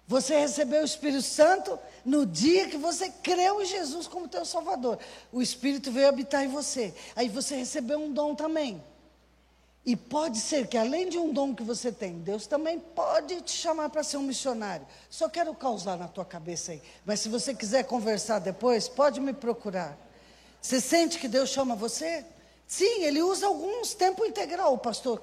Você 0.06 0.38
recebeu 0.38 0.82
o 0.82 0.84
Espírito 0.84 1.22
Santo 1.22 1.78
no 2.04 2.26
dia 2.26 2.68
que 2.68 2.76
você 2.76 3.08
creu 3.08 3.62
em 3.62 3.64
Jesus 3.64 4.06
como 4.06 4.28
teu 4.28 4.44
Salvador. 4.44 4.98
O 5.32 5.40
Espírito 5.40 5.90
veio 5.90 6.08
habitar 6.08 6.44
em 6.44 6.48
você. 6.48 6.94
Aí 7.16 7.28
você 7.28 7.56
recebeu 7.56 7.98
um 7.98 8.12
dom 8.12 8.34
também. 8.34 8.82
E 9.86 9.96
pode 9.96 10.38
ser 10.38 10.66
que 10.66 10.76
além 10.76 11.08
de 11.08 11.18
um 11.18 11.32
dom 11.32 11.54
que 11.54 11.62
você 11.62 11.90
tem, 11.90 12.18
Deus 12.18 12.46
também 12.46 12.78
pode 12.78 13.40
te 13.42 13.52
chamar 13.52 13.88
para 13.90 14.02
ser 14.02 14.18
um 14.18 14.22
missionário. 14.22 14.86
Só 15.08 15.28
quero 15.28 15.54
causar 15.54 15.96
na 15.96 16.08
tua 16.08 16.24
cabeça 16.24 16.72
aí. 16.72 16.82
Mas 17.04 17.20
se 17.20 17.28
você 17.28 17.54
quiser 17.54 17.84
conversar 17.84 18.38
depois, 18.38 18.88
pode 18.88 19.20
me 19.20 19.32
procurar. 19.32 19.96
Você 20.60 20.80
sente 20.80 21.18
que 21.18 21.28
Deus 21.28 21.50
chama 21.50 21.74
você? 21.74 22.24
Sim, 22.66 23.04
ele 23.04 23.22
usa 23.22 23.46
alguns 23.46 23.94
tempo 23.94 24.24
integral. 24.24 24.72
O 24.74 24.78
pastor, 24.78 25.20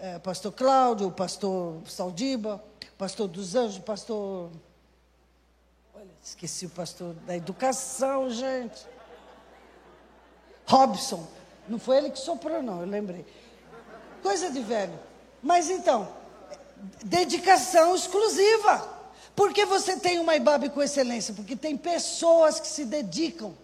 é, 0.00 0.18
pastor 0.18 0.52
Cláudio, 0.52 1.08
o 1.08 1.12
pastor 1.12 1.82
Saldiba 1.86 2.62
pastor 2.98 3.28
dos 3.28 3.54
anjos, 3.54 3.78
pastor. 3.78 4.50
Olha, 5.94 6.10
esqueci 6.22 6.66
o 6.66 6.70
pastor 6.70 7.14
da 7.26 7.36
educação, 7.36 8.28
gente. 8.28 8.84
Robson. 10.66 11.26
Não 11.68 11.78
foi 11.78 11.98
ele 11.98 12.10
que 12.10 12.18
soprou, 12.18 12.62
não, 12.62 12.80
eu 12.80 12.86
lembrei. 12.86 13.24
Coisa 14.22 14.50
de 14.50 14.60
velho. 14.60 14.98
Mas 15.42 15.70
então, 15.70 16.08
dedicação 17.04 17.94
exclusiva. 17.94 18.96
Por 19.36 19.52
que 19.52 19.64
você 19.64 19.96
tem 19.96 20.18
uma 20.18 20.34
IBAB 20.34 20.70
com 20.70 20.82
excelência? 20.82 21.32
Porque 21.32 21.54
tem 21.54 21.76
pessoas 21.76 22.58
que 22.58 22.66
se 22.66 22.84
dedicam. 22.84 23.54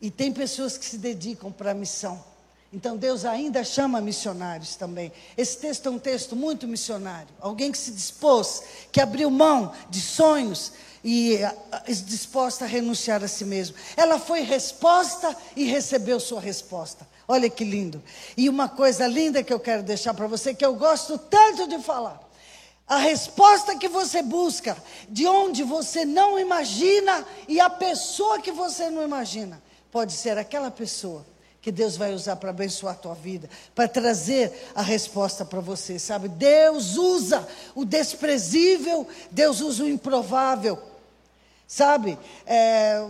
E 0.00 0.10
tem 0.10 0.32
pessoas 0.32 0.76
que 0.76 0.84
se 0.84 0.98
dedicam 0.98 1.52
para 1.52 1.70
a 1.70 1.74
missão. 1.74 2.22
Então 2.74 2.96
Deus 2.96 3.24
ainda 3.24 3.62
chama 3.62 4.00
missionários 4.00 4.74
também. 4.74 5.12
Esse 5.36 5.58
texto 5.58 5.86
é 5.86 5.92
um 5.92 5.98
texto 5.98 6.34
muito 6.34 6.66
missionário. 6.66 7.28
Alguém 7.40 7.70
que 7.70 7.78
se 7.78 7.92
dispôs, 7.92 8.64
que 8.90 9.00
abriu 9.00 9.30
mão 9.30 9.72
de 9.88 10.00
sonhos 10.00 10.72
e 11.04 11.38
disposta 12.04 12.64
a 12.64 12.68
renunciar 12.68 13.22
a 13.22 13.28
si 13.28 13.44
mesmo. 13.44 13.76
Ela 13.96 14.18
foi 14.18 14.40
resposta 14.40 15.36
e 15.54 15.62
recebeu 15.66 16.18
sua 16.18 16.40
resposta. 16.40 17.06
Olha 17.28 17.48
que 17.48 17.62
lindo. 17.62 18.02
E 18.36 18.48
uma 18.48 18.68
coisa 18.68 19.06
linda 19.06 19.44
que 19.44 19.52
eu 19.52 19.60
quero 19.60 19.84
deixar 19.84 20.12
para 20.12 20.26
você, 20.26 20.52
que 20.52 20.66
eu 20.66 20.74
gosto 20.74 21.16
tanto 21.16 21.68
de 21.68 21.78
falar. 21.78 22.28
A 22.88 22.96
resposta 22.96 23.78
que 23.78 23.86
você 23.86 24.20
busca, 24.20 24.76
de 25.08 25.28
onde 25.28 25.62
você 25.62 26.04
não 26.04 26.40
imagina, 26.40 27.24
e 27.46 27.60
a 27.60 27.70
pessoa 27.70 28.40
que 28.40 28.50
você 28.50 28.90
não 28.90 29.04
imagina, 29.04 29.62
pode 29.92 30.12
ser 30.12 30.36
aquela 30.36 30.72
pessoa 30.72 31.24
que 31.64 31.72
Deus 31.72 31.96
vai 31.96 32.12
usar 32.12 32.36
para 32.36 32.50
abençoar 32.50 32.92
a 32.92 32.98
tua 32.98 33.14
vida, 33.14 33.48
para 33.74 33.88
trazer 33.88 34.52
a 34.74 34.82
resposta 34.82 35.46
para 35.46 35.60
você, 35.60 35.98
sabe? 35.98 36.28
Deus 36.28 36.98
usa 36.98 37.48
o 37.74 37.86
desprezível, 37.86 39.08
Deus 39.30 39.62
usa 39.62 39.84
o 39.84 39.88
improvável, 39.88 40.78
sabe? 41.66 42.18
É, 42.46 43.02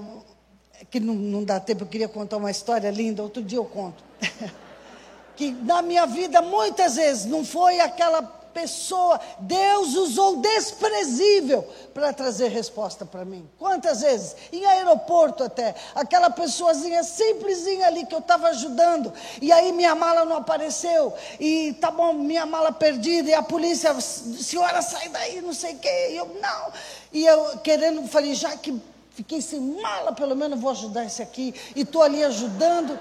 que 0.89 1.01
não, 1.01 1.15
não 1.15 1.43
dá 1.43 1.59
tempo, 1.59 1.83
eu 1.83 1.89
queria 1.89 2.07
contar 2.07 2.37
uma 2.37 2.49
história 2.53 2.89
linda, 2.93 3.25
outro 3.25 3.43
dia 3.43 3.59
eu 3.59 3.65
conto. 3.65 4.05
que 5.35 5.51
na 5.51 5.83
minha 5.83 6.07
vida, 6.07 6.41
muitas 6.41 6.95
vezes, 6.95 7.25
não 7.25 7.45
foi 7.45 7.81
aquela 7.81 8.23
pessoa, 8.55 9.21
Deus 9.41 9.95
usou 9.97 10.37
desprezível 10.37 11.69
para 11.93 12.13
trazer 12.13 12.49
resposta 12.49 13.05
para 13.05 13.25
mim. 13.25 13.47
Quantas 13.59 14.01
vezes? 14.01 14.37
Em 14.53 14.65
aeroporto 14.65 15.43
até. 15.43 15.75
Aquela 15.95 16.31
pessoazinha 16.31 17.03
simplesinha 17.03 17.89
ali 17.89 18.07
que 18.07 18.15
eu 18.15 18.21
estava 18.21 18.49
ajudando. 18.49 19.13
E 19.43 19.51
aí 19.51 19.73
minha 19.73 19.95
mala 19.95 20.25
não 20.25 20.37
apareceu. 20.37 21.13
E 21.41 21.73
tá 21.81 21.91
bom, 21.91 22.13
minha 22.13 22.47
mala 22.47 22.71
perdida. 22.71 23.29
E 23.29 23.35
a 23.35 23.43
polícia, 23.43 23.93
senhora, 24.01 24.81
sai 24.81 25.09
daí, 25.09 25.43
não 25.43 25.53
sei 25.53 25.75
o 25.75 25.79
quê. 25.79 26.09
E 26.13 26.17
eu, 26.17 26.39
não. 26.41 26.73
E 27.13 27.27
eu 27.27 27.59
querendo, 27.59 28.07
falei, 28.09 28.35
já 28.35 28.57
que 28.57 28.81
fiquei 29.11 29.43
sem 29.43 29.61
mala, 29.61 30.13
pelo 30.13 30.37
menos 30.37 30.61
vou 30.61 30.71
ajudar 30.71 31.05
esse 31.05 31.23
aqui. 31.23 31.55
E 31.75 31.81
estou 31.81 32.03
ali 32.03 32.23
ajudando. 32.23 32.99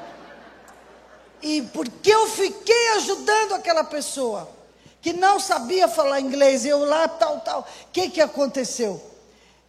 E 1.41 1.61
porque 1.73 2.11
eu 2.11 2.27
fiquei 2.27 2.89
ajudando 2.95 3.53
aquela 3.53 3.83
pessoa, 3.83 4.49
que 5.03 5.11
não 5.11 5.37
sabia 5.37 5.89
falar 5.89 6.21
inglês, 6.21 6.65
eu 6.65 6.79
lá, 6.85 7.09
tal, 7.09 7.41
tal. 7.41 7.59
O 7.59 7.91
que, 7.91 8.09
que 8.09 8.21
aconteceu? 8.21 9.03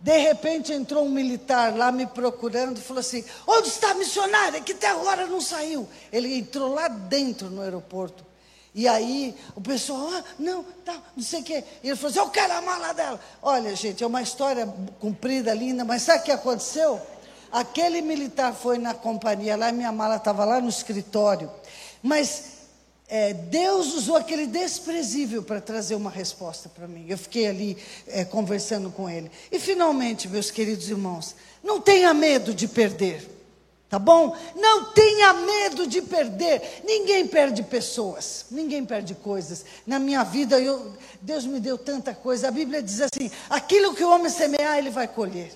De 0.01 0.17
repente 0.17 0.73
entrou 0.73 1.05
um 1.05 1.11
militar 1.11 1.77
lá 1.77 1.91
me 1.91 2.07
procurando 2.07 2.79
e 2.79 2.81
falou 2.81 3.01
assim: 3.01 3.25
Onde 3.45 3.69
está 3.69 3.91
a 3.91 3.95
missionária? 3.95 4.61
Que 4.61 4.73
até 4.73 4.89
agora 4.89 5.27
não 5.27 5.41
saiu. 5.41 5.89
Ele 6.13 6.39
entrou 6.39 6.73
lá 6.73 6.87
dentro 6.87 7.51
no 7.51 7.63
aeroporto. 7.63 8.25
E 8.73 8.87
aí 8.87 9.35
o 9.57 9.61
pessoal, 9.61 10.09
ah, 10.13 10.25
não, 10.39 10.63
tá, 10.85 10.97
não 11.17 11.23
sei 11.23 11.41
o 11.41 11.45
quê. 11.45 11.65
E 11.83 11.89
ele 11.89 11.97
falou 11.97 12.11
assim: 12.11 12.21
Eu 12.21 12.31
quero 12.31 12.53
a 12.53 12.63
mala 12.63 12.93
dela. 12.93 13.21
Olha, 13.43 13.75
gente, 13.75 14.05
é 14.05 14.07
uma 14.07 14.23
história 14.23 14.73
comprida, 15.01 15.53
linda, 15.53 15.85
mas 15.85 16.03
sabe 16.03 16.21
o 16.21 16.25
que 16.25 16.33
aconteceu? 16.33 17.01
Aquele 17.51 18.01
militar 18.03 18.55
foi 18.55 18.79
na 18.79 18.95
companhia 18.95 19.57
lá, 19.57 19.73
minha 19.73 19.91
mala 19.91 20.17
estava 20.17 20.45
lá 20.45 20.61
no 20.61 20.69
escritório. 20.69 21.51
Mas 22.01 22.55
é, 23.09 23.35
Deus 23.35 23.95
usou 23.95 24.17
aquele 24.17 24.47
desprezível 24.47 25.43
para 25.43 25.61
trazer 25.61 25.95
uma 25.95 26.11
resposta 26.11 26.69
para 26.69 26.89
mim. 26.89 27.07
Eu 27.09 27.19
fiquei 27.19 27.47
ali 27.47 27.77
é, 28.07 28.25
conversando 28.25 28.91
com 28.91 29.09
ele. 29.09 29.31
E 29.53 29.59
finalmente, 29.59 30.29
meus 30.29 30.51
queridos 30.51 30.89
irmãos, 30.89 31.35
não 31.63 31.81
tenha 31.81 32.15
medo 32.15 32.55
de 32.55 32.67
perder. 32.67 33.31
Tá 33.91 33.99
bom? 33.99 34.37
Não 34.57 34.87
tenha 34.93 35.33
medo 35.35 35.87
de 35.87 36.03
perder. 36.03 36.83
Ninguém 36.85 37.29
perde 37.29 37.63
pessoas, 37.63 38.47
ninguém 38.51 38.85
perde 38.85 39.15
coisas. 39.15 39.65
Na 39.87 39.99
minha 39.99 40.25
vida, 40.25 40.59
eu, 40.59 40.95
Deus 41.21 41.45
me 41.45 41.61
deu 41.61 41.79
tanta 41.79 42.15
coisa. 42.15 42.49
A 42.49 42.51
Bíblia 42.51 42.83
diz 42.83 43.03
assim: 43.03 43.31
aquilo 43.49 43.95
que 43.95 44.03
o 44.03 44.11
homem 44.11 44.31
semear, 44.31 44.79
ele 44.79 44.91
vai 44.91 45.07
colher. 45.07 45.53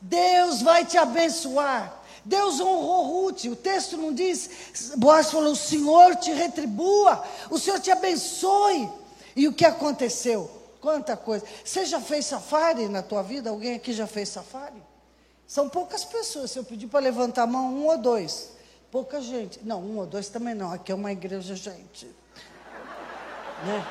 Deus 0.00 0.62
vai 0.62 0.86
te 0.86 0.96
abençoar. 0.96 2.01
Deus 2.24 2.60
honrou 2.60 3.24
Ruth. 3.24 3.44
O 3.44 3.56
texto 3.56 3.96
não 3.96 4.12
diz, 4.12 4.92
Boaz 4.96 5.30
falou: 5.30 5.52
o 5.52 5.56
Senhor 5.56 6.16
te 6.16 6.32
retribua, 6.32 7.24
o 7.50 7.58
Senhor 7.58 7.80
te 7.80 7.90
abençoe. 7.90 8.88
E 9.34 9.48
o 9.48 9.52
que 9.52 9.64
aconteceu? 9.64 10.50
Quanta 10.80 11.16
coisa. 11.16 11.44
Você 11.64 11.84
já 11.84 12.00
fez 12.00 12.26
safari 12.26 12.88
na 12.88 13.02
tua 13.02 13.22
vida? 13.22 13.50
Alguém 13.50 13.74
aqui 13.74 13.92
já 13.92 14.06
fez 14.06 14.28
safari? 14.28 14.82
São 15.46 15.68
poucas 15.68 16.04
pessoas. 16.04 16.50
Se 16.50 16.58
eu 16.58 16.64
pedir 16.64 16.86
para 16.86 17.00
levantar 17.00 17.42
a 17.42 17.46
mão, 17.46 17.72
um 17.72 17.86
ou 17.86 17.98
dois. 17.98 18.52
Pouca 18.90 19.20
gente. 19.20 19.60
Não, 19.62 19.80
um 19.80 19.98
ou 19.98 20.06
dois 20.06 20.28
também 20.28 20.54
não. 20.54 20.72
Aqui 20.72 20.92
é 20.92 20.94
uma 20.94 21.12
igreja, 21.12 21.54
gente. 21.54 22.06
Né? 23.64 23.86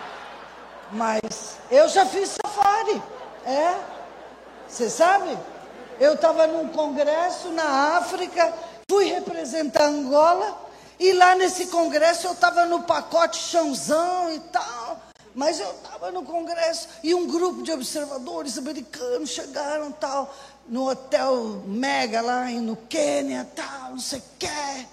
Mas 0.92 1.58
eu 1.70 1.88
já 1.88 2.06
fiz 2.06 2.38
safari. 2.46 3.02
É. 3.46 3.80
Você 4.68 4.90
sabe? 4.90 5.38
Eu 6.02 6.16
estava 6.16 6.48
num 6.48 6.68
congresso 6.70 7.50
na 7.50 7.98
África, 8.00 8.52
fui 8.90 9.06
representar 9.06 9.86
Angola, 9.86 10.60
e 11.00 11.14
lá 11.14 11.36
nesse 11.36 11.68
congresso 11.68 12.26
eu 12.26 12.32
estava 12.32 12.66
no 12.66 12.82
pacote 12.82 13.38
chãozão 13.38 14.34
e 14.34 14.40
tal. 14.40 15.00
Mas 15.36 15.60
eu 15.60 15.70
estava 15.70 16.12
no 16.12 16.24
congresso 16.24 16.88
e 17.04 17.14
um 17.14 17.28
grupo 17.28 17.62
de 17.62 17.72
observadores 17.72 18.58
americanos 18.58 19.30
chegaram 19.30 19.92
tal, 19.92 20.36
no 20.68 20.90
hotel 20.90 21.62
Mega 21.68 22.20
lá 22.20 22.50
no 22.50 22.76
Quênia, 22.76 23.48
tal, 23.56 23.92
não 23.92 24.00
sei 24.00 24.18
o 24.18 24.24
quê. 24.40 24.88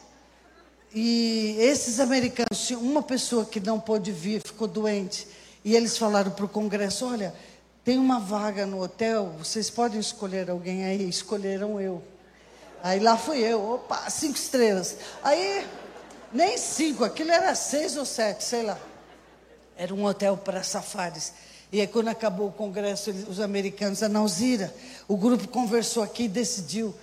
E 0.95 1.57
esses 1.59 2.01
americanos, 2.01 2.69
uma 2.73 3.03
pessoa 3.03 3.47
que 3.47 3.61
não 3.61 3.81
pôde 3.81 4.13
vir, 4.13 4.43
ficou 4.45 4.69
doente. 4.69 5.27
E 5.65 5.75
eles 5.75 5.97
falaram 5.97 6.33
para 6.33 6.45
o 6.45 6.49
congresso: 6.49 7.07
olha, 7.07 7.35
tem 7.85 7.99
uma 7.99 8.21
vaga 8.21 8.67
no 8.67 8.83
hotel, 8.83 9.35
vocês 9.39 9.71
podem 9.71 9.99
escolher 9.99 10.51
alguém 10.51 10.85
aí. 10.85 11.09
Escolheram 11.09 11.81
eu. 11.81 12.03
Aí 12.83 13.01
lá 13.01 13.17
fui 13.17 13.39
eu, 13.39 13.73
opa, 13.73 14.09
cinco 14.11 14.37
estrelas. 14.37 14.97
Aí, 15.23 15.67
nem 16.33 16.57
cinco, 16.59 17.05
aquilo 17.05 17.31
era 17.31 17.55
seis 17.55 17.97
ou 17.97 18.05
sete, 18.05 18.45
sei 18.45 18.63
lá. 18.63 18.79
Era 19.77 19.95
um 19.95 20.05
hotel 20.05 20.37
para 20.37 20.63
safaris. 20.63 21.33
E 21.73 21.81
aí, 21.81 21.87
quando 21.87 22.09
acabou 22.09 22.49
o 22.49 22.53
congresso, 22.53 23.11
os 23.11 23.41
americanos, 23.41 24.03
a 24.03 24.09
Nauzira, 24.09 24.75
o 25.07 25.17
grupo 25.17 25.49
conversou 25.49 26.03
aqui 26.03 26.25
e 26.25 26.29
decidiu. 26.29 26.95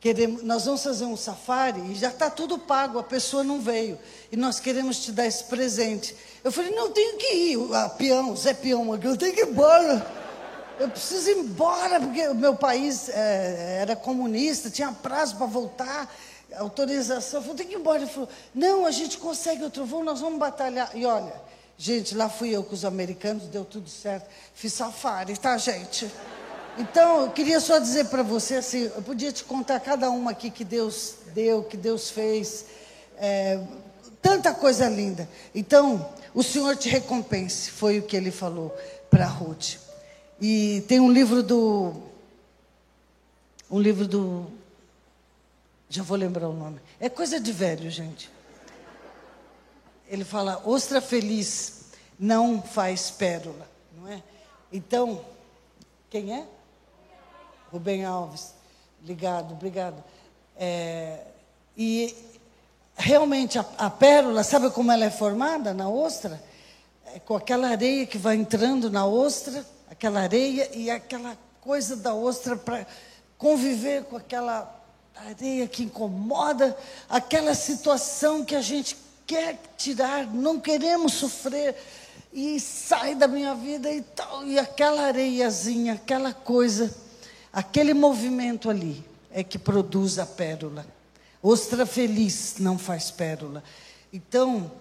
Queremos, 0.00 0.42
nós 0.42 0.66
vamos 0.66 0.82
fazer 0.82 1.06
um 1.06 1.16
safari 1.16 1.80
e 1.90 1.94
já 1.94 2.08
está 2.08 2.28
tudo 2.28 2.58
pago, 2.58 2.98
a 2.98 3.02
pessoa 3.02 3.42
não 3.42 3.60
veio. 3.60 3.98
E 4.30 4.36
nós 4.36 4.60
queremos 4.60 4.98
te 5.02 5.10
dar 5.10 5.26
esse 5.26 5.44
presente. 5.44 6.14
Eu 6.42 6.52
falei, 6.52 6.70
não, 6.72 6.90
tenho 6.90 7.16
que 7.16 7.34
ir. 7.34 7.74
A 7.74 7.88
peão, 7.88 8.36
Zé 8.36 8.52
Peão, 8.52 8.94
eu 9.02 9.16
tenho 9.16 9.34
que 9.34 9.40
ir 9.40 9.48
embora 9.48 10.23
eu 10.78 10.88
preciso 10.88 11.30
ir 11.30 11.38
embora, 11.38 12.00
porque 12.00 12.26
o 12.28 12.34
meu 12.34 12.56
país 12.56 13.08
é, 13.08 13.78
era 13.80 13.94
comunista, 13.94 14.70
tinha 14.70 14.90
prazo 14.90 15.36
para 15.36 15.46
voltar, 15.46 16.12
autorização. 16.56 17.40
Eu 17.40 17.42
falei, 17.42 17.58
tem 17.58 17.66
que 17.68 17.74
ir 17.74 17.78
embora. 17.78 18.02
Ele 18.02 18.10
falou, 18.10 18.28
não, 18.54 18.86
a 18.86 18.90
gente 18.90 19.18
consegue 19.18 19.62
outro 19.62 19.84
voo, 19.84 20.02
nós 20.02 20.20
vamos 20.20 20.38
batalhar. 20.38 20.90
E 20.94 21.06
olha, 21.06 21.32
gente, 21.78 22.14
lá 22.14 22.28
fui 22.28 22.50
eu 22.50 22.64
com 22.64 22.74
os 22.74 22.84
americanos, 22.84 23.44
deu 23.44 23.64
tudo 23.64 23.88
certo. 23.88 24.28
Fiz 24.54 24.72
safari, 24.72 25.36
tá, 25.38 25.56
gente? 25.58 26.10
Então, 26.76 27.22
eu 27.22 27.30
queria 27.30 27.60
só 27.60 27.78
dizer 27.78 28.06
para 28.06 28.24
você, 28.24 28.56
assim, 28.56 28.90
eu 28.94 29.02
podia 29.02 29.30
te 29.30 29.44
contar 29.44 29.78
cada 29.78 30.10
uma 30.10 30.32
aqui 30.32 30.50
que 30.50 30.64
Deus 30.64 31.14
deu, 31.32 31.62
que 31.62 31.76
Deus 31.76 32.10
fez. 32.10 32.66
É, 33.16 33.60
tanta 34.20 34.52
coisa 34.52 34.88
linda. 34.88 35.28
Então, 35.54 36.12
o 36.34 36.42
Senhor 36.42 36.74
te 36.76 36.88
recompense, 36.88 37.70
foi 37.70 38.00
o 38.00 38.02
que 38.02 38.16
ele 38.16 38.32
falou 38.32 38.76
para 39.08 39.24
Ruth. 39.24 39.84
E 40.40 40.84
tem 40.88 41.00
um 41.00 41.12
livro 41.12 41.42
do. 41.42 41.94
Um 43.70 43.80
livro 43.80 44.06
do. 44.06 44.46
Já 45.88 46.02
vou 46.02 46.16
lembrar 46.16 46.48
o 46.48 46.52
nome. 46.52 46.80
É 46.98 47.08
coisa 47.08 47.38
de 47.38 47.52
velho, 47.52 47.90
gente. 47.90 48.30
Ele 50.08 50.24
fala: 50.24 50.60
ostra 50.64 51.00
feliz 51.00 51.84
não 52.18 52.60
faz 52.62 53.10
pérola, 53.10 53.68
não 53.96 54.08
é? 54.08 54.22
Então, 54.72 55.24
quem 56.10 56.34
é? 56.34 56.46
Rubem 57.70 58.04
Alves. 58.04 58.54
Ligado, 59.04 59.52
obrigado. 59.54 60.02
É, 60.56 61.20
e 61.76 62.14
realmente 62.96 63.58
a, 63.58 63.66
a 63.78 63.90
pérola, 63.90 64.42
sabe 64.42 64.70
como 64.70 64.90
ela 64.90 65.04
é 65.04 65.10
formada 65.10 65.74
na 65.74 65.88
ostra? 65.88 66.42
É 67.06 67.18
com 67.18 67.36
aquela 67.36 67.68
areia 67.68 68.06
que 68.06 68.16
vai 68.18 68.36
entrando 68.36 68.90
na 68.90 69.06
ostra 69.06 69.64
aquela 69.94 70.20
areia 70.20 70.68
e 70.74 70.90
aquela 70.90 71.38
coisa 71.60 71.94
da 71.94 72.12
ostra 72.12 72.56
para 72.56 72.84
conviver 73.38 74.02
com 74.04 74.16
aquela 74.16 74.68
areia 75.14 75.68
que 75.68 75.84
incomoda, 75.84 76.76
aquela 77.08 77.54
situação 77.54 78.44
que 78.44 78.56
a 78.56 78.60
gente 78.60 78.96
quer 79.24 79.56
tirar, 79.78 80.26
não 80.26 80.58
queremos 80.58 81.14
sofrer 81.14 81.76
e 82.32 82.58
sai 82.58 83.14
da 83.14 83.28
minha 83.28 83.54
vida 83.54 83.88
e 83.90 84.02
tal, 84.02 84.44
e 84.44 84.58
aquela 84.58 85.02
areiazinha, 85.02 85.94
aquela 85.94 86.34
coisa, 86.34 86.92
aquele 87.52 87.94
movimento 87.94 88.68
ali 88.68 89.04
é 89.30 89.44
que 89.44 89.58
produz 89.58 90.18
a 90.18 90.26
pérola. 90.26 90.84
Ostra 91.40 91.86
feliz 91.86 92.56
não 92.58 92.76
faz 92.76 93.12
pérola. 93.12 93.62
Então, 94.12 94.72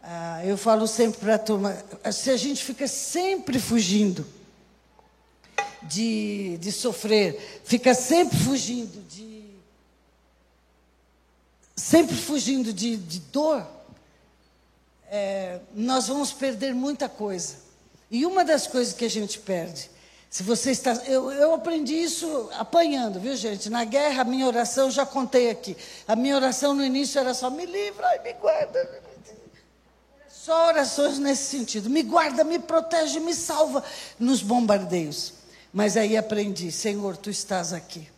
ah, 0.00 0.46
eu 0.46 0.56
falo 0.56 0.86
sempre 0.86 1.18
para 1.18 1.34
a 1.34 1.38
turma, 1.38 1.76
se 2.12 2.30
a 2.30 2.36
gente 2.36 2.62
fica 2.62 2.86
sempre 2.86 3.58
fugindo, 3.58 4.24
de, 5.82 6.58
de 6.58 6.72
sofrer, 6.72 7.60
fica 7.64 7.94
sempre 7.94 8.38
fugindo 8.38 9.02
de. 9.08 9.44
sempre 11.76 12.16
fugindo 12.16 12.72
de, 12.72 12.96
de 12.96 13.20
dor, 13.20 13.66
é, 15.10 15.60
nós 15.74 16.08
vamos 16.08 16.32
perder 16.32 16.74
muita 16.74 17.08
coisa. 17.08 17.56
E 18.10 18.26
uma 18.26 18.44
das 18.44 18.66
coisas 18.66 18.92
que 18.92 19.04
a 19.04 19.10
gente 19.10 19.38
perde, 19.38 19.90
se 20.28 20.42
você 20.42 20.70
está. 20.70 20.92
Eu, 21.06 21.30
eu 21.32 21.54
aprendi 21.54 21.94
isso 21.94 22.50
apanhando, 22.58 23.18
viu, 23.18 23.36
gente? 23.36 23.68
Na 23.70 23.84
guerra, 23.84 24.22
a 24.22 24.24
minha 24.24 24.46
oração, 24.46 24.90
já 24.90 25.06
contei 25.06 25.50
aqui. 25.50 25.76
A 26.06 26.14
minha 26.14 26.36
oração 26.36 26.74
no 26.74 26.84
início 26.84 27.18
era 27.18 27.34
só: 27.34 27.50
me 27.50 27.66
livra, 27.66 28.06
me 28.22 28.32
guarda. 28.34 29.10
Só 30.28 30.68
orações 30.68 31.18
nesse 31.18 31.44
sentido. 31.44 31.90
Me 31.90 32.02
guarda, 32.02 32.44
me 32.44 32.58
protege, 32.58 33.20
me 33.20 33.34
salva 33.34 33.84
nos 34.18 34.42
bombardeios. 34.42 35.39
Mas 35.72 35.96
aí 35.96 36.16
aprendi, 36.16 36.72
Senhor, 36.72 37.16
tu 37.16 37.30
estás 37.30 37.72
aqui. 37.72 38.08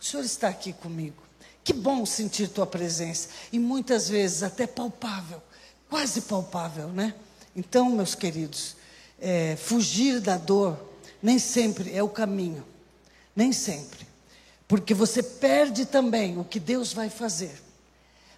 O 0.00 0.04
Senhor 0.04 0.24
está 0.24 0.48
aqui 0.48 0.72
comigo. 0.72 1.22
Que 1.62 1.72
bom 1.72 2.06
sentir 2.06 2.48
tua 2.48 2.66
presença. 2.66 3.28
E 3.52 3.58
muitas 3.58 4.08
vezes 4.08 4.42
até 4.42 4.66
palpável, 4.66 5.42
quase 5.90 6.22
palpável, 6.22 6.88
né? 6.88 7.14
Então, 7.54 7.90
meus 7.90 8.14
queridos, 8.14 8.76
é, 9.20 9.56
fugir 9.56 10.20
da 10.20 10.36
dor 10.36 10.78
nem 11.22 11.38
sempre 11.38 11.94
é 11.94 12.02
o 12.02 12.08
caminho. 12.08 12.64
Nem 13.34 13.52
sempre. 13.52 14.06
Porque 14.68 14.94
você 14.94 15.22
perde 15.22 15.86
também 15.86 16.38
o 16.38 16.44
que 16.44 16.60
Deus 16.60 16.92
vai 16.92 17.10
fazer. 17.10 17.62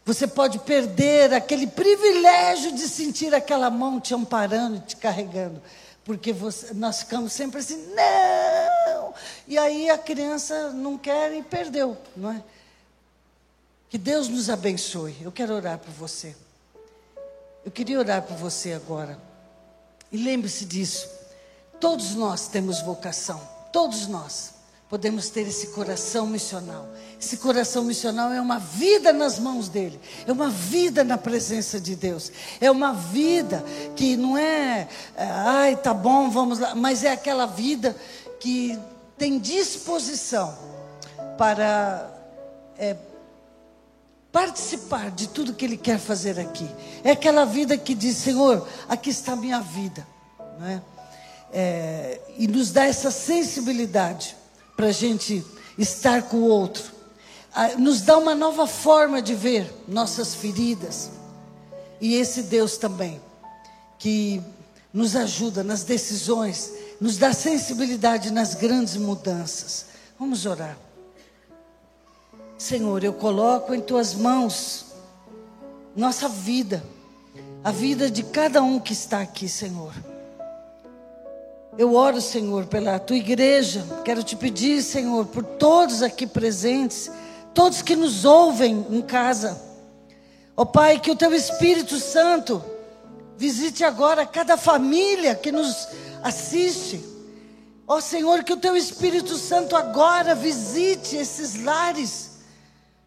Você 0.05 0.27
pode 0.27 0.59
perder 0.61 1.35
aquele 1.35 1.67
privilégio 1.67 2.73
de 2.73 2.89
sentir 2.89 3.35
aquela 3.35 3.69
mão 3.69 4.01
te 4.01 4.15
amparando, 4.15 4.81
te 4.81 4.97
carregando. 4.97 5.61
Porque 6.09 6.33
você, 6.33 6.73
nós 6.73 7.01
ficamos 7.01 7.35
sempre 7.35 7.61
assim, 7.61 7.95
não! 7.95 9.13
E 9.47 9.59
aí 9.59 9.91
a 9.91 9.99
criança 9.99 10.71
não 10.71 10.97
quer 10.97 11.35
e 11.35 11.43
perdeu, 11.43 11.99
não 12.17 12.33
é? 12.33 12.43
Que 13.91 13.99
Deus 13.99 14.27
nos 14.27 14.49
abençoe. 14.49 15.15
Eu 15.21 15.31
quero 15.31 15.53
orar 15.53 15.79
por 15.79 15.91
você. 15.91 16.35
Eu 17.63 17.71
queria 17.71 17.99
orar 17.99 18.23
por 18.23 18.39
você 18.39 18.73
agora. 18.73 19.21
E 20.11 20.17
lembre-se 20.17 20.65
disso. 20.65 21.07
Todos 21.79 22.15
nós 22.15 22.49
temos 22.49 22.81
vocação. 22.81 23.39
Todos 23.71 24.07
nós. 24.07 24.55
Podemos 24.89 25.28
ter 25.28 25.47
esse 25.47 25.68
coração 25.68 26.26
missional. 26.26 26.89
Esse 27.20 27.36
coração 27.36 27.84
missional 27.84 28.32
é 28.32 28.41
uma 28.41 28.59
vida 28.59 29.12
nas 29.12 29.39
mãos 29.39 29.68
dele, 29.68 30.01
é 30.26 30.32
uma 30.32 30.49
vida 30.49 31.05
na 31.05 31.18
presença 31.18 31.80
de 31.80 31.95
Deus, 31.95 32.32
é 32.61 32.70
uma 32.70 32.93
vida 32.93 33.62
que 33.95 34.16
não 34.16 34.39
é, 34.39 34.89
é 35.16 35.24
ai, 35.24 35.76
tá 35.76 35.93
bom, 35.93 36.30
vamos 36.30 36.59
lá, 36.59 36.74
mas 36.74 37.05
é 37.05 37.12
aquela 37.12 37.45
vida 37.45 37.95
que 38.41 38.78
tem 39.18 39.39
disposição 39.39 40.57
para 41.36 42.11
é, 42.78 42.97
participar 44.32 45.11
de 45.11 45.28
tudo 45.28 45.53
que 45.53 45.64
Ele 45.64 45.76
quer 45.76 45.99
fazer 45.99 46.39
aqui. 46.39 46.68
É 47.05 47.11
aquela 47.11 47.45
vida 47.45 47.76
que 47.76 47.95
diz: 47.95 48.16
Senhor, 48.16 48.66
aqui 48.89 49.11
está 49.11 49.32
a 49.32 49.36
minha 49.36 49.61
vida. 49.61 50.07
Não 50.59 50.66
é? 50.66 50.82
É, 51.53 52.20
e 52.36 52.47
nos 52.47 52.70
dá 52.70 52.84
essa 52.84 53.11
sensibilidade 53.11 54.38
para 54.79 54.87
a 54.87 54.93
gente 54.93 55.45
estar 55.76 56.22
com 56.22 56.37
o 56.37 56.49
outro. 56.49 56.85
Nos 57.79 58.01
dá 58.03 58.16
uma 58.16 58.33
nova 58.33 58.64
forma 58.64 59.20
de 59.20 59.35
ver 59.35 59.68
nossas 59.89 60.37
feridas. 60.37 61.11
E 62.01 62.14
esse 62.14 62.45
Deus 62.45 62.76
também, 62.76 63.20
que 63.99 64.41
nos 64.95 65.16
ajuda 65.16 65.64
nas 65.64 65.83
decisões, 65.83 66.72
nos 67.01 67.16
dá 67.16 67.33
sensibilidade 67.33 68.31
nas 68.31 68.55
grandes 68.55 68.97
mudanças. 68.97 69.87
Vamos 70.16 70.47
orar. 70.47 70.79
Senhor, 72.57 73.03
eu 73.03 73.12
coloco 73.12 73.74
em 73.74 73.81
tuas 73.81 74.14
mãos 74.14 74.87
nossa 75.97 76.29
vida, 76.29 76.85
a 77.64 77.72
vida 77.72 78.09
de 78.09 78.22
cada 78.22 78.62
um 78.62 78.79
que 78.79 78.93
está 78.93 79.22
aqui, 79.22 79.49
Senhor. 79.49 79.93
Eu 81.79 81.95
oro, 81.95 82.20
Senhor, 82.20 82.66
pela 82.66 82.99
tua 82.99 83.16
igreja. 83.16 83.87
Quero 84.05 84.24
te 84.24 84.35
pedir, 84.35 84.83
Senhor, 84.83 85.26
por 85.26 85.45
todos 85.45 86.03
aqui 86.03 86.26
presentes, 86.26 87.09
todos 87.55 87.83
que 87.83 87.95
nos 87.95 88.24
ouvem 88.24 88.85
em 88.91 89.01
casa. 89.01 89.62
Ó 90.57 90.62
oh, 90.62 90.66
Pai, 90.66 90.99
que 90.99 91.09
o 91.09 91.14
teu 91.14 91.33
Espírito 91.33 92.01
Santo 92.01 92.61
visite 93.37 93.85
agora 93.85 94.26
cada 94.26 94.57
família 94.57 95.37
que 95.37 95.53
nos 95.53 95.87
assiste. 96.20 97.01
Ó 97.87 97.99
oh, 97.99 98.01
Senhor, 98.01 98.43
que 98.43 98.53
o 98.53 98.57
teu 98.57 98.76
Espírito 98.76 99.37
Santo 99.37 99.76
agora 99.76 100.35
visite 100.35 101.14
esses 101.14 101.62
lares 101.62 102.41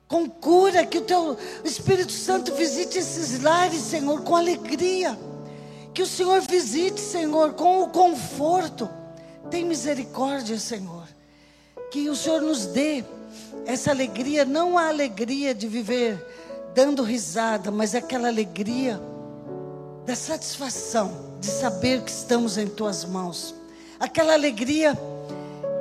com 0.07 0.29
cura, 0.29 0.85
que 0.85 0.99
o 0.99 1.01
teu 1.01 1.37
Espírito 1.65 2.13
Santo 2.13 2.55
visite 2.55 2.99
esses 2.99 3.41
lares, 3.41 3.81
Senhor, 3.81 4.21
com 4.21 4.33
alegria. 4.33 5.19
Que 5.93 6.01
o 6.01 6.07
Senhor 6.07 6.41
visite, 6.41 6.99
Senhor, 6.99 7.53
com 7.53 7.83
o 7.83 7.89
conforto. 7.89 8.89
Tem 9.49 9.65
misericórdia, 9.65 10.57
Senhor. 10.57 11.07
Que 11.91 12.09
o 12.09 12.15
Senhor 12.15 12.41
nos 12.41 12.65
dê 12.67 13.03
essa 13.65 13.91
alegria, 13.91 14.45
não 14.45 14.77
a 14.77 14.87
alegria 14.87 15.53
de 15.53 15.67
viver 15.67 16.25
dando 16.73 17.03
risada, 17.03 17.69
mas 17.69 17.93
aquela 17.93 18.29
alegria 18.29 18.99
da 20.05 20.15
satisfação 20.15 21.11
de 21.39 21.47
saber 21.47 22.01
que 22.01 22.11
estamos 22.11 22.57
em 22.57 22.67
tuas 22.67 23.03
mãos. 23.03 23.53
Aquela 23.99 24.33
alegria 24.33 24.97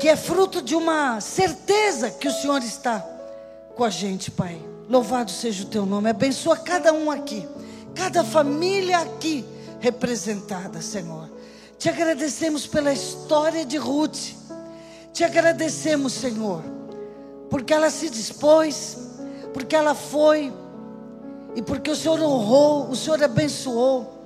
que 0.01 0.09
é 0.09 0.17
fruto 0.17 0.61
de 0.61 0.75
uma 0.75 1.21
certeza 1.21 2.11
que 2.11 2.27
o 2.27 2.33
Senhor 2.33 2.63
está 2.63 3.07
com 3.77 3.85
a 3.85 3.91
gente, 3.91 4.31
Pai. 4.31 4.61
Louvado 4.89 5.31
seja 5.31 5.63
o 5.63 5.67
teu 5.67 5.87
nome. 5.87 6.11
Abençoa 6.11 6.57
cada 6.57 6.93
um 6.93 7.11
aqui, 7.11 7.47
cada 7.95 8.25
família 8.25 8.99
aqui 8.99 9.45
representada, 9.81 10.81
Senhor. 10.81 11.29
Te 11.79 11.89
agradecemos 11.89 12.67
pela 12.67 12.93
história 12.93 13.65
de 13.65 13.77
Ruth. 13.79 14.35
Te 15.13 15.25
agradecemos, 15.25 16.13
Senhor, 16.13 16.63
porque 17.49 17.75
ela 17.75 17.91
se 17.91 18.09
dispôs, 18.09 18.97
porque 19.53 19.75
ela 19.75 19.95
foi 19.95 20.53
e 21.57 21.63
porque 21.63 21.91
o 21.91 21.97
Senhor 21.97 22.21
honrou, 22.21 22.89
o 22.89 22.95
Senhor 22.95 23.23
abençoou. 23.23 24.19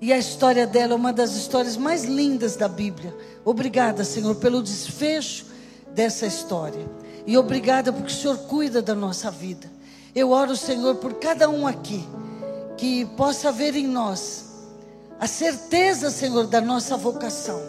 E 0.00 0.12
a 0.12 0.18
história 0.18 0.66
dela 0.66 0.92
é 0.94 0.96
uma 0.96 1.12
das 1.12 1.34
histórias 1.36 1.76
mais 1.76 2.04
lindas 2.04 2.56
da 2.56 2.68
Bíblia. 2.68 3.16
Obrigada, 3.44 4.04
Senhor, 4.04 4.34
pelo 4.34 4.62
desfecho 4.62 5.46
dessa 5.94 6.26
história. 6.26 6.84
E 7.24 7.38
obrigada 7.38 7.92
porque 7.92 8.12
o 8.12 8.14
Senhor 8.14 8.36
cuida 8.38 8.82
da 8.82 8.94
nossa 8.96 9.30
vida. 9.30 9.70
Eu 10.14 10.30
oro, 10.32 10.56
Senhor, 10.56 10.96
por 10.96 11.14
cada 11.14 11.48
um 11.48 11.66
aqui, 11.66 12.04
que 12.82 13.04
possa 13.04 13.52
ver 13.52 13.76
em 13.76 13.86
nós 13.86 14.46
a 15.20 15.28
certeza, 15.28 16.10
Senhor, 16.10 16.48
da 16.48 16.60
nossa 16.60 16.96
vocação. 16.96 17.62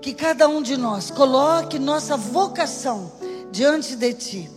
Que 0.00 0.14
cada 0.14 0.48
um 0.48 0.62
de 0.62 0.74
nós 0.74 1.10
coloque 1.10 1.78
nossa 1.78 2.16
vocação 2.16 3.12
diante 3.52 3.94
de 3.94 4.14
Ti. 4.14 4.50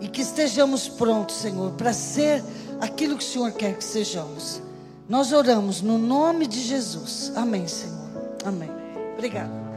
E 0.00 0.08
que 0.08 0.22
estejamos 0.22 0.88
prontos, 0.88 1.36
Senhor, 1.36 1.70
para 1.74 1.92
ser 1.92 2.42
aquilo 2.80 3.16
que 3.16 3.22
o 3.22 3.26
Senhor 3.28 3.52
quer 3.52 3.76
que 3.76 3.84
sejamos. 3.84 4.60
Nós 5.08 5.32
oramos 5.32 5.82
no 5.82 5.98
nome 5.98 6.48
de 6.48 6.60
Jesus. 6.60 7.30
Amém, 7.36 7.68
Senhor. 7.68 8.10
Amém. 8.44 8.70
Obrigada. 9.14 9.67